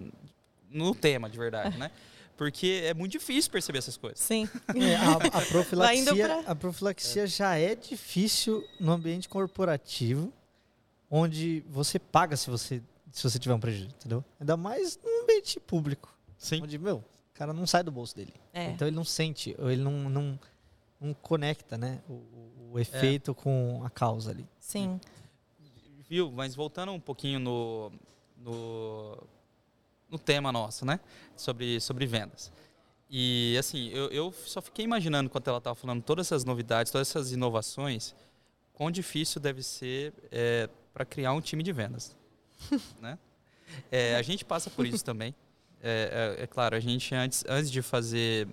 no 0.71 0.95
tema 0.95 1.29
de 1.29 1.37
verdade, 1.37 1.77
né? 1.77 1.91
Porque 2.41 2.81
é 2.87 2.95
muito 2.95 3.13
difícil 3.13 3.51
perceber 3.53 3.81
essas 3.81 3.99
coisas. 3.99 4.19
Sim. 4.19 4.49
É, 4.75 4.97
a, 4.97 5.13
a 5.41 5.45
profilaxia, 5.45 6.25
pra- 6.27 6.41
a 6.51 6.55
profilaxia 6.55 7.27
já 7.27 7.55
é 7.59 7.75
difícil 7.75 8.67
no 8.81 8.93
ambiente 8.93 9.29
corporativo, 9.29 10.33
onde 11.11 11.63
você 11.69 11.99
paga 11.99 12.39
se 12.39 12.49
você, 12.49 12.83
se 13.13 13.23
você 13.29 13.39
tiver 13.39 13.53
um 13.55 13.61
prejuízo, 13.61 13.95
entendeu? 13.95 14.25
Ainda 14.41 14.57
mais 14.57 14.99
no 15.05 15.23
ambiente 15.23 15.61
público, 15.61 16.09
Sim. 16.39 16.63
onde, 16.63 16.79
meu, 16.79 16.97
o 16.97 17.05
cara 17.35 17.53
não 17.53 17.67
sai 17.67 17.83
do 17.83 17.93
bolso 17.93 18.17
dele. 18.17 18.33
É. 18.55 18.71
Então 18.71 18.89
ele 18.89 18.97
não 18.97 19.05
sente, 19.05 19.55
ou 19.59 19.71
ele 19.71 19.83
não, 19.83 20.09
não, 20.09 20.41
não 20.99 21.13
conecta, 21.13 21.77
né, 21.77 22.01
o, 22.09 22.15
o- 22.15 22.71
o 22.73 22.79
efeito 22.79 23.35
com 23.35 23.83
a 23.85 23.91
causa 23.91 24.31
ali. 24.31 24.47
Sim. 24.59 24.99
Viu? 26.09 26.33
Mas 26.33 26.55
voltando 26.55 26.91
um 26.93 27.01
pouquinho 27.01 27.39
no, 27.39 27.93
no, 28.39 29.19
no 30.11 30.19
tema 30.19 30.51
nosso, 30.51 30.85
né? 30.85 31.01
Sobre, 31.37 31.81
sobre 31.81 32.07
vendas. 32.07 32.53
E 33.09 33.57
assim, 33.59 33.89
eu, 33.91 34.09
eu 34.09 34.33
só 34.47 34.61
fiquei 34.61 34.85
imaginando 34.85 35.27
enquanto 35.27 35.49
ela 35.49 35.59
estava 35.59 35.75
falando 35.75 36.03
todas 36.03 36.27
essas 36.29 36.45
novidades, 36.45 36.93
todas 36.93 37.09
essas 37.09 37.33
inovações, 37.33 38.15
quão 38.73 38.91
difícil 38.91 39.41
deve 39.41 39.63
ser 39.63 40.13
para 40.93 41.05
criar 41.05 41.33
um 41.33 41.41
time 41.41 41.63
de 41.63 41.73
vendas. 41.73 42.17
né? 43.01 43.19
É, 43.91 44.17
a 44.17 44.23
gente 44.23 44.45
passa 44.45 44.71
por 44.71 44.87
isso 44.87 45.05
também. 45.05 45.35
É, 45.83 46.37
é- 46.39 46.45
é 46.45 46.47
claro, 46.47 46.77
a 46.77 46.81
gente 46.81 47.15
antes, 47.15 47.45
antes 47.49 47.71
de 47.71 47.83
fazer 47.83 48.47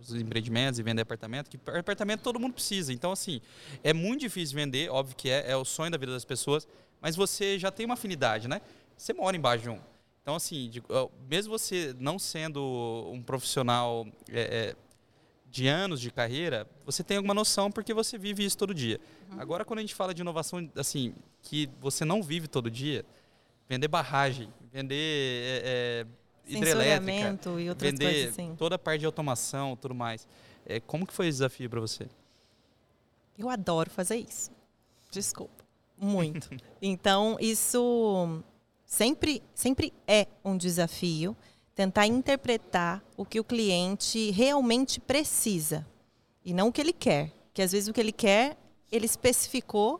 os 0.00 0.14
empreendimentos 0.14 0.78
e 0.78 0.82
vender 0.82 1.02
apartamento, 1.02 1.48
que 1.50 1.58
apartamento 1.78 2.22
todo 2.22 2.38
mundo 2.40 2.54
precisa. 2.54 2.92
Então, 2.92 3.12
assim, 3.12 3.40
é 3.84 3.92
muito 3.92 4.20
difícil 4.20 4.56
vender, 4.56 4.90
óbvio 4.90 5.14
que 5.16 5.28
é, 5.28 5.50
é 5.50 5.56
o 5.56 5.64
sonho 5.64 5.90
da 5.90 5.98
vida 5.98 6.12
das 6.12 6.24
pessoas, 6.24 6.66
mas 7.00 7.14
você 7.14 7.58
já 7.58 7.70
tem 7.70 7.86
uma 7.86 7.94
afinidade, 7.94 8.48
né? 8.48 8.60
Você 8.96 9.12
mora 9.12 9.36
embaixo 9.36 9.64
de 9.64 9.70
um. 9.70 9.80
Então, 10.22 10.36
assim, 10.36 10.70
de- 10.70 10.82
mesmo 11.28 11.56
você 11.58 11.94
não 11.98 12.18
sendo 12.18 13.10
um 13.12 13.20
profissional 13.20 14.06
é, 14.30 14.40
é, 14.70 14.76
de 15.50 15.66
anos 15.66 16.00
de 16.00 16.10
carreira, 16.10 16.66
você 16.86 17.02
tem 17.02 17.16
alguma 17.16 17.34
noção 17.34 17.70
porque 17.70 17.92
você 17.92 18.16
vive 18.16 18.44
isso 18.44 18.56
todo 18.56 18.72
dia. 18.72 19.00
Agora, 19.36 19.64
quando 19.64 19.80
a 19.80 19.82
gente 19.82 19.94
fala 19.94 20.14
de 20.14 20.22
inovação, 20.22 20.70
assim, 20.76 21.14
que 21.42 21.68
você 21.80 22.04
não 22.04 22.22
vive 22.22 22.46
todo 22.46 22.70
dia, 22.70 23.04
vender 23.68 23.88
barragem, 23.88 24.48
vender 24.72 24.94
é, 24.94 25.62
é, 25.64 26.06
hidrelétrica, 26.46 27.38
e 27.58 27.74
vender 27.74 28.04
coisas 28.04 28.28
assim. 28.30 28.54
toda 28.56 28.76
a 28.76 28.78
parte 28.78 29.00
de 29.00 29.06
automação, 29.06 29.76
tudo 29.76 29.94
mais. 29.94 30.26
É, 30.64 30.78
como 30.78 31.04
que 31.04 31.12
foi 31.12 31.26
esse 31.26 31.38
desafio 31.38 31.68
para 31.68 31.80
você? 31.80 32.06
Eu 33.36 33.50
adoro 33.50 33.90
fazer 33.90 34.16
isso. 34.16 34.50
Desculpa. 35.10 35.64
Muito. 35.98 36.48
Então, 36.84 37.36
isso 37.40 38.42
sempre, 38.92 39.42
sempre 39.54 39.90
é 40.06 40.26
um 40.44 40.54
desafio 40.54 41.34
tentar 41.74 42.06
interpretar 42.06 43.02
o 43.16 43.24
que 43.24 43.40
o 43.40 43.44
cliente 43.44 44.30
realmente 44.32 45.00
precisa 45.00 45.86
e 46.44 46.52
não 46.52 46.68
o 46.68 46.72
que 46.72 46.82
ele 46.82 46.92
quer. 46.92 47.32
Que 47.54 47.62
às 47.62 47.72
vezes 47.72 47.88
o 47.88 47.92
que 47.94 48.00
ele 48.00 48.12
quer, 48.12 48.58
ele 48.90 49.06
especificou 49.06 49.98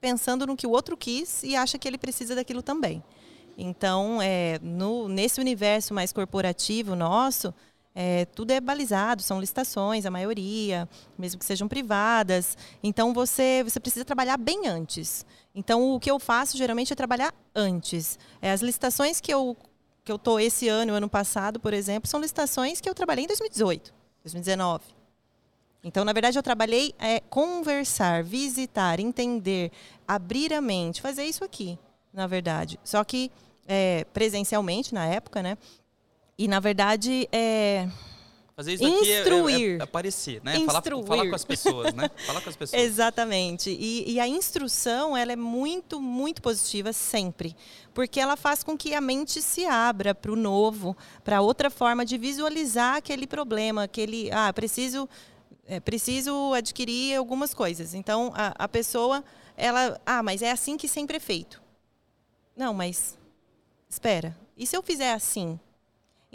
pensando 0.00 0.48
no 0.48 0.56
que 0.56 0.66
o 0.66 0.70
outro 0.70 0.96
quis 0.96 1.44
e 1.44 1.54
acha 1.54 1.78
que 1.78 1.86
ele 1.86 1.96
precisa 1.96 2.34
daquilo 2.34 2.60
também. 2.60 3.04
Então, 3.56 4.20
é, 4.20 4.58
no, 4.60 5.08
nesse 5.08 5.40
universo 5.40 5.94
mais 5.94 6.12
corporativo 6.12 6.96
nosso, 6.96 7.54
é, 7.94 8.24
tudo 8.24 8.50
é 8.50 8.60
balizado, 8.60 9.22
são 9.22 9.38
licitações, 9.38 10.04
a 10.04 10.10
maioria, 10.10 10.88
mesmo 11.16 11.38
que 11.38 11.44
sejam 11.44 11.68
privadas. 11.68 12.58
Então, 12.82 13.14
você, 13.14 13.62
você 13.62 13.78
precisa 13.78 14.04
trabalhar 14.04 14.36
bem 14.36 14.66
antes. 14.66 15.24
Então, 15.54 15.94
o 15.94 16.00
que 16.00 16.10
eu 16.10 16.18
faço 16.18 16.56
geralmente 16.56 16.92
é 16.92 16.96
trabalhar 16.96 17.32
antes. 17.54 18.18
É, 18.42 18.50
as 18.50 18.60
licitações 18.60 19.20
que 19.20 19.32
eu 19.32 19.56
que 20.04 20.12
eu 20.12 20.18
tô 20.18 20.38
esse 20.38 20.68
ano, 20.68 20.92
ano 20.92 21.08
passado, 21.08 21.58
por 21.58 21.72
exemplo, 21.72 22.06
são 22.08 22.20
licitações 22.20 22.78
que 22.78 22.86
eu 22.86 22.94
trabalhei 22.94 23.24
em 23.24 23.26
2018, 23.26 23.90
2019. 24.22 24.84
Então, 25.82 26.04
na 26.04 26.12
verdade, 26.12 26.38
eu 26.38 26.42
trabalhei 26.42 26.94
é, 26.98 27.20
conversar, 27.20 28.22
visitar, 28.22 29.00
entender, 29.00 29.72
abrir 30.06 30.52
a 30.52 30.60
mente, 30.60 31.00
fazer 31.00 31.24
isso 31.24 31.42
aqui, 31.42 31.78
na 32.12 32.26
verdade. 32.26 32.78
Só 32.84 33.02
que 33.02 33.30
é, 33.66 34.04
presencialmente 34.12 34.92
na 34.92 35.06
época, 35.06 35.42
né? 35.42 35.56
E 36.36 36.48
na 36.48 36.60
verdade, 36.60 37.28
é, 37.32 37.88
Fazer 38.56 38.74
isso 38.74 38.86
aqui 38.86 39.10
é- 39.10 39.14
é- 39.16 39.20
Instruir. 39.20 39.80
é, 39.80 39.82
aparecer, 39.82 40.40
né? 40.44 40.60
Falar, 40.60 40.78
Instruir. 40.78 41.06
falar 41.06 41.28
com 41.28 41.34
as 41.34 41.44
pessoas, 41.44 41.92
né? 41.92 42.08
Falar 42.24 42.40
com 42.40 42.48
as 42.50 42.56
pessoas. 42.56 42.80
Exatamente. 42.82 43.70
E, 43.70 44.12
e 44.12 44.20
a 44.20 44.28
instrução, 44.28 45.16
ela 45.16 45.32
é 45.32 45.36
muito, 45.36 46.00
muito 46.00 46.40
positiva 46.40 46.92
sempre. 46.92 47.56
Porque 47.92 48.20
ela 48.20 48.36
faz 48.36 48.62
com 48.62 48.76
que 48.78 48.94
a 48.94 49.00
mente 49.00 49.42
se 49.42 49.64
abra 49.66 50.14
para 50.14 50.30
o 50.30 50.36
novo, 50.36 50.96
para 51.24 51.40
outra 51.40 51.68
forma 51.68 52.04
de 52.04 52.16
visualizar 52.16 52.96
aquele 52.96 53.26
problema, 53.26 53.84
aquele, 53.84 54.30
ah, 54.30 54.52
preciso, 54.52 55.08
é, 55.66 55.80
preciso 55.80 56.54
adquirir 56.54 57.16
algumas 57.16 57.52
coisas. 57.54 57.92
Então, 57.92 58.32
a, 58.36 58.54
a 58.64 58.68
pessoa, 58.68 59.24
ela, 59.56 60.00
ah, 60.06 60.22
mas 60.22 60.42
é 60.42 60.52
assim 60.52 60.76
que 60.76 60.86
sempre 60.86 61.16
é 61.16 61.20
feito. 61.20 61.60
Não, 62.56 62.72
mas, 62.72 63.18
espera, 63.88 64.36
e 64.56 64.64
se 64.64 64.76
eu 64.76 64.82
fizer 64.82 65.12
assim? 65.12 65.58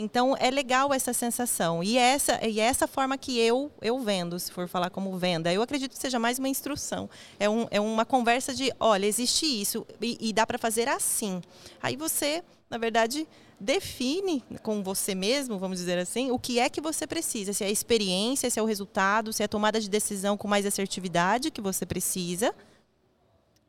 Então 0.02 0.34
é 0.40 0.50
legal 0.50 0.94
essa 0.94 1.12
sensação 1.12 1.84
e 1.84 1.98
essa 1.98 2.40
e 2.48 2.58
essa 2.58 2.88
forma 2.88 3.18
que 3.18 3.38
eu 3.38 3.70
eu 3.82 4.00
vendo, 4.00 4.40
se 4.40 4.50
for 4.50 4.66
falar 4.66 4.90
como 4.90 5.18
venda. 5.18 5.52
Eu 5.52 5.62
acredito 5.62 5.92
que 5.92 6.00
seja 6.00 6.18
mais 6.18 6.40
uma 6.40 6.48
instrução. 6.48 7.10
É, 7.38 7.50
um, 7.50 7.68
é 7.70 7.82
uma 7.82 8.06
conversa 8.06 8.54
de, 8.54 8.72
olha, 8.80 9.06
existe 9.06 9.46
isso 9.46 9.86
e, 10.02 10.18
e 10.22 10.32
dá 10.32 10.48
para 10.48 10.58
fazer 10.58 10.88
assim. 10.88 11.42
Aí 11.84 11.98
você, 11.98 12.42
na 12.70 12.78
verdade, 12.78 13.28
define 13.60 14.42
com 14.64 14.82
você 14.82 15.14
mesmo, 15.14 15.60
vamos 15.60 15.80
dizer 15.80 15.98
assim, 15.98 16.32
o 16.32 16.40
que 16.40 16.60
é 16.60 16.70
que 16.70 16.80
você 16.80 17.06
precisa. 17.06 17.52
Se 17.52 17.66
é 17.66 17.68
a 17.68 17.72
experiência, 17.72 18.50
se 18.50 18.58
é 18.58 18.64
o 18.64 18.66
resultado, 18.66 19.34
se 19.34 19.44
é 19.44 19.46
a 19.48 19.50
tomada 19.50 19.82
de 19.82 19.90
decisão 19.90 20.38
com 20.38 20.48
mais 20.48 20.66
assertividade 20.66 21.52
que 21.52 21.60
você 21.60 21.86
precisa, 21.86 22.56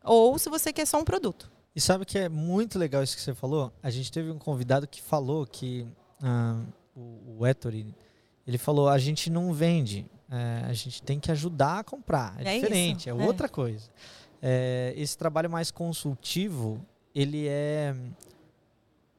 ou 0.05 0.39
se 0.39 0.49
você 0.49 0.73
quer 0.73 0.87
só 0.87 1.01
um 1.01 1.05
produto. 1.05 1.51
E 1.75 1.81
sabe 1.81 2.05
que 2.05 2.19
é 2.19 2.29
muito 2.29 2.79
legal 2.79 3.03
isso 3.03 3.17
que 3.17 3.23
você 3.23 3.35
falou? 3.35 3.73
A 3.83 3.91
gente 3.91 4.13
teve 4.13 4.31
um 4.31 4.39
convidado 4.39 4.87
que 4.87 5.03
falou 5.03 5.45
que 5.45 5.89
ah, 6.23 6.61
o, 6.95 7.39
o 7.39 7.47
Ettore, 7.47 7.95
ele 8.47 8.59
falou, 8.59 8.89
a 8.89 8.99
gente 8.99 9.31
não 9.31 9.53
vende, 9.53 10.07
é, 10.31 10.65
a 10.67 10.73
gente 10.73 11.03
tem 11.03 11.19
que 11.19 11.31
ajudar 11.31 11.81
a 11.81 11.85
comprar. 11.85 12.35
É, 12.39 12.57
É 12.57 12.61
diferente, 12.61 13.01
isso, 13.01 13.09
é 13.09 13.13
é. 13.13 13.27
outra 13.27 13.49
coisa. 13.49 13.89
É, 14.43 14.95
esse 14.97 15.17
trabalho 15.17 15.51
mais 15.51 15.71
consultivo, 15.71 16.85
ele 17.15 17.47
é, 17.47 17.95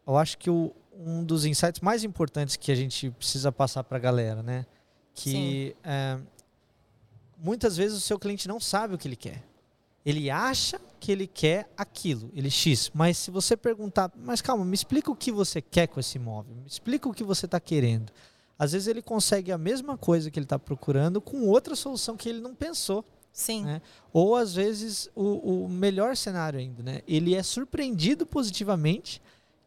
eu 0.07 0.17
acho 0.17 0.37
que 0.37 0.49
o, 0.49 0.73
um 0.93 1.23
dos 1.23 1.45
insights 1.45 1.81
mais 1.81 2.03
importantes 2.03 2.55
que 2.55 2.71
a 2.71 2.75
gente 2.75 3.09
precisa 3.11 3.51
passar 3.51 3.83
para 3.83 3.97
a 3.97 3.99
galera, 3.99 4.41
né? 4.41 4.65
Que 5.13 5.75
é, 5.83 6.17
muitas 7.37 7.75
vezes 7.77 7.97
o 7.97 8.01
seu 8.01 8.17
cliente 8.17 8.47
não 8.47 8.59
sabe 8.59 8.95
o 8.95 8.97
que 8.97 9.07
ele 9.07 9.15
quer. 9.15 9.43
Ele 10.05 10.29
acha 10.29 10.79
que 10.99 11.11
ele 11.11 11.27
quer 11.27 11.71
aquilo, 11.77 12.31
ele 12.33 12.49
X. 12.49 12.91
Mas 12.93 13.17
se 13.17 13.31
você 13.31 13.57
perguntar, 13.57 14.11
mas 14.15 14.41
calma, 14.41 14.65
me 14.65 14.73
explica 14.73 15.11
o 15.11 15.15
que 15.15 15.31
você 15.31 15.61
quer 15.61 15.87
com 15.87 15.99
esse 15.99 16.17
imóvel, 16.17 16.55
me 16.55 16.67
explica 16.67 17.07
o 17.07 17.13
que 17.13 17.23
você 17.23 17.45
está 17.45 17.59
querendo. 17.59 18.11
Às 18.57 18.73
vezes 18.73 18.87
ele 18.87 19.01
consegue 19.01 19.51
a 19.51 19.57
mesma 19.57 19.97
coisa 19.97 20.29
que 20.29 20.37
ele 20.37 20.45
está 20.45 20.59
procurando 20.59 21.19
com 21.19 21.47
outra 21.47 21.75
solução 21.75 22.15
que 22.15 22.29
ele 22.29 22.39
não 22.39 22.53
pensou. 22.53 23.03
Sim. 23.33 23.63
Né? 23.63 23.81
Ou 24.11 24.35
às 24.35 24.53
vezes 24.53 25.09
o, 25.15 25.63
o 25.63 25.69
melhor 25.69 26.15
cenário 26.15 26.59
ainda, 26.59 26.83
né? 26.83 27.01
Ele 27.07 27.33
é 27.33 27.41
surpreendido 27.41 28.25
positivamente 28.25 29.21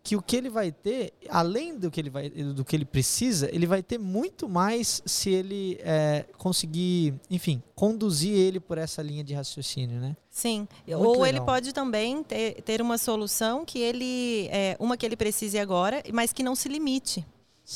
que 0.04 0.14
o 0.16 0.20
que 0.20 0.36
ele 0.36 0.50
vai 0.50 0.70
ter, 0.70 1.14
além 1.30 1.78
do 1.78 1.90
que 1.90 1.98
ele, 1.98 2.10
vai, 2.10 2.28
do 2.28 2.62
que 2.62 2.76
ele 2.76 2.84
precisa, 2.84 3.48
ele 3.50 3.66
vai 3.66 3.82
ter 3.82 3.96
muito 3.96 4.46
mais 4.46 5.00
se 5.06 5.30
ele 5.30 5.78
é, 5.80 6.26
conseguir, 6.36 7.14
enfim, 7.30 7.62
conduzir 7.74 8.34
ele 8.36 8.60
por 8.60 8.76
essa 8.76 9.00
linha 9.02 9.24
de 9.24 9.32
raciocínio, 9.32 9.98
né? 9.98 10.14
Sim. 10.30 10.68
Muito 10.86 11.02
Ou 11.02 11.14
ele 11.24 11.32
legal. 11.38 11.46
pode 11.46 11.72
também 11.72 12.22
ter, 12.22 12.60
ter 12.60 12.82
uma 12.82 12.98
solução 12.98 13.64
que 13.64 13.78
ele. 13.78 14.46
É, 14.50 14.76
uma 14.78 14.94
que 14.94 15.06
ele 15.06 15.16
precise 15.16 15.58
agora, 15.58 16.02
mas 16.12 16.34
que 16.34 16.42
não 16.42 16.54
se 16.54 16.68
limite. 16.68 17.24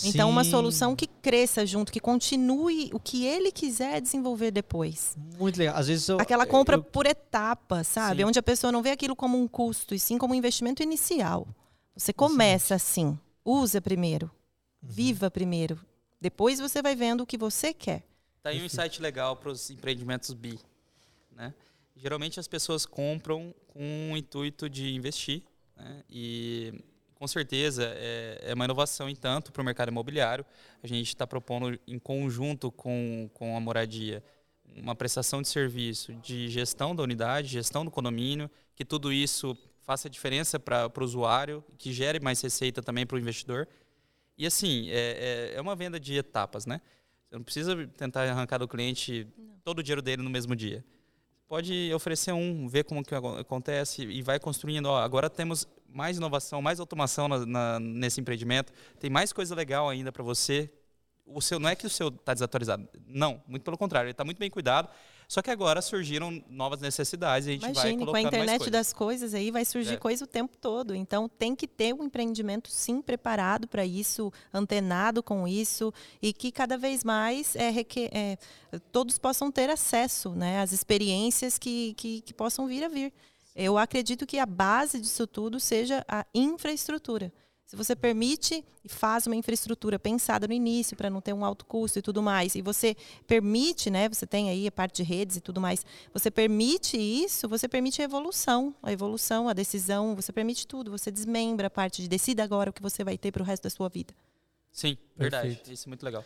Então, 0.04 0.28
uma 0.28 0.44
Sim, 0.44 0.50
solução 0.50 0.94
que 0.94 1.06
cresça 1.06 1.64
junto, 1.64 1.90
que 1.90 1.98
continue 1.98 2.90
o 2.92 3.00
que 3.00 3.24
ele 3.24 3.50
quiser 3.50 4.02
desenvolver 4.02 4.50
depois. 4.50 5.16
Muito 5.38 5.56
legal. 5.58 5.76
Às 5.78 5.86
vezes 5.88 6.06
eu, 6.06 6.20
Aquela 6.20 6.44
compra 6.44 6.76
eu- 6.76 6.82
por 6.82 7.06
etapa, 7.06 7.82
sabe? 7.84 8.18
Sim. 8.20 8.24
Onde 8.28 8.38
a 8.38 8.42
pessoa 8.42 8.70
não 8.70 8.82
vê 8.82 8.90
aquilo 8.90 9.16
como 9.16 9.40
um 9.40 9.48
custo, 9.48 9.94
e 9.94 9.98
sim 9.98 10.18
como 10.18 10.34
um 10.34 10.36
investimento 10.36 10.82
inicial. 10.82 11.48
Você 11.98 12.12
começa 12.12 12.76
assim. 12.76 13.18
Usa 13.44 13.80
primeiro. 13.80 14.30
Uhum. 14.80 14.88
Viva 14.88 15.28
primeiro. 15.28 15.80
Depois 16.20 16.60
você 16.60 16.80
vai 16.80 16.94
vendo 16.94 17.22
o 17.22 17.26
que 17.26 17.36
você 17.36 17.74
quer. 17.74 18.04
Tá 18.40 18.50
aí 18.50 18.62
um 18.62 18.64
insight 18.64 19.02
legal 19.02 19.34
para 19.34 19.50
os 19.50 19.68
empreendimentos 19.68 20.32
B. 20.32 20.56
Né? 21.32 21.52
Geralmente 21.96 22.38
as 22.38 22.46
pessoas 22.46 22.86
compram 22.86 23.52
com 23.66 24.12
o 24.12 24.16
intuito 24.16 24.70
de 24.70 24.94
investir. 24.94 25.42
Né? 25.76 26.04
E 26.08 26.72
com 27.16 27.26
certeza 27.26 27.82
é, 27.96 28.42
é 28.44 28.54
uma 28.54 28.64
inovação 28.64 29.08
em 29.08 29.16
tanto 29.16 29.50
para 29.50 29.60
o 29.60 29.64
mercado 29.64 29.88
imobiliário. 29.88 30.46
A 30.80 30.86
gente 30.86 31.08
está 31.08 31.26
propondo 31.26 31.80
em 31.84 31.98
conjunto 31.98 32.70
com, 32.70 33.28
com 33.34 33.56
a 33.56 33.60
moradia 33.60 34.22
uma 34.76 34.94
prestação 34.94 35.42
de 35.42 35.48
serviço 35.48 36.12
de 36.14 36.48
gestão 36.48 36.94
da 36.94 37.02
unidade, 37.02 37.48
gestão 37.48 37.84
do 37.84 37.90
condomínio, 37.90 38.48
que 38.76 38.84
tudo 38.84 39.12
isso 39.12 39.58
faça 39.88 40.10
diferença 40.10 40.60
para 40.60 40.92
o 41.00 41.02
usuário, 41.02 41.64
que 41.78 41.94
gere 41.94 42.20
mais 42.20 42.42
receita 42.42 42.82
também 42.82 43.06
para 43.06 43.16
o 43.16 43.18
investidor. 43.18 43.66
E 44.36 44.44
assim, 44.44 44.86
é, 44.90 45.52
é, 45.54 45.54
é 45.56 45.60
uma 45.62 45.74
venda 45.74 45.98
de 45.98 46.14
etapas, 46.14 46.66
né? 46.66 46.82
Você 47.26 47.36
não 47.36 47.42
precisa 47.42 47.86
tentar 47.96 48.28
arrancar 48.28 48.58
do 48.58 48.68
cliente 48.68 49.26
não. 49.38 49.56
todo 49.64 49.78
o 49.78 49.82
dinheiro 49.82 50.02
dele 50.02 50.20
no 50.20 50.28
mesmo 50.28 50.54
dia. 50.54 50.84
Pode 51.48 51.90
oferecer 51.94 52.32
um, 52.32 52.68
ver 52.68 52.84
como 52.84 53.02
que 53.02 53.14
acontece 53.14 54.02
e 54.02 54.20
vai 54.20 54.38
construindo. 54.38 54.84
Ó, 54.84 54.98
agora 54.98 55.30
temos 55.30 55.66
mais 55.88 56.18
inovação, 56.18 56.60
mais 56.60 56.78
automação 56.80 57.26
na, 57.26 57.46
na, 57.46 57.80
nesse 57.80 58.20
empreendimento. 58.20 58.70
Tem 59.00 59.08
mais 59.08 59.32
coisa 59.32 59.54
legal 59.54 59.88
ainda 59.88 60.12
para 60.12 60.22
você. 60.22 60.70
O 61.24 61.40
seu 61.40 61.58
não 61.58 61.66
é 61.66 61.74
que 61.74 61.86
o 61.86 61.90
seu 61.90 62.08
está 62.08 62.34
desatualizado, 62.34 62.86
não, 63.06 63.42
muito 63.46 63.62
pelo 63.62 63.78
contrário, 63.78 64.08
ele 64.08 64.12
está 64.12 64.24
muito 64.24 64.38
bem 64.38 64.50
cuidado. 64.50 64.90
Só 65.28 65.42
que 65.42 65.50
agora 65.50 65.82
surgiram 65.82 66.42
novas 66.48 66.80
necessidades 66.80 67.46
e 67.46 67.50
a 67.50 67.52
gente 67.52 67.64
Imagine, 67.64 67.82
vai 67.82 67.92
colocando 67.92 68.10
com 68.12 68.16
a 68.16 68.20
internet 68.22 68.58
coisas. 68.60 68.72
das 68.72 68.92
coisas 68.94 69.34
aí 69.34 69.50
vai 69.50 69.62
surgir 69.62 69.94
é. 69.94 69.96
coisa 69.98 70.24
o 70.24 70.26
tempo 70.26 70.56
todo. 70.56 70.94
Então 70.94 71.28
tem 71.28 71.54
que 71.54 71.68
ter 71.68 71.94
um 71.94 72.02
empreendimento 72.02 72.70
sim 72.70 73.02
preparado 73.02 73.68
para 73.68 73.84
isso, 73.84 74.32
antenado 74.54 75.22
com 75.22 75.46
isso 75.46 75.92
e 76.22 76.32
que 76.32 76.50
cada 76.50 76.78
vez 76.78 77.04
mais 77.04 77.54
é, 77.54 77.68
requer, 77.68 78.08
é, 78.10 78.38
todos 78.90 79.18
possam 79.18 79.52
ter 79.52 79.68
acesso, 79.68 80.30
né, 80.30 80.62
às 80.62 80.72
experiências 80.72 81.58
que, 81.58 81.92
que, 81.98 82.22
que 82.22 82.32
possam 82.32 82.66
vir 82.66 82.82
a 82.82 82.88
vir. 82.88 83.12
Eu 83.54 83.76
acredito 83.76 84.26
que 84.26 84.38
a 84.38 84.46
base 84.46 84.98
disso 84.98 85.26
tudo 85.26 85.60
seja 85.60 86.02
a 86.08 86.24
infraestrutura. 86.34 87.30
Se 87.68 87.76
você 87.76 87.94
permite 87.94 88.64
e 88.82 88.88
faz 88.88 89.26
uma 89.26 89.36
infraestrutura 89.36 89.98
pensada 89.98 90.48
no 90.48 90.54
início 90.54 90.96
para 90.96 91.10
não 91.10 91.20
ter 91.20 91.34
um 91.34 91.44
alto 91.44 91.66
custo 91.66 91.98
e 91.98 92.02
tudo 92.02 92.22
mais, 92.22 92.54
e 92.54 92.62
você 92.62 92.96
permite, 93.26 93.90
né, 93.90 94.08
você 94.08 94.26
tem 94.26 94.48
aí 94.48 94.66
a 94.66 94.72
parte 94.72 94.96
de 94.96 95.02
redes 95.02 95.36
e 95.36 95.40
tudo 95.42 95.60
mais, 95.60 95.84
você 96.10 96.30
permite 96.30 96.96
isso, 96.96 97.46
você 97.46 97.68
permite 97.68 98.00
a 98.00 98.06
evolução, 98.06 98.74
a 98.82 98.90
evolução, 98.90 99.50
a 99.50 99.52
decisão, 99.52 100.16
você 100.16 100.32
permite 100.32 100.66
tudo, 100.66 100.90
você 100.90 101.10
desmembra 101.10 101.66
a 101.66 101.70
parte 101.70 102.00
de 102.00 102.08
decida 102.08 102.42
agora 102.42 102.70
o 102.70 102.72
que 102.72 102.80
você 102.80 103.04
vai 103.04 103.18
ter 103.18 103.30
para 103.32 103.42
o 103.42 103.44
resto 103.44 103.64
da 103.64 103.70
sua 103.70 103.90
vida. 103.90 104.14
Sim, 104.72 104.96
verdade. 105.14 105.48
Perfeito. 105.48 105.70
Isso 105.70 105.86
é 105.86 105.90
muito 105.90 106.02
legal. 106.02 106.24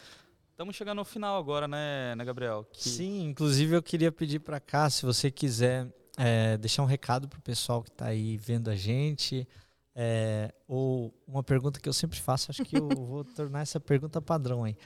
Estamos 0.53 0.76
chegando 0.76 1.01
ao 1.01 1.05
final 1.05 1.36
agora, 1.36 1.66
né, 1.66 2.14
né 2.14 2.24
Gabriel? 2.24 2.64
Que... 2.72 2.88
Sim, 2.88 3.24
inclusive 3.24 3.74
eu 3.74 3.82
queria 3.82 4.12
pedir 4.12 4.38
para 4.38 4.61
cá, 4.61 4.88
se 4.88 5.05
você 5.05 5.28
quiser 5.28 5.93
é, 6.16 6.57
deixar 6.57 6.84
um 6.84 6.86
recado 6.86 7.26
para 7.26 7.40
o 7.40 7.43
pessoal 7.43 7.82
que 7.82 7.88
está 7.88 8.07
aí 8.07 8.36
vendo 8.36 8.70
a 8.70 8.76
gente, 8.76 9.45
é, 9.95 10.53
ou 10.66 11.12
uma 11.26 11.43
pergunta 11.43 11.80
que 11.80 11.88
eu 11.88 11.93
sempre 11.93 12.18
faço, 12.18 12.51
acho 12.51 12.64
que 12.64 12.76
eu 12.76 12.88
vou 13.07 13.24
tornar 13.24 13.61
essa 13.61 13.78
pergunta 13.78 14.20
padrão 14.20 14.64
aí. 14.64 14.76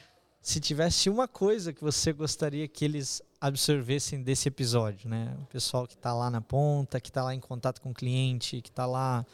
Se 0.41 0.61
tivesse 0.61 1.11
uma 1.11 1.27
coisa 1.27 1.73
que 1.73 1.83
você 1.83 2.13
gostaria 2.13 2.69
que 2.69 2.85
eles 2.85 3.21
absorvessem 3.41 4.23
desse 4.23 4.49
episódio, 4.49 5.09
né? 5.09 5.37
O 5.43 5.47
pessoal 5.47 5.87
que 5.87 5.95
está 5.95 6.15
lá 6.15 6.31
na 6.31 6.41
ponta, 6.41 7.01
que 7.01 7.09
está 7.09 7.25
lá 7.25 7.35
em 7.35 7.41
contato 7.41 7.81
com 7.81 7.91
o 7.91 7.95
cliente, 7.95 8.63
que 8.63 8.69
está 8.69 8.87
lá 8.87 9.27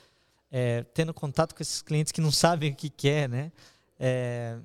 é, 0.50 0.84
tendo 0.94 1.12
contato 1.12 1.54
com 1.54 1.62
esses 1.62 1.82
clientes 1.82 2.12
que 2.12 2.20
não 2.20 2.32
sabem 2.32 2.72
o 2.72 2.74
que 2.74 2.88
quer, 2.88 3.28
né? 3.28 3.52
É, 3.98 4.58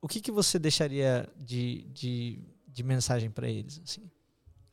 o 0.00 0.08
que, 0.08 0.20
que 0.20 0.32
você 0.32 0.58
deixaria 0.58 1.28
de, 1.36 1.86
de, 1.92 2.40
de 2.66 2.82
mensagem 2.82 3.30
para 3.30 3.48
eles? 3.48 3.80
Assim? 3.84 4.10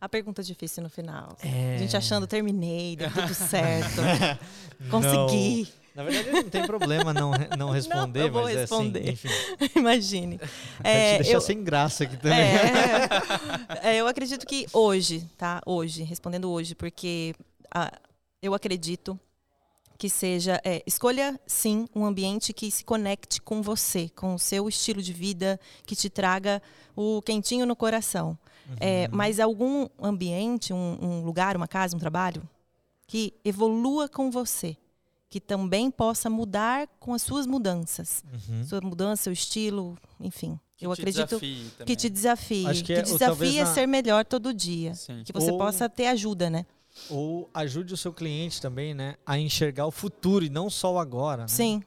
A 0.02 0.08
pergunta 0.08 0.42
difícil 0.42 0.82
no 0.82 0.90
final. 0.90 1.36
É... 1.44 1.76
A 1.76 1.78
gente 1.78 1.98
achando, 1.98 2.26
terminei, 2.26 2.96
deu 2.96 3.12
tudo 3.12 3.34
certo. 3.36 4.02
consegui. 4.90 5.68
Na 5.94 6.04
verdade, 6.04 6.32
não 6.32 6.50
tem 6.50 6.66
problema 6.66 7.14
não, 7.14 7.32
não 7.58 7.72
responder, 7.72 8.20
não, 8.20 8.28
eu 8.28 8.32
vou 8.32 8.44
mas 8.44 8.56
responder. 8.56 9.00
é 9.00 9.12
assim, 9.12 9.12
enfim. 9.12 9.30
Imagine. 9.76 10.40
É, 10.82 11.18
te 11.18 11.24
deixar 11.24 11.34
eu, 11.34 11.42
sem 11.42 11.62
graça 11.62 12.06
aqui 12.06 12.16
também. 12.16 12.40
É, 12.40 13.10
é, 13.84 13.96
eu 13.98 14.08
acredito 14.08 14.46
que 14.46 14.66
hoje, 14.72 15.28
tá? 15.38 15.62
Hoje, 15.66 16.04
respondendo 16.04 16.50
hoje, 16.50 16.74
porque 16.76 17.36
ah, 17.74 17.92
eu 18.42 18.54
acredito 18.54 19.20
que 19.98 20.10
seja 20.10 20.62
é, 20.64 20.82
escolha 20.88 21.38
sim 21.46 21.86
um 21.94 22.06
ambiente 22.06 22.54
que 22.54 22.72
se 22.72 22.86
conecte 22.86 23.42
com 23.42 23.62
você, 23.62 24.08
com 24.16 24.36
o 24.36 24.40
seu 24.40 24.70
estilo 24.70 25.02
de 25.02 25.12
vida, 25.12 25.60
que 25.86 25.98
te 25.98 26.10
traga 26.10 26.62
o 26.96 27.22
quentinho 27.22 27.66
no 27.66 27.76
coração. 27.76 28.38
É, 28.80 29.08
uhum. 29.10 29.18
mas 29.18 29.40
algum 29.40 29.88
ambiente, 30.02 30.74
um, 30.74 30.98
um 31.02 31.26
lugar, 31.26 31.56
uma 31.56 31.68
casa, 31.68 31.96
um 31.96 32.00
trabalho 32.00 32.48
que 33.08 33.34
evolua 33.44 34.08
com 34.08 34.30
você, 34.30 34.78
que 35.30 35.40
também 35.40 35.90
possa 35.90 36.30
mudar 36.30 36.88
com 37.00 37.14
as 37.14 37.22
suas 37.22 37.48
mudanças, 37.48 38.24
uhum. 38.32 38.64
sua 38.64 38.82
mudança, 38.82 39.24
seu 39.24 39.34
estilo, 39.34 39.98
enfim. 40.20 40.60
Que 40.78 40.86
eu 40.86 40.92
acredito 40.92 41.40
que 41.40 41.96
te 41.96 42.10
desafie, 42.10 42.66
que, 42.74 42.84
que 42.84 42.94
é, 42.94 43.02
desafie 43.02 43.60
a 43.60 43.66
na... 43.66 43.74
ser 43.74 43.86
melhor 43.88 44.24
todo 44.24 44.54
dia, 44.54 44.96
Sim. 44.96 45.24
que 45.26 45.34
você 45.34 45.52
ou, 45.52 45.58
possa 45.58 45.90
ter 45.90 46.08
ajuda, 46.08 46.50
né? 46.50 46.66
Ou 47.10 47.50
ajude 47.54 47.94
o 47.94 47.98
seu 47.98 48.14
cliente 48.14 48.62
também, 48.62 48.94
né, 48.94 49.16
a 49.26 49.38
enxergar 49.38 49.86
o 49.86 49.92
futuro 49.92 50.46
e 50.46 50.50
não 50.50 50.70
só 50.70 50.94
o 50.94 51.00
agora. 51.00 51.44
Né? 51.44 51.48
Sim. 51.48 51.84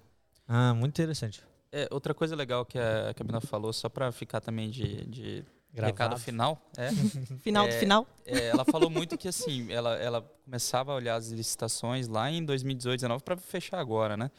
Ah, 0.47 0.74
muito 0.74 0.93
interessante. 1.01 1.43
É, 1.70 1.89
outra 1.91 2.12
coisa 2.12 2.37
legal 2.37 2.66
que 2.66 2.78
a 2.78 3.14
Camila 3.14 3.41
falou, 3.41 3.72
só 3.72 3.89
para 3.89 4.12
ficar 4.12 4.41
também 4.41 4.68
de, 4.68 5.07
de 5.07 5.45
Gravado. 5.73 5.93
Recado 5.93 6.20
final. 6.20 6.61
É. 6.77 6.91
final 7.41 7.66
do 7.66 7.73
é, 7.73 7.79
final. 7.79 8.07
É, 8.27 8.49
ela 8.49 8.64
falou 8.64 8.91
muito 8.91 9.16
que 9.16 9.27
assim, 9.27 9.66
ela, 9.73 9.97
ela 9.97 10.23
começava 10.45 10.93
a 10.93 10.95
olhar 10.95 11.14
as 11.14 11.29
licitações 11.29 12.09
lá 12.09 12.31
em 12.31 12.45
2018, 12.45 13.01
2019 13.01 13.25
para 13.25 13.37
fechar 13.39 13.79
agora, 13.79 14.16
né? 14.16 14.31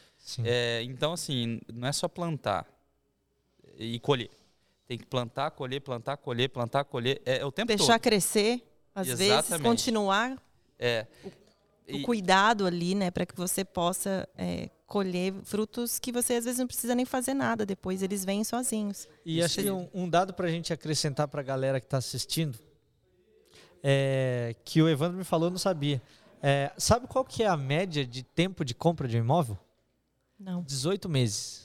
É, 0.44 0.84
então, 0.84 1.14
assim, 1.14 1.60
não 1.74 1.88
é 1.88 1.92
só 1.92 2.08
plantar 2.08 2.68
e 3.78 4.00
colher. 4.00 4.30
Tem 4.88 4.98
que 4.98 5.06
plantar, 5.06 5.52
colher, 5.52 5.82
plantar, 5.82 6.18
colher, 6.18 6.50
plantar, 6.50 6.84
colher. 6.84 7.22
É, 7.26 7.38
é 7.40 7.46
o 7.46 7.52
tempo 7.52 7.68
Deixar 7.68 7.94
todo. 7.94 8.02
crescer, 8.02 8.64
às 8.94 9.08
Exatamente. 9.08 9.50
vezes, 9.50 9.64
continuar. 9.64 10.38
É. 10.78 11.08
O, 11.90 11.98
o 11.98 12.02
cuidado 12.04 12.66
ali, 12.66 12.96
né, 12.96 13.12
para 13.12 13.26
que 13.26 13.36
você 13.36 13.66
possa 13.66 14.28
é, 14.38 14.70
colher 14.86 15.34
frutos 15.44 16.00
que 16.00 16.12
você 16.12 16.36
às 16.36 16.46
vezes 16.46 16.60
não 16.60 16.68
precisa 16.68 16.94
nem 16.94 17.06
fazer 17.06 17.34
nada, 17.34 17.66
depois 17.66 18.02
eles 18.04 18.24
vêm 18.24 18.44
sozinhos. 18.44 19.08
E 19.26 19.42
acho 19.42 19.62
que 19.62 19.72
um, 19.72 19.90
um 19.94 20.10
dado 20.10 20.34
para 20.34 20.48
a 20.48 20.52
gente 20.52 20.72
acrescentar 20.72 21.28
para 21.28 21.42
a 21.42 21.44
galera 21.44 21.80
que 21.80 21.88
está 21.88 21.98
assistindo, 21.98 22.58
é, 23.82 24.56
que 24.64 24.82
o 24.82 24.88
Evandro 24.88 25.18
me 25.18 25.24
falou, 25.24 25.48
eu 25.48 25.52
não 25.52 25.58
sabia. 25.58 26.02
É, 26.42 26.72
sabe 26.78 27.08
qual 27.08 27.24
que 27.24 27.44
é 27.44 27.48
a 27.48 27.58
média 27.58 28.06
de 28.06 28.22
tempo 28.22 28.64
de 28.64 28.74
compra 28.74 29.08
de 29.08 29.18
um 29.18 29.22
imóvel? 29.22 29.58
Não. 30.40 30.62
18 30.62 31.10
meses. 31.10 31.63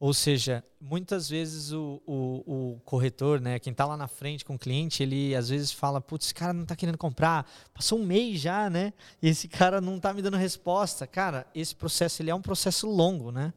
Ou 0.00 0.14
seja, 0.14 0.64
muitas 0.80 1.28
vezes 1.28 1.72
o, 1.72 2.00
o, 2.06 2.74
o 2.74 2.80
corretor, 2.84 3.40
né, 3.40 3.58
quem 3.58 3.72
está 3.72 3.84
lá 3.84 3.96
na 3.96 4.06
frente 4.06 4.44
com 4.44 4.54
o 4.54 4.58
cliente, 4.58 5.02
ele 5.02 5.34
às 5.34 5.48
vezes 5.48 5.72
fala, 5.72 6.00
putz, 6.00 6.26
esse 6.26 6.34
cara 6.34 6.52
não 6.52 6.62
está 6.62 6.76
querendo 6.76 6.96
comprar, 6.96 7.50
passou 7.74 7.98
um 7.98 8.06
mês 8.06 8.40
já, 8.40 8.70
né? 8.70 8.92
E 9.20 9.28
esse 9.28 9.48
cara 9.48 9.80
não 9.80 9.96
está 9.96 10.14
me 10.14 10.22
dando 10.22 10.36
resposta. 10.36 11.04
Cara, 11.04 11.46
esse 11.52 11.74
processo 11.74 12.22
ele 12.22 12.30
é 12.30 12.34
um 12.34 12.40
processo 12.40 12.86
longo, 12.88 13.32
né? 13.32 13.52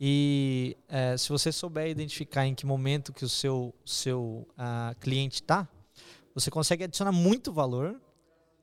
E 0.00 0.76
é, 0.88 1.16
se 1.16 1.28
você 1.28 1.52
souber 1.52 1.88
identificar 1.88 2.46
em 2.46 2.54
que 2.54 2.64
momento 2.64 3.12
que 3.12 3.24
o 3.24 3.28
seu, 3.28 3.74
seu 3.84 4.48
uh, 4.52 4.98
cliente 4.98 5.42
está, 5.42 5.68
você 6.34 6.50
consegue 6.50 6.84
adicionar 6.84 7.12
muito 7.12 7.52
valor 7.52 8.00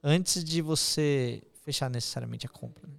antes 0.03 0.43
de 0.43 0.61
você 0.61 1.43
fechar 1.63 1.89
necessariamente 1.89 2.45
a 2.45 2.49
compra. 2.49 2.87
Né? 2.87 2.93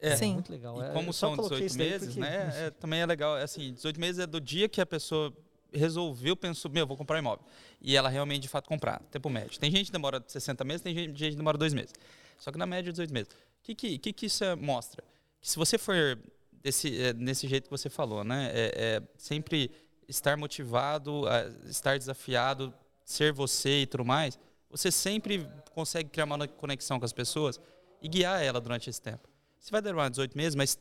É, 0.00 0.16
Sim. 0.16 0.34
muito 0.34 0.50
legal. 0.50 0.80
E 0.80 0.86
é, 0.86 0.92
como 0.92 1.12
são 1.12 1.36
18 1.36 1.76
meses, 1.76 2.08
porque... 2.08 2.20
né? 2.20 2.52
É, 2.54 2.70
também 2.70 3.00
é 3.00 3.06
legal. 3.06 3.36
É 3.36 3.42
assim, 3.42 3.72
18 3.72 4.00
meses 4.00 4.18
é 4.20 4.26
do 4.26 4.40
dia 4.40 4.68
que 4.68 4.80
a 4.80 4.86
pessoa 4.86 5.32
resolveu, 5.72 6.36
pensou, 6.36 6.70
meu, 6.70 6.86
vou 6.86 6.96
comprar 6.96 7.16
um 7.16 7.20
imóvel. 7.20 7.44
E 7.80 7.96
ela 7.96 8.08
realmente, 8.08 8.42
de 8.42 8.48
fato, 8.48 8.68
comprar. 8.68 9.00
Tempo 9.10 9.28
médio. 9.28 9.58
Tem 9.58 9.70
gente 9.70 9.86
que 9.86 9.92
demora 9.92 10.22
60 10.26 10.64
meses, 10.64 10.82
tem 10.82 10.94
gente 10.94 11.30
que 11.30 11.36
demora 11.36 11.58
2 11.58 11.74
meses. 11.74 11.92
Só 12.38 12.52
que 12.52 12.58
na 12.58 12.66
média, 12.66 12.92
18 12.92 13.12
meses. 13.12 13.28
O 13.28 13.64
que, 13.64 13.74
que, 13.74 13.98
que, 13.98 14.12
que 14.12 14.26
isso 14.26 14.44
é, 14.44 14.54
mostra? 14.54 15.02
Que 15.40 15.50
se 15.50 15.56
você 15.56 15.76
for 15.76 16.18
desse, 16.62 17.02
é, 17.02 17.12
nesse 17.12 17.46
jeito 17.48 17.64
que 17.64 17.70
você 17.70 17.90
falou, 17.90 18.24
né? 18.24 18.50
É, 18.54 18.72
é 18.76 19.02
sempre 19.16 19.70
estar 20.08 20.36
motivado, 20.36 21.24
estar 21.66 21.98
desafiado, 21.98 22.72
ser 23.04 23.32
você 23.32 23.82
e 23.82 23.86
tudo 23.86 24.04
mais, 24.04 24.38
você 24.70 24.90
sempre 24.90 25.46
consegue 25.72 26.08
criar 26.08 26.24
uma 26.24 26.46
conexão 26.46 26.98
com 26.98 27.04
as 27.04 27.12
pessoas 27.12 27.60
e 28.00 28.08
guiar 28.08 28.42
ela 28.42 28.60
durante 28.60 28.88
esse 28.88 29.00
tempo. 29.00 29.28
Você 29.58 29.70
vai 29.70 29.82
demorar 29.82 30.08
18 30.08 30.36
meses, 30.36 30.54
mas 30.54 30.78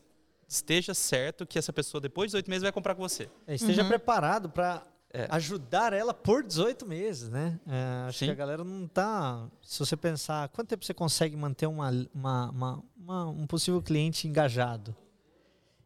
esteja 0.47 0.93
certo 0.93 1.45
que 1.45 1.59
essa 1.59 1.73
pessoa, 1.73 1.99
depois 1.99 2.31
de 2.31 2.37
18 2.37 2.49
meses, 2.49 2.63
vai 2.63 2.71
comprar 2.71 2.95
com 2.95 3.01
você. 3.01 3.29
É, 3.45 3.55
esteja 3.55 3.83
uhum. 3.83 3.89
preparado 3.89 4.49
para 4.49 4.83
é. 5.11 5.27
ajudar 5.29 5.93
ela 5.93 6.13
por 6.13 6.43
18 6.43 6.85
meses, 6.85 7.29
né? 7.29 7.59
É, 7.67 8.07
acho 8.07 8.19
Sim. 8.19 8.25
que 8.25 8.31
a 8.31 8.35
galera 8.35 8.63
não 8.63 8.87
tá. 8.87 9.47
Se 9.61 9.79
você 9.79 9.97
pensar, 9.97 10.47
quanto 10.49 10.69
tempo 10.69 10.85
você 10.85 10.93
consegue 10.93 11.35
manter 11.35 11.67
uma, 11.67 11.89
uma, 12.13 12.49
uma, 12.49 12.83
uma 12.95 13.25
um 13.29 13.47
possível 13.47 13.81
cliente 13.81 14.27
engajado? 14.27 14.95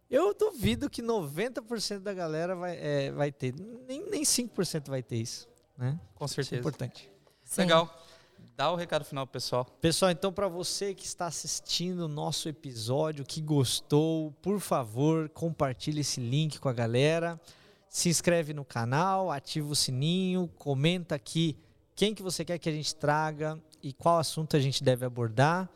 Eu 0.09 0.33
duvido 0.33 0.89
que 0.89 1.01
90% 1.01 1.99
da 1.99 2.13
galera 2.13 2.53
vai, 2.53 2.77
é, 2.77 3.11
vai 3.11 3.31
ter. 3.31 3.53
Nem, 3.87 4.09
nem 4.09 4.23
5% 4.23 4.89
vai 4.89 5.01
ter 5.01 5.15
isso. 5.15 5.47
Né? 5.77 5.97
Com 6.15 6.27
certeza. 6.27 6.47
Isso 6.47 6.55
é 6.55 6.59
importante. 6.59 7.11
Sim. 7.45 7.61
Legal. 7.61 8.00
Dá 8.61 8.71
o 8.71 8.75
recado 8.75 9.03
final 9.03 9.25
pro 9.25 9.33
pessoal. 9.33 9.65
Pessoal, 9.81 10.11
então 10.11 10.31
para 10.31 10.47
você 10.47 10.93
que 10.93 11.03
está 11.03 11.25
assistindo 11.25 12.01
o 12.01 12.07
nosso 12.07 12.47
episódio, 12.47 13.25
que 13.25 13.41
gostou, 13.41 14.31
por 14.39 14.59
favor, 14.59 15.29
compartilhe 15.29 16.01
esse 16.01 16.21
link 16.21 16.59
com 16.59 16.69
a 16.69 16.71
galera. 16.71 17.41
Se 17.89 18.07
inscreve 18.07 18.53
no 18.53 18.63
canal, 18.63 19.31
ativa 19.31 19.67
o 19.67 19.75
sininho, 19.75 20.47
comenta 20.59 21.15
aqui 21.15 21.57
quem 21.95 22.13
que 22.13 22.21
você 22.21 22.45
quer 22.45 22.59
que 22.59 22.69
a 22.69 22.71
gente 22.71 22.93
traga 22.93 23.59
e 23.81 23.93
qual 23.93 24.19
assunto 24.19 24.55
a 24.55 24.59
gente 24.59 24.83
deve 24.83 25.07
abordar. 25.07 25.67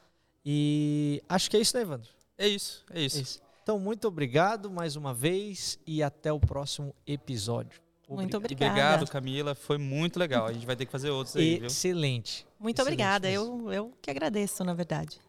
E 0.45 1.23
acho 1.27 1.49
que 1.49 1.57
é 1.57 1.61
isso, 1.61 1.75
né, 1.75 1.81
Evandro? 1.81 2.11
É 2.37 2.47
isso, 2.47 2.85
é 2.93 3.01
isso. 3.01 3.17
É 3.17 3.21
isso. 3.21 3.41
Então, 3.63 3.79
muito 3.79 4.07
obrigado 4.07 4.69
mais 4.69 4.95
uma 4.95 5.11
vez 5.11 5.79
e 5.87 6.03
até 6.03 6.31
o 6.31 6.39
próximo 6.39 6.93
episódio. 7.07 7.83
Muito 8.07 8.37
obrigada. 8.37 8.71
Obrigado, 8.71 9.07
Camila. 9.07 9.55
Foi 9.55 9.77
muito 9.77 10.19
legal. 10.19 10.45
A 10.45 10.53
gente 10.53 10.65
vai 10.65 10.75
ter 10.75 10.85
que 10.85 10.91
fazer 10.91 11.09
outros 11.09 11.35
aí, 11.35 11.57
viu? 11.57 11.67
Excelente. 11.67 12.45
Muito 12.65 12.79
Excelente 12.79 12.93
obrigada. 12.95 13.27
mesmo. 13.27 13.71
Eu, 13.71 13.73
eu 13.73 13.93
que 14.01 14.09
agradeço, 14.09 14.63
na 14.63 14.73
verdade. 14.73 15.21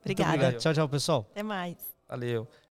Obrigada. 0.00 0.52
Tchau, 0.52 0.72
tchau, 0.72 0.88
pessoal. 0.88 1.26
Até 1.32 1.42
mais. 1.42 1.76
Valeu. 2.08 2.46